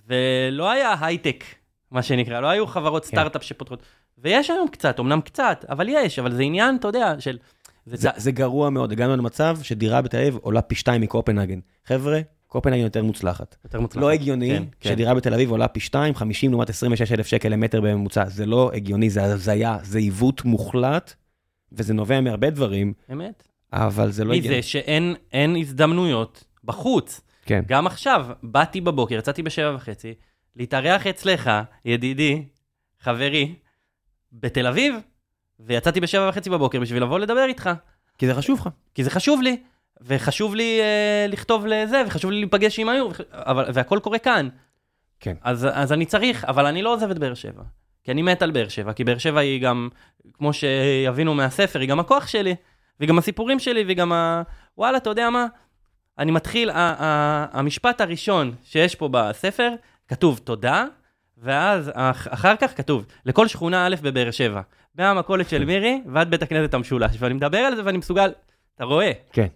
[0.07, 1.43] ולא היה הייטק,
[1.91, 3.07] מה שנקרא, לא היו חברות כן.
[3.07, 3.83] סטארט-אפ שפותחות.
[4.17, 7.37] ויש היום קצת, אמנם קצת, אבל יש, אבל זה עניין, אתה יודע, של...
[7.85, 11.59] זה, זה, גרוע מאוד, הגענו למצב שדירה בתל אביב עולה פי שתיים מקופנהגן.
[11.85, 13.55] חבר'ה, קופנהגן יותר מוצלחת.
[13.63, 14.01] יותר מוצלח.
[14.01, 14.89] לא הגיוני כן, כן.
[14.89, 18.25] שדירה בתל אביב עולה פי שתיים, 50 לעומת 26 אלף שקל למטר בממוצע.
[18.29, 21.13] זה לא הגיוני, זה הזיה, זה עיוות מוחלט,
[21.71, 23.47] וזה נובע מהרבה דברים, אמת.
[23.73, 24.57] אבל זה לא הגיוני.
[24.57, 27.21] מזה שאין אין הזדמנויות בחוץ.
[27.45, 27.63] כן.
[27.67, 30.13] גם עכשיו, באתי בבוקר, יצאתי בשבע וחצי,
[30.55, 31.51] להתארח אצלך,
[31.85, 32.43] ידידי,
[32.99, 33.55] חברי,
[34.33, 34.95] בתל אביב,
[35.59, 37.69] ויצאתי בשבע וחצי בבוקר בשביל לבוא לדבר איתך.
[38.17, 38.69] כי זה חשוב לך.
[38.95, 39.57] כי זה חשוב לי,
[40.01, 44.49] וחשוב לי אה, לכתוב לזה, וחשוב לי להיפגש עם היור, וח- אבל, והכל קורה כאן.
[45.19, 45.35] כן.
[45.41, 47.63] אז, אז אני צריך, אבל אני לא עוזב את באר שבע.
[48.03, 49.89] כי אני מת על באר שבע, כי באר שבע היא גם,
[50.33, 52.55] כמו שיבינו מהספר, היא גם הכוח שלי,
[52.99, 54.41] והיא גם הסיפורים שלי, והיא גם ה...
[54.77, 55.45] וואלה, אתה יודע מה?
[56.19, 59.69] אני מתחיל, ה- ה- המשפט הראשון שיש פה בספר,
[60.07, 60.85] כתוב תודה,
[61.37, 64.61] ואז אח- אחר כך כתוב, לכל שכונה א' בבאר שבע,
[64.97, 68.31] מהמכולת של מירי ועד בית הכנסת המשולש, ואני מדבר על זה ואני מסוגל,
[68.75, 69.11] אתה רואה?
[69.31, 69.47] כן.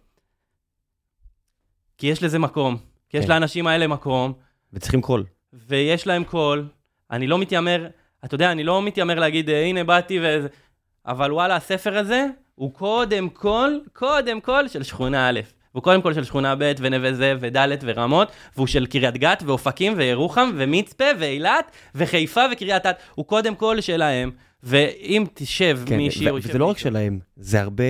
[1.97, 2.77] כי יש לזה מקום,
[3.09, 3.31] כי יש כן.
[3.31, 4.33] לאנשים האלה מקום,
[4.73, 5.23] וצריכים קול.
[5.53, 6.67] ויש להם קול,
[7.11, 7.87] אני לא מתיימר,
[8.25, 10.47] אתה יודע, אני לא מתיימר להגיד, "אה, הנה באתי ו...
[11.05, 12.25] אבל וואלה, הספר הזה
[12.55, 15.39] הוא קודם כל, קודם כל של שכונה א'.
[15.71, 19.93] הוא קודם כל של שכונה ב' ונווה זאב וד' ורמות, והוא של קריית גת ואופקים
[19.97, 22.91] וירוחם ומצפה ואילת וחיפה וקריית אתא.
[23.15, 24.31] הוא קודם כל שלהם,
[24.63, 27.83] ואם תשב כן, מישהי או וזה לא רק שלהם, זה הרבה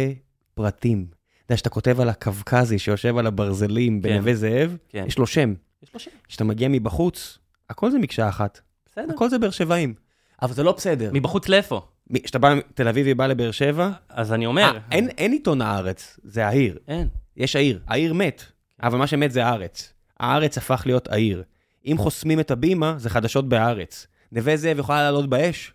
[0.54, 1.06] פרטים.
[1.10, 4.10] אתה יודע, שאתה כותב על הקווקזי שיושב על הברזלים כן.
[4.10, 5.04] בנווה זאב, כן.
[5.08, 5.54] יש לו שם.
[5.84, 7.38] יש לו שם, כשאתה מגיע מבחוץ,
[7.70, 8.60] הכל זה מקשה אחת.
[8.86, 9.14] בסדר.
[9.14, 9.94] הכל זה באר שבעים.
[10.42, 11.10] אבל זה לא בסדר.
[11.14, 11.82] מבחוץ לאיפה?
[12.24, 16.20] כשאתה בא, תל אביבי בא לבאר שבע, אז אני אומר, אה, אין אין עיתון הארץ,
[16.24, 16.78] זה העיר.
[16.88, 17.08] אין.
[17.38, 17.80] יש העיר.
[17.88, 18.44] העיר מת,
[18.84, 19.94] אבל מה שמת זה הארץ.
[20.20, 21.44] הארץ הפך להיות העיר.
[21.86, 24.08] אם חוסמים את הבימה, זה חדשות בהארץ.
[24.32, 25.74] נווה זאב יכולה לעלות באש,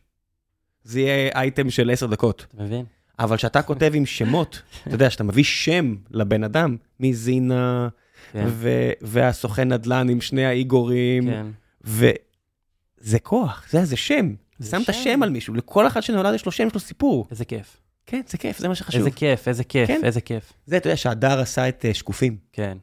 [0.84, 2.46] זה יהיה אייטם של עשר דקות.
[2.54, 2.84] אתה מבין?
[3.18, 7.88] אבל כשאתה כותב עם שמות, אתה יודע, שאתה מביא שם לבן אדם, מזינה,
[8.32, 8.44] כן.
[8.48, 11.46] ו- והסוכן נדל"ן עם שני האיגורים, כן.
[11.84, 14.34] וזה כוח, זה, זה שם.
[14.62, 14.90] שם את שם.
[14.92, 17.26] השם על מישהו, לכל אחד שנולד יש לו שם, יש לו סיפור.
[17.30, 17.76] איזה כיף.
[18.06, 18.98] כן, זה כיף, זה מה שחשוב.
[18.98, 20.00] איזה כיף, איזה כיף, כן.
[20.04, 20.52] איזה כיף.
[20.66, 22.78] זה, אתה יודע, שהדר עשה את אה, שקופים כן.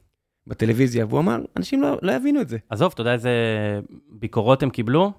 [0.51, 2.57] בטלוויזיה, והוא אמר, אנשים לא, לא יבינו את זה.
[2.69, 3.31] עזוב, אתה יודע איזה
[4.09, 5.11] ביקורות הם קיבלו?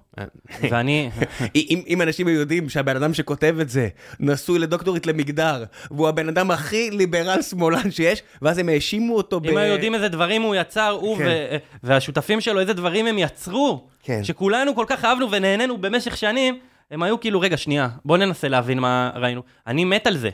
[0.61, 1.09] ואני,
[1.55, 3.87] אם, אם אנשים היו יודעים שהבן אדם שכותב את זה
[4.19, 9.45] נשוי לדוקטורית למגדר, והוא הבן אדם הכי ליברל שמאלן שיש, ואז הם האשימו אותו ב...
[9.45, 11.25] אם היו יודעים איזה דברים הוא יצר, הוא כן.
[11.25, 14.23] ו- והשותפים שלו, איזה דברים הם יצרו, כן.
[14.23, 16.59] שכולנו כל כך אהבנו ונהנינו במשך שנים,
[16.91, 19.41] הם היו כאילו, רגע, שנייה, בוא ננסה להבין מה ראינו.
[19.67, 20.29] אני מת על זה.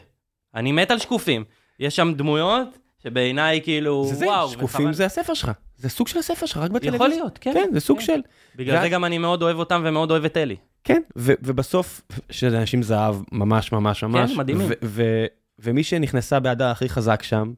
[0.56, 1.44] אני מת על שקופים.
[1.80, 4.50] יש שם דמויות שבעיניי כאילו, זה זה, וואו.
[4.50, 5.52] שקופים וחבל- זה הספר שלך.
[5.78, 6.96] זה סוג של הספר שלך, רק בטלוויזיה.
[6.96, 7.54] יכול להיות, כן.
[7.54, 8.06] כן, זה סוג כן.
[8.06, 8.20] של...
[8.56, 10.56] בגלל ואז- זה גם אני מאוד אוהב אותם ומאוד אוהב את אלי.
[10.84, 14.32] כן, ו- ובסוף, שזה אנשים זהב, ממש ממש ממש.
[14.38, 14.68] מדהימים.
[14.70, 15.26] ו- ו-
[15.60, 17.54] ומי שנכנסה בהדר הכי חזק שם,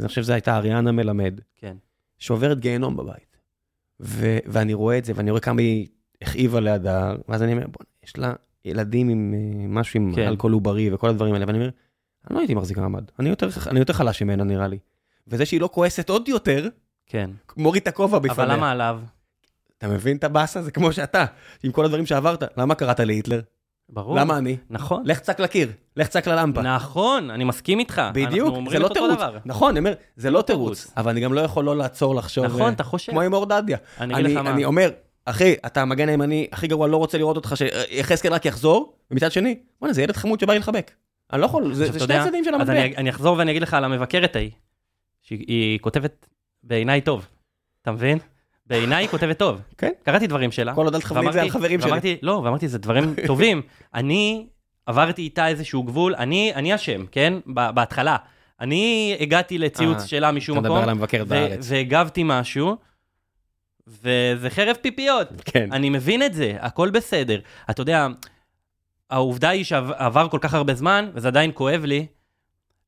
[0.00, 1.76] אני חושב שזו הייתה אריאנה מלמד, כן.
[2.18, 3.36] שעוברת גיהנום בבית.
[4.00, 5.86] ו- ואני רואה את זה, ואני רואה כמה היא
[6.22, 8.32] הכאיבה להדר, ואז אני אומר, בוא, יש לה
[8.64, 10.28] ילדים עם אה, משהו עם כן.
[10.28, 11.70] אלכוהול עוברי וכל הדברים האלה, ואני אומר,
[12.28, 14.78] אני לא הייתי מחזיק מעמד, אני יותר, אני יותר חלש ממנה נראה לי.
[15.28, 16.68] וזה שהיא לא כועסת עוד יותר,
[17.06, 17.30] כן.
[17.56, 18.34] מוריד את הכובע בפניה.
[18.34, 19.00] אבל למה עליו?
[19.78, 20.62] אתה מבין את הבאסה?
[20.62, 21.24] זה כמו שאתה,
[21.62, 22.58] עם כל הדברים שעברת.
[22.58, 23.40] למה קראת להיטלר?
[23.88, 24.16] ברור.
[24.16, 24.56] למה אני?
[24.70, 25.02] נכון.
[25.06, 26.62] לך צק לקיר, לך צק ללמפה.
[26.62, 28.02] נכון, אני מסכים איתך.
[28.14, 29.20] בדיוק, זה לא תירוץ.
[29.44, 30.92] נכון, אני אומר, זה לא תירוץ.
[30.96, 32.44] אבל אני גם לא יכול לא לעצור לחשוב.
[32.44, 33.12] נכון, אה, אתה חושב.
[33.12, 33.78] כמו עם אור דדיה.
[34.00, 34.50] אני אגיד לך מה.
[34.50, 34.90] אני אומר,
[35.24, 39.58] אחי, אתה המגן הימני הכי גרוע, לא רוצה לראות אותך, שיחזקאל רק יחזור, ומצד שני,
[39.80, 40.90] בוא'נה, זה ילד חמוד שבא לי לחבק.
[41.32, 42.84] אני לא יכול, זה זה אתה שני הצדדים של אז המטבע.
[42.84, 44.50] אני, אני אחזור ואני אגיד לך על המבקרת ההיא,
[45.22, 46.26] שהיא כותבת
[46.62, 47.26] בעיניי טוב,
[47.82, 48.18] אתה מבין?
[48.66, 49.60] בעיניי היא כותבת טוב.
[49.78, 49.90] כן.
[50.02, 50.74] קראתי דברים שלה.
[50.74, 51.90] כל עוד אל תכווני את זה על חברים שלי.
[51.90, 53.62] ואמרתי, לא, ואמרתי, זה דברים טובים.
[53.94, 54.46] אני
[54.86, 57.34] עברתי איתה איזשהו גבול, אני, אני אשם, כן?
[57.46, 58.16] בהתחלה.
[58.60, 60.76] אני הגעתי לציוץ אה, שלה משום אתה מקום.
[60.76, 61.66] מדבר על המבקרת בארץ.
[61.70, 62.76] והגבתי משהו,
[63.86, 65.28] וזה חרב פיפיות.
[65.44, 65.72] כן.
[65.72, 67.40] אני מבין את זה, הכל בסדר.
[67.70, 68.06] אתה יודע,
[69.10, 72.06] העובדה היא שעבר כל כך הרבה זמן, וזה עדיין כואב לי,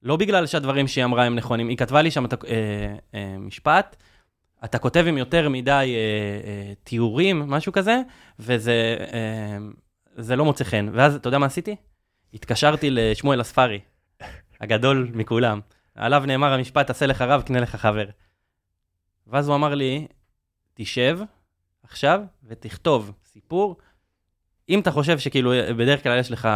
[0.03, 1.69] לא בגלל שהדברים שהיא אמרה הם נכונים.
[1.69, 3.37] היא כתבה לי שם את אה, אה,
[4.65, 8.01] אתה כותב עם יותר מדי אה, אה, תיאורים, משהו כזה,
[8.39, 8.97] וזה
[10.31, 10.89] אה, לא מוצא חן.
[10.93, 11.77] ואז, אתה יודע מה עשיתי?
[12.35, 13.81] התקשרתי לשמואל אספרי,
[14.61, 15.61] הגדול מכולם.
[15.95, 18.07] עליו נאמר המשפט, עשה לך רב, קנה לך חבר.
[19.27, 20.07] ואז הוא אמר לי,
[20.75, 21.19] תשב
[21.83, 23.77] עכשיו ותכתוב סיפור.
[24.71, 26.49] אם אתה חושב שכאילו בדרך כלל יש לך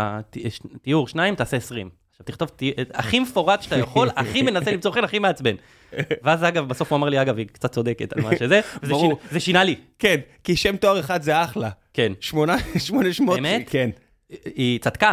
[0.82, 1.90] תיאור שניים, תעשה עשרים.
[2.10, 2.50] עכשיו תכתוב
[2.80, 5.54] את- הכי מפורט שאתה יכול, הכי מנסה למצוא חן, הכי מעצבן.
[6.22, 9.18] ואז אגב, בסוף הוא אמר לי, אגב, היא קצת צודקת על מה שזה, ברור.
[9.30, 9.76] זה שינה לי.
[9.98, 11.70] כן, כי שם תואר אחד זה אחלה.
[11.94, 12.12] כן.
[12.20, 13.34] שמונה, שמונה שמות.
[13.36, 13.70] באמת?
[13.70, 13.90] כן.
[14.44, 15.12] היא צדקה.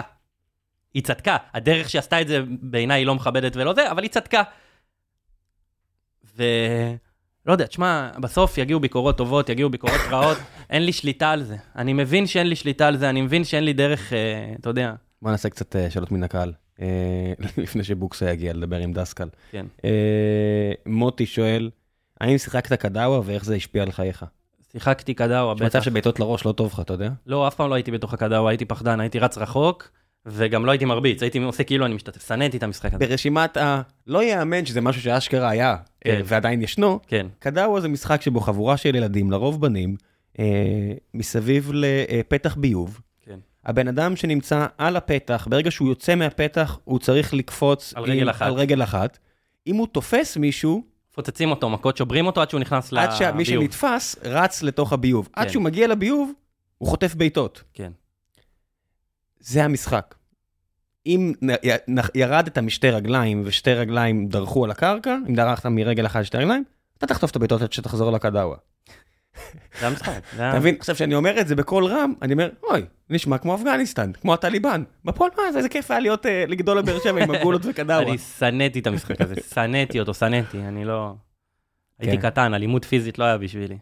[0.94, 1.38] היא צדקה.
[1.54, 4.44] הדרך שהיא עשתה את זה בעיניי היא לא מכבדת ולא זה, אבל היא צדקה.
[6.38, 6.44] ו...
[7.46, 10.38] לא יודע, תשמע, בסוף יגיעו ביקורות טובות, יגיעו ביקורות רעות,
[10.70, 11.58] אין לי שליטה על זה.
[11.76, 14.94] אני מבין שאין לי שליטה על זה, אני מבין שאין לי דרך, אה, אתה יודע,
[15.22, 19.28] בוא נעשה קצת אה, שאלות מן הקהל, אה, לפני שבוקסה יגיע לדבר עם דסקל.
[19.52, 19.66] כן.
[19.86, 21.70] אה, מוטי שואל,
[22.22, 24.26] האם שיחקת קדאווה ואיך זה השפיע על חייך?
[24.72, 27.10] שיחקתי קדאווה, יש מצב שבעיטות לראש לא טוב לך, אתה יודע?
[27.26, 29.92] לא, אף פעם לא הייתי בתוך הקדאווה, הייתי פחדן, הייתי רץ רחוק,
[30.26, 33.08] וגם לא הייתי מרביץ, הייתי עושה כאילו אני משתתף, שנאתי את המשחק הזה.
[33.08, 33.82] ברשימת ה...
[34.08, 36.22] לא יאמן שזה משהו שאשכרה היה, אה, כן.
[36.26, 37.00] ועדיין ישנו.
[37.08, 39.96] כן, קדאווה זה משחק שבו חבורה של ילדים, לרוב בנים,
[40.40, 40.46] אה,
[41.14, 43.02] מסביב לפתח ביוב.
[43.26, 43.40] כן.
[43.66, 48.46] הבן אדם שנמצא על הפתח, ברגע שהוא יוצא מהפתח, הוא צריך לקפוץ על רגל אחת.
[48.46, 49.18] על רגל אחת.
[49.68, 53.12] אם הוא תופס מישהו, פוצצים אותו, מכות שוברים אותו עד שהוא נכנס לביוב.
[53.12, 55.30] עד שמי שנתפס רץ לתוך הביוב.
[55.34, 55.52] עד כן.
[55.52, 56.32] שהוא מגיע לביוב,
[56.78, 57.64] הוא חוטף בעיטות.
[57.74, 57.92] כן,
[59.42, 60.16] זה המשחק.
[61.06, 61.34] אם
[62.16, 66.64] ירדת משתי רגליים ושתי רגליים דרכו על הקרקע, אם דרכת מרגל אחת לשתי רגליים,
[66.98, 68.58] אתה תחטוף את הבעיטות עד שתחזור לקדאווה.
[69.80, 70.22] זה המשחק.
[70.36, 70.76] אתה מבין?
[70.80, 74.84] עכשיו, כשאני אומר את זה בקול רם, אני אומר, אוי, נשמע כמו אפגניסטן, כמו הטליבן.
[75.06, 78.10] בפועל, מה, זה איזה כיף היה להיות, אה, לגדול לבאר שבע עם הגולות וקדאווה.
[78.10, 81.14] אני שנאתי את המשחק הזה, שנאתי אותו, שנאתי, אני לא...
[82.00, 82.30] הייתי כן.
[82.30, 83.78] קטן, אלימות פיזית לא היה בשבילי.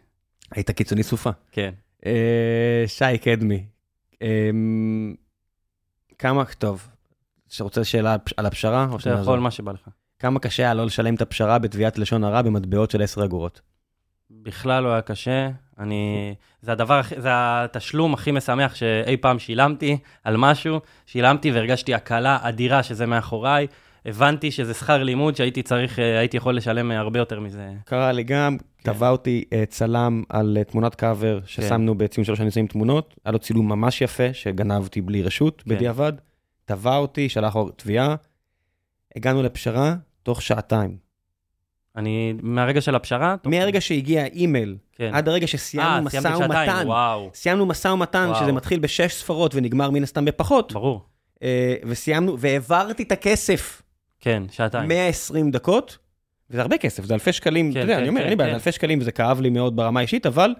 [0.51, 1.29] היית קיצוני סופה.
[1.51, 1.71] כן.
[2.05, 3.65] אה, שי קדמי,
[4.21, 4.49] אה,
[6.19, 6.87] כמה, טוב,
[7.49, 8.87] שרוצה שאלה על הפשרה?
[8.91, 9.09] או אתה?
[9.09, 9.89] יכול מה שבא לך.
[10.19, 13.61] כמה קשה היה לא לשלם את הפשרה בתביעת לשון הרע במטבעות של 10 אגורות?
[14.31, 15.49] בכלל לא היה קשה.
[15.79, 16.35] אני...
[16.61, 20.79] זה הדבר, זה התשלום הכי משמח שאי פעם שילמתי על משהו.
[21.05, 23.67] שילמתי והרגשתי הקלה אדירה שזה מאחוריי.
[24.05, 27.71] הבנתי שזה שכר לימוד שהייתי צריך, אה, הייתי יכול לשלם הרבה יותר מזה.
[27.85, 28.57] קרה לי גם.
[28.83, 33.39] תבע אותי אה, צלם על אה, תמונת קאבר ששמנו בציון שלוש שנים תמונות, היה לו
[33.39, 35.75] צילום ממש יפה שגנבתי בלי רשות כן.
[35.75, 36.13] בדיעבד,
[36.65, 38.15] תבע אותי, שלח תביעה,
[39.15, 41.09] הגענו לפשרה תוך שעתיים.
[41.95, 43.35] אני, מהרגע של הפשרה...
[43.45, 45.11] מהרגע שהגיע האימייל כן.
[45.13, 48.43] עד הרגע אה, שסיימנו משא סיימתי שעתיים, ומתן, וואו, סיימנו משא ומתן וואו.
[48.43, 51.05] שזה מתחיל בשש ספרות ונגמר מן הסתם בפחות, ברור.
[51.43, 53.81] אה, וסיימנו, והעברתי את הכסף
[54.19, 54.87] כן, שעתיים.
[54.87, 55.97] 120 דקות,
[56.51, 58.35] וזה הרבה כסף, זה אלפי שקלים, כן, אתה יודע, כן, אני אומר, כן, אין לי
[58.35, 58.55] בעיה, כן.
[58.55, 60.53] אלפי שקלים וזה כאב לי מאוד ברמה האישית, אבל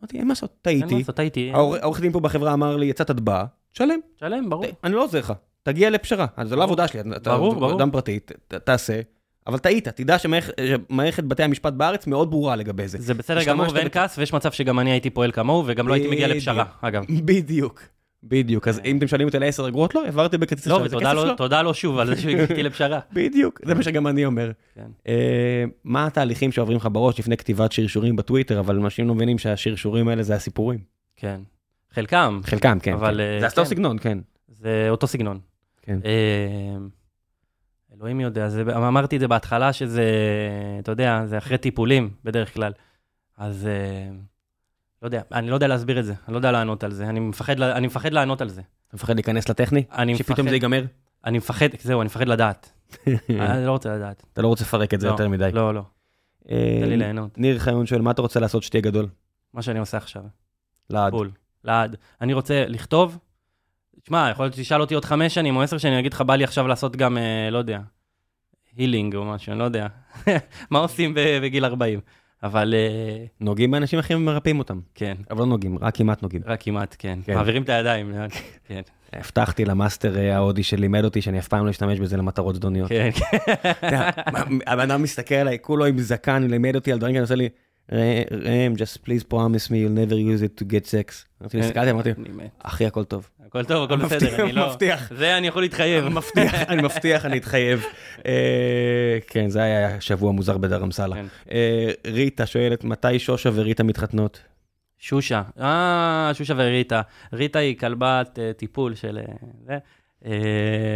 [0.00, 1.50] אמרתי, אין מה לעשות, טעיתי.
[1.54, 4.64] העורך דין פה בחברה אמר לי, יצאת טבעה, תשלם, שלם, ברור.
[4.84, 6.62] אני לא עוזר לך, תגיע לפשרה, זו לא.
[6.62, 7.76] עבודה שלי, אתה ברור, אתה ברור.
[7.76, 8.18] אדם פרטי,
[8.64, 9.00] תעשה,
[9.46, 12.98] אבל טעית, תדע שמערכ- שמערכת בתי המשפט בארץ מאוד ברורה לגבי זה.
[13.00, 16.08] זה בסדר גמור ואין כעס, ויש מצב שגם אני הייתי פועל כמוהו, וגם לא הייתי
[16.08, 16.28] מגיע.
[16.28, 17.04] לפשרה, אגב.
[17.24, 17.82] בדיוק,
[18.28, 20.96] בדיוק, אז אם אתם שואלים אותי על 10 אגרות, לא, העברתי בכרטיס לא, אשראי, זה
[20.96, 21.36] ותודה כסף לו- שלו.
[21.36, 23.00] תודה לו שוב על זה שהגעתי לפשרה.
[23.12, 24.50] בדיוק, זה מה שגם אני אומר.
[24.74, 24.86] כן.
[25.08, 30.08] אה, מה התהליכים שעוברים לך בראש לפני כתיבת שרשורים בטוויטר, אבל אנשים לא מבינים שהשרשורים
[30.08, 30.78] האלה זה הסיפורים.
[31.16, 31.40] כן.
[31.92, 32.92] חלקם, חלקם, כן.
[32.92, 33.20] אבל, כן.
[33.20, 33.68] אה, זה אותו כן.
[33.68, 34.18] סגנון, כן.
[34.60, 35.38] זה אותו סגנון.
[35.82, 35.98] כן.
[36.04, 36.76] אה,
[37.96, 40.04] אלוהים יודע, זה, אמרתי את זה בהתחלה שזה,
[40.80, 42.72] אתה יודע, זה אחרי טיפולים בדרך כלל.
[43.38, 44.10] אז אה,
[45.02, 47.20] לא יודע, אני לא יודע להסביר את זה, אני לא יודע לענות על זה, אני
[47.20, 48.62] מפחד, אני מפחד לענות על זה.
[48.88, 49.84] אתה מפחד להיכנס לטכני?
[49.92, 50.84] אני מפחד, שפתאום זה ייגמר?
[51.24, 52.72] אני מפחד, זהו, אני מפחד לדעת.
[53.30, 54.22] אני לא רוצה לדעת.
[54.32, 55.50] אתה לא רוצה לפרק את זה לא, יותר מדי.
[55.52, 55.82] לא, לא,
[56.50, 57.38] אה, תן לי ליהנות.
[57.38, 59.08] ניר חיון שואל, מה אתה רוצה לעשות שתהיה גדול?
[59.54, 60.22] מה שאני עושה עכשיו.
[60.90, 61.12] לעד.
[61.12, 61.30] בול,
[61.64, 61.96] לעד.
[62.20, 63.18] אני רוצה לכתוב,
[64.02, 66.36] תשמע, יכול להיות שתשאל אותי עוד חמש שנים או עשר שנים, אני אגיד לך, בא
[66.36, 67.80] לי עכשיו לעשות גם, אה, לא יודע,
[68.76, 69.86] healing או משהו, אני לא יודע.
[70.70, 72.00] מה עושים בגיל 40?
[72.42, 74.80] אבל אה, נוגעים באנשים אחרים ומרפאים אותם.
[74.94, 76.42] כן, אבל לא נוגעים, רק כמעט נוגעים.
[76.46, 77.18] רק כמעט, כן.
[77.24, 77.34] כן.
[77.34, 78.12] מעבירים את הידיים,
[78.68, 78.80] כן,
[79.12, 82.88] הבטחתי למאסטר אה, ההודי שלימד אותי שאני אף פעם לא אשתמש בזה למטרות זדוניות.
[82.88, 83.10] כן,
[83.80, 84.00] כן.
[84.66, 87.48] הבן אדם מסתכל עליי, כולו עם זקן, לימד אותי על דברים כאלה, עושה לי,
[87.92, 91.26] ראם, just please promise me you'll never use it to get sex.
[91.42, 92.10] אמרתי, הסתכלתי, אמרתי.
[92.58, 93.28] אחי, הכל טוב.
[93.46, 94.68] הכל טוב, הכל בסדר, אני לא...
[94.68, 95.12] מבטיח.
[95.16, 96.08] זה אני יכול להתחייב.
[96.08, 97.84] מבטיח, אני מבטיח, אני אתחייב.
[98.26, 101.16] אה, כן, זה היה שבוע מוזר בדרמסלה.
[101.16, 101.26] כן.
[101.52, 104.40] אה, ריטה שואלת, מתי שושה וריטה מתחתנות?
[104.98, 107.02] שושה, אה, שושה וריטה.
[107.32, 109.18] ריטה היא כלבת אה, טיפול של...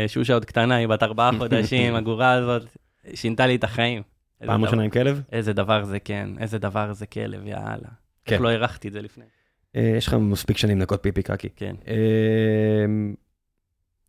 [0.08, 2.62] שושה עוד קטנה, היא בת ארבעה חודשים, הגורה הזאת,
[3.14, 4.02] שינתה לי את החיים.
[4.46, 5.22] פעם ראשונה עם כלב?
[5.32, 7.88] איזה דבר זה כן, איזה דבר זה כלב, יאללה.
[8.24, 8.34] כן.
[8.34, 9.24] איך לא הערכתי את זה לפני.
[9.76, 11.48] אה, יש לך מספיק שנים לנקות פיפי קקי.
[11.56, 11.94] כן, אה,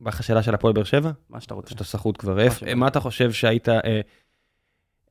[0.01, 1.11] בא לך שאלה של הפועל באר שבע?
[1.29, 1.69] מה שאתה רוצה.
[1.69, 2.37] שאתה סחוט כבר.
[2.75, 3.69] מה אתה חושב שהיית...
[3.69, 4.01] אה,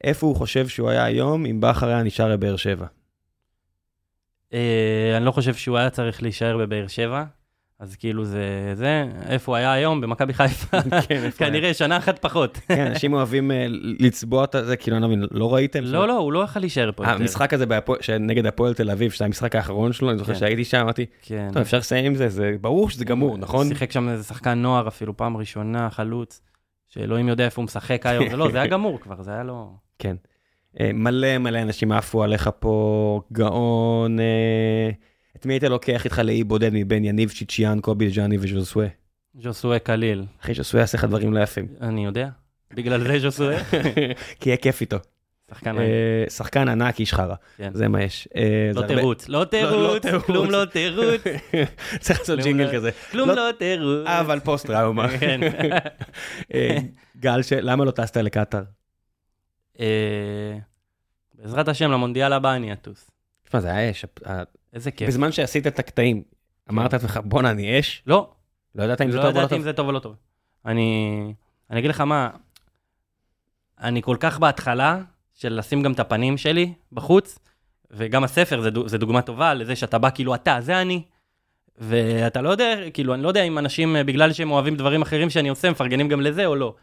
[0.05, 2.87] איפה הוא חושב שהוא היה היום אם בכר היה נשאר לבאר שבע?
[4.53, 7.25] אה, אני לא חושב שהוא היה צריך להישאר בבאר שבע.
[7.81, 10.01] אז כאילו זה, זה, איפה הוא היה היום?
[10.01, 10.83] במכבי חיפה?
[11.09, 11.31] כן?
[11.39, 12.59] כנראה שנה אחת פחות.
[12.69, 13.67] כן, אנשים אוהבים אה,
[14.01, 15.85] לצבוע את זה, כאילו, אני לא מבין, לא ראיתם?
[15.85, 17.07] לא, לא, הוא לא יכול להישאר פה.
[17.07, 17.65] המשחק הזה
[18.21, 20.39] נגד הפועל תל אביב, שזה המשחק האחרון שלו, אני זוכר כן.
[20.39, 21.49] שהייתי שם, אמרתי, כן.
[21.53, 23.69] טוב, אפשר לסיים עם זה, זה ברור שזה גמור, נכון?
[23.69, 26.41] שיחק שם איזה שחקן נוער אפילו, פעם ראשונה, חלוץ,
[26.89, 29.71] שאלוהים יודע איפה הוא משחק היום, זה לא, זה היה גמור כבר, זה היה לא...
[29.99, 30.17] כן.
[30.81, 34.19] אה, מלא מלא אנשים עפו עליך פה, גאון.
[35.37, 38.87] את מי היית לוקח איתך לאי בודד מבין יניב צ'יצ'יאן, קובי ג'אני וז'וסווה?
[39.41, 41.67] ז'וסואה קליל, אחי, ז'וסווה יעשה לך דברים לא יפים.
[41.81, 42.29] אני יודע.
[42.75, 43.59] בגלל זה ז'וסואה,
[44.41, 44.97] כי יהיה כיף איתו.
[45.51, 47.35] שחקן אה, שחקן ענק, איש חרא.
[47.57, 47.71] כן.
[47.75, 48.29] זה מה יש.
[48.37, 50.25] אה, לא תירוץ, לא לא תירוץ, תירוץ.
[50.25, 51.21] כלום לא תירוץ,
[52.01, 52.91] צריך לעשות ג'ינגל לא- כזה.
[53.11, 54.07] כלום לא- לא תירוץ.
[54.07, 55.09] אבל פוסט טראומה.
[55.21, 55.41] כן.
[56.55, 56.77] אה,
[57.17, 58.63] גל, למה לא טסת לקטאר?
[61.35, 63.11] בעזרת השם, למונדיאל הבא אני אטוס.
[63.45, 64.05] תשמע, זה היה אש.
[64.73, 65.09] איזה כיף.
[65.09, 66.23] בזמן שעשית את הקטעים,
[66.71, 68.03] אמרת לעצמך, בואנה, אני אש?
[68.07, 68.31] לא,
[68.75, 69.65] לא ידעת אם זה לא טוב או לא ידעתי אם טוב?
[69.65, 70.17] זה טוב או לא טוב.
[70.67, 71.35] אני,
[71.71, 72.31] אני אגיד לך מה,
[73.81, 75.01] אני כל כך בהתחלה
[75.35, 77.39] של לשים גם את הפנים שלי בחוץ,
[77.91, 81.03] וגם הספר זה, זה דוגמה טובה לזה שאתה בא כאילו אתה, זה אני.
[81.79, 85.31] ואתה לא יודע, כאילו, אני לא יודע אם אנשים, אה, בגלל שהם אוהבים דברים אחרים
[85.31, 86.75] שאני עושה, מפרגנים גם לזה או לא.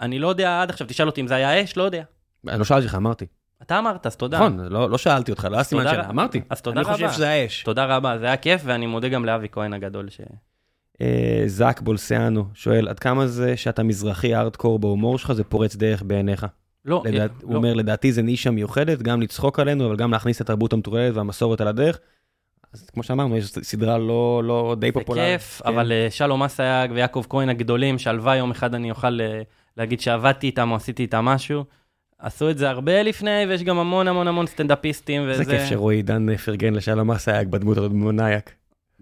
[0.00, 2.02] אני לא יודע עד עכשיו, תשאל אותי אם זה היה אש, לא יודע.
[2.48, 3.26] אני לא שאלתי אותך, אמרתי.
[3.62, 4.36] אתה אמרת, אז תודה.
[4.36, 6.10] נכון, לא לא שאלתי אותך, לא היה סימן שאלה, רבה.
[6.10, 6.40] אמרתי.
[6.50, 7.12] אז תודה אני חושב רבה.
[7.12, 7.62] שזה האש.
[7.62, 10.20] תודה רבה, זה היה כיף, ואני מודה גם לאבי כהן הגדול ש...
[11.00, 16.02] אה, זאק בולסיאנו שואל, עד כמה זה שאתה מזרחי ארדקור בהומור שלך, זה פורץ דרך
[16.02, 16.46] בעיניך?
[16.84, 17.56] לא, לדעת- אה, הוא לא.
[17.56, 21.60] אומר, לדעתי זה נישה מיוחדת, גם לצחוק עלינו, אבל גם להכניס את התרבות המטורללת והמסורת
[21.60, 21.98] על הדרך.
[22.72, 25.26] אז כמו שאמרנו, יש סדרה לא לא די זה פופולרית.
[25.40, 25.68] כיף, כן.
[25.68, 29.42] אבל אה, שלום אסייג ויעקב כהן הגדולים, שהלוואי יום אחד אני אוכל אה,
[29.76, 31.64] להגיד שעבדתי איתם או עשיתי איתם משהו.
[32.18, 35.40] עשו את זה הרבה לפני, ויש גם המון המון המון סטנדאפיסטים, וזה...
[35.40, 38.54] איזה כיף שרועי עידן פרגן לשלום אסייג בדמות הזאת במונאייק.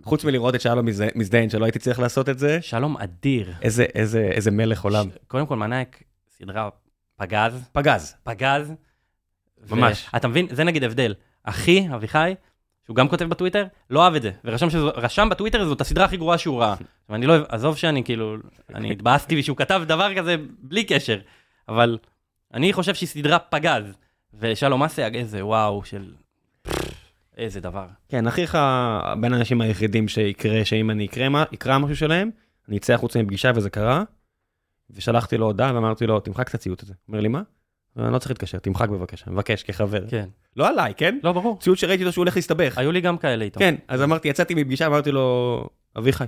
[0.05, 3.53] חוץ מלראות את שלום מזד- מזדיין, שלא הייתי צריך לעשות את זה, שלום אדיר.
[3.63, 5.07] איזה- איזה איזה מלך עולם.
[5.11, 6.03] ש- קודם כל, מנאייק,
[6.39, 6.69] סדרה
[7.17, 8.15] פגז, פגז.
[8.25, 8.73] פגז.
[9.69, 10.07] ו- ממש.
[10.17, 10.47] אתה מבין?
[10.51, 11.15] זה נגיד הבדל.
[11.45, 12.35] אחי, אביחי,
[12.87, 16.17] שהוא גם כותב בטוויטר, לא אהב את זה, ורשם שזו- רשם בטוויטר זאת הסדרה הכי
[16.17, 16.75] גרועה שהוא ראה.
[17.09, 18.37] ואני לא, עזוב שאני כאילו,
[18.75, 21.19] אני התבאסתי שהוא כתב דבר כזה בלי קשר,
[21.69, 21.99] אבל
[22.55, 23.85] אני חושב שהיא סדרה פגז.
[24.39, 26.13] ושלום אסייג, איזה וואו של...
[27.37, 27.87] איזה דבר.
[28.09, 28.59] כן, אחיך
[29.21, 32.31] בין האנשים היחידים שיקרה, שאם אני אקרא, אקרא משהו שלהם,
[32.69, 34.03] אני אצא החוצה מפגישה וזה קרה,
[34.91, 36.95] ושלחתי לו הודעה ואמרתי לו, תמחק את הציוט הזה.
[37.09, 37.43] אומר לי, מה?
[37.97, 40.09] אני לא צריך להתקשר, תמחק בבקשה, מבקש כחבר.
[40.09, 40.29] כן.
[40.57, 41.19] לא עליי, כן?
[41.23, 41.59] לא, ברור.
[41.61, 42.79] ציוט שראיתי אותו שהוא הולך להסתבך.
[42.79, 43.61] היו לי גם כאלה איתו.
[43.61, 45.69] כן, אז אמרתי, יצאתי מפגישה, אמרתי לו,
[45.99, 46.25] אביחי,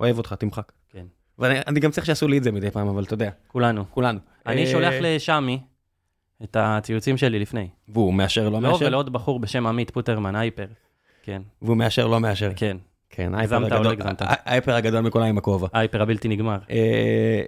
[0.00, 0.72] אוהב אותך, תמחק.
[0.90, 1.06] כן.
[1.38, 3.84] ואני אני גם צריך שיעשו לי את זה מדי פעם, אבל אתה יודע, כולנו.
[3.90, 4.18] כולנו.
[4.46, 5.60] אני אה, שולח לשמי
[6.44, 7.68] את הציוצים שלי לפני.
[7.88, 8.86] והוא מאשר, לא לא, מאשר?
[8.86, 10.66] ולעוד בחור בשם עמית פוטרמן, הייפר.
[11.22, 12.50] כן, והוא מאשר, לא מאשר.
[12.56, 12.76] כן.
[13.10, 14.22] כן, הגדול- לא הגזמת?
[14.22, 15.68] ה- האייפר הגדול מכולם עם הכובע.
[15.72, 16.58] הייפר הבלתי נגמר.
[16.70, 17.42] אה,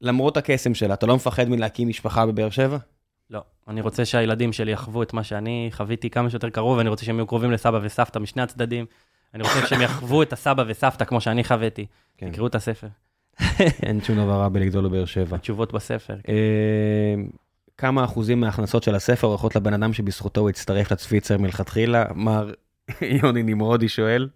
[0.00, 2.78] למרות הקסם שלה, אתה לא מפחד מלהקים משפחה בבאר שבע?
[3.30, 7.04] לא, אני רוצה שהילדים שלי יחוו את מה שאני חוויתי כמה שיותר קרוב, אני רוצה
[7.04, 8.86] שהם יהיו קרובים לסבא וסבתא משני הצדדים.
[9.34, 11.86] אני רוצה שהם יחוו את הסבא וסבתא כמו שאני חוויתי.
[12.18, 12.30] כן.
[12.30, 12.86] תקראו את הספר,
[13.82, 15.36] אין שום דבר רע בלגדול בבאר שבע.
[15.36, 16.14] התשובות בספר.
[16.28, 17.14] אה,
[17.78, 22.04] כמה אחוזים מההכנסות של הספר הולכות לבן אדם שבזכותו הוא הצטרף לצפיצר מלכתחילה?
[22.14, 22.52] מר
[23.22, 24.28] יוני נמרודי שואל.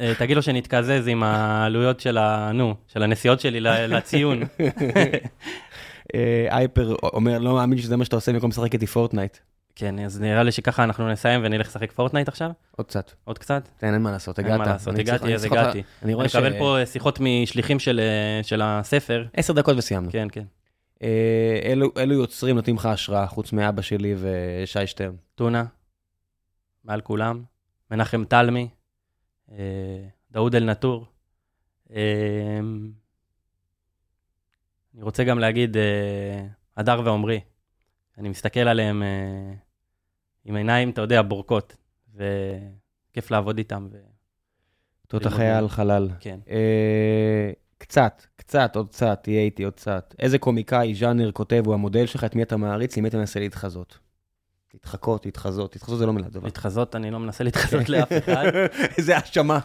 [0.00, 2.52] אה, תגיד לו שנתקזז עם העלויות של ה...
[2.52, 4.42] נו, של הנסיעות שלי לציון.
[6.14, 9.38] אה, אייפר אומר, לא מאמין שזה מה שאתה עושה במקום לשחק איתי פורטנייט.
[9.76, 12.50] כן, אז נראה לי שככה אנחנו נסיים ונלך לשחק פורטנייט עכשיו?
[12.70, 13.12] עוד קצת.
[13.24, 13.68] עוד קצת?
[13.82, 14.58] אין אין מה לעשות, אין הגעת.
[14.58, 15.78] מה לעשות, אני הגעתי אני אז הגעתי.
[15.78, 16.36] אני אני רואה ש...
[16.36, 19.26] מקבל פה שיחות משליחים של, אה, של הספר.
[19.34, 20.08] עשר דקות וסיימנו.
[20.12, 20.44] כן, כן.
[21.02, 21.08] אה,
[21.64, 25.14] אלו- אלו יוצרים נותנים לך השראה, חוץ מאבא שלי ושי שטרן.
[25.34, 25.64] טונה,
[26.84, 27.42] מעל כולם,
[27.90, 28.68] מנחם תלמי,
[29.52, 29.56] אה,
[30.30, 31.06] דאוד אל-נטור.
[31.90, 31.96] אני
[35.02, 35.76] רוצה גם להגיד,
[36.76, 37.40] הדר ועמרי,
[38.18, 39.02] אני מסתכל עליהם
[40.44, 41.76] עם עיניים, אתה יודע, בורקות,
[42.14, 43.88] וכיף לעבוד איתם,
[45.08, 46.08] תותחי ללמוד על חלל.
[46.16, 46.38] וכן.
[46.50, 50.14] אה, קצת, קצת, עוד קצת, תהיה איתי עוד קצת.
[50.18, 53.98] איזה קומיקאי, ז'אנר, כותב הוא המודל שלך, את מי אתה מעריץ, למי אתה מנסה להתחזות?
[54.74, 56.46] להתחקות, להתחזות, להתחזות זה לא מילה טובה.
[56.46, 58.44] להתחזות, אני לא מנסה להתחזות לאף אחד.
[58.98, 59.58] איזה האשמה.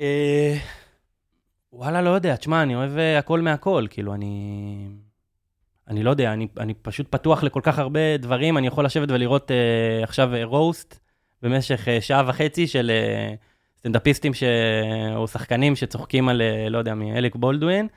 [0.00, 0.56] אה,
[1.72, 4.88] וואלה, לא יודע, תשמע, אני אוהב אה, הכל מהכל, כאילו, אני...
[5.88, 9.50] אני לא יודע, אני, אני פשוט פתוח לכל כך הרבה דברים, אני יכול לשבת ולראות
[9.50, 10.98] אה, עכשיו אה, רוסט
[11.42, 13.34] במשך אה, שעה וחצי של אה,
[13.78, 14.42] סטנדאפיסטים ש...
[15.16, 17.88] או שחקנים שצוחקים על, אה, לא יודע, מאליק בולדווין,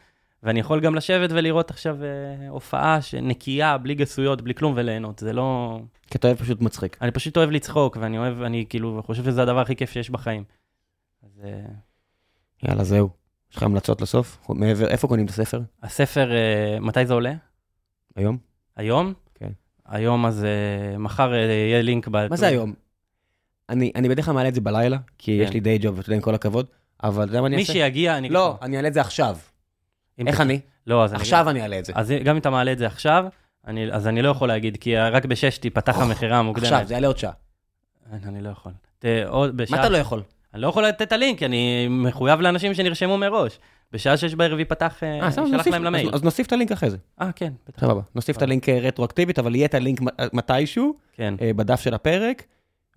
[0.44, 5.34] ואני יכול גם לשבת ולראות עכשיו אה, הופעה שנקייה, בלי גסויות, בלי כלום, וליהנות, זה
[5.34, 5.80] לא...
[6.08, 6.98] כי אתה אוהב פשוט מצחיק.
[7.02, 10.44] אני פשוט אוהב לצחוק, ואני אוהב, אני כאילו חושב שזה הדבר הכי כיף שיש בחיים.
[11.24, 11.62] אז זה...
[12.64, 13.10] יאללה, זהו.
[13.52, 14.38] יש לך המלצות לסוף?
[14.50, 15.62] מעבר, איפה קונים את הספר?
[15.84, 17.34] הספר, אה, מתי זה עולה?
[18.16, 18.38] היום?
[18.76, 19.14] היום?
[19.36, 19.50] כן.
[19.86, 22.08] היום, אז אה, מחר אה, יהיה לינק.
[22.08, 22.74] ב- מה זה היום?
[23.70, 25.44] אני, אני בדרך כלל מעלה את זה בלילה, כי כן.
[25.44, 26.66] יש לי דיי ג'וב, ואתה יודע, עם כל הכבוד,
[27.04, 27.74] אבל אתה יודע מה אני מי אעשה?
[27.74, 28.30] שיגיע, אני...
[28.30, 29.38] לא, אני אעלה את זה עכשיו.
[30.28, 30.60] איך אני?
[30.88, 31.22] לא, אז אני...
[31.22, 31.94] עכשיו אני אעלה את זה.
[31.96, 33.26] אז גם אם אתה מעלה את זה עכשיו,
[33.68, 36.72] אני, אז אני לא יכול להגיד, כי רק בשש תיפתח המכירה המוקדמת.
[36.72, 37.32] עכשיו, זה יעלה עוד שעה.
[38.12, 38.72] אני, אני לא יכול.
[39.00, 39.78] ת, עוד בשעה...
[39.80, 40.22] מה אתה לא יכול?
[40.54, 43.60] אני לא יכול לתת את הלינק, אני מחויב לאנשים שנרשמו מראש.
[43.92, 46.10] בשעה שש בערב ייפתח, אה, אה, נוסיף- להם למייל.
[46.14, 46.98] אז- נוסיף את הלינק אחרי זה.
[47.22, 47.54] אה, כן.
[47.80, 48.02] סבבה.
[48.16, 50.00] נוסיף את הלינק אה, רטרואקטיבית, אבל יהיה את הלינק
[50.34, 51.34] מתישהו, כן.
[51.42, 52.44] אה, בדף של הפרק,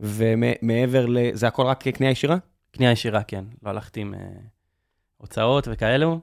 [0.01, 1.19] ומעבר ל...
[1.33, 2.37] זה הכל רק קנייה ישירה?
[2.71, 3.45] קנייה ישירה, כן.
[3.63, 4.21] לא הלכתי עם אה,
[5.17, 6.21] הוצאות וכאלו.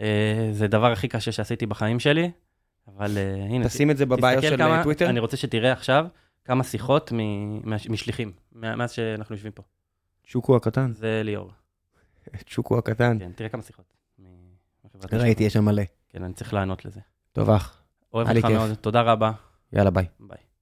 [0.00, 0.06] אה,
[0.52, 2.30] זה הדבר הכי קשה שעשיתי בחיים שלי,
[2.96, 5.08] אבל אה, הנה, תשים את זה ב bio של אה, טוויטר.
[5.10, 6.06] אני רוצה שתראה עכשיו
[6.44, 7.12] כמה שיחות
[7.88, 9.62] משליחים, מאז שאנחנו יושבים פה.
[10.30, 10.92] צ'וקו הקטן.
[10.92, 11.50] זה ליאור.
[12.50, 13.18] צ'וקו הקטן.
[13.20, 13.93] כן, תראה כמה שיחות.
[15.12, 15.44] ראיתי.
[15.44, 15.82] יש שם מלא.
[16.08, 17.00] כן, אני צריך לענות לזה.
[17.32, 17.82] טוב, אח.
[18.14, 18.44] אוהב אותך.
[18.44, 19.32] מאוד, תודה רבה.
[19.72, 20.06] יאללה, ביי.
[20.20, 20.38] ביי.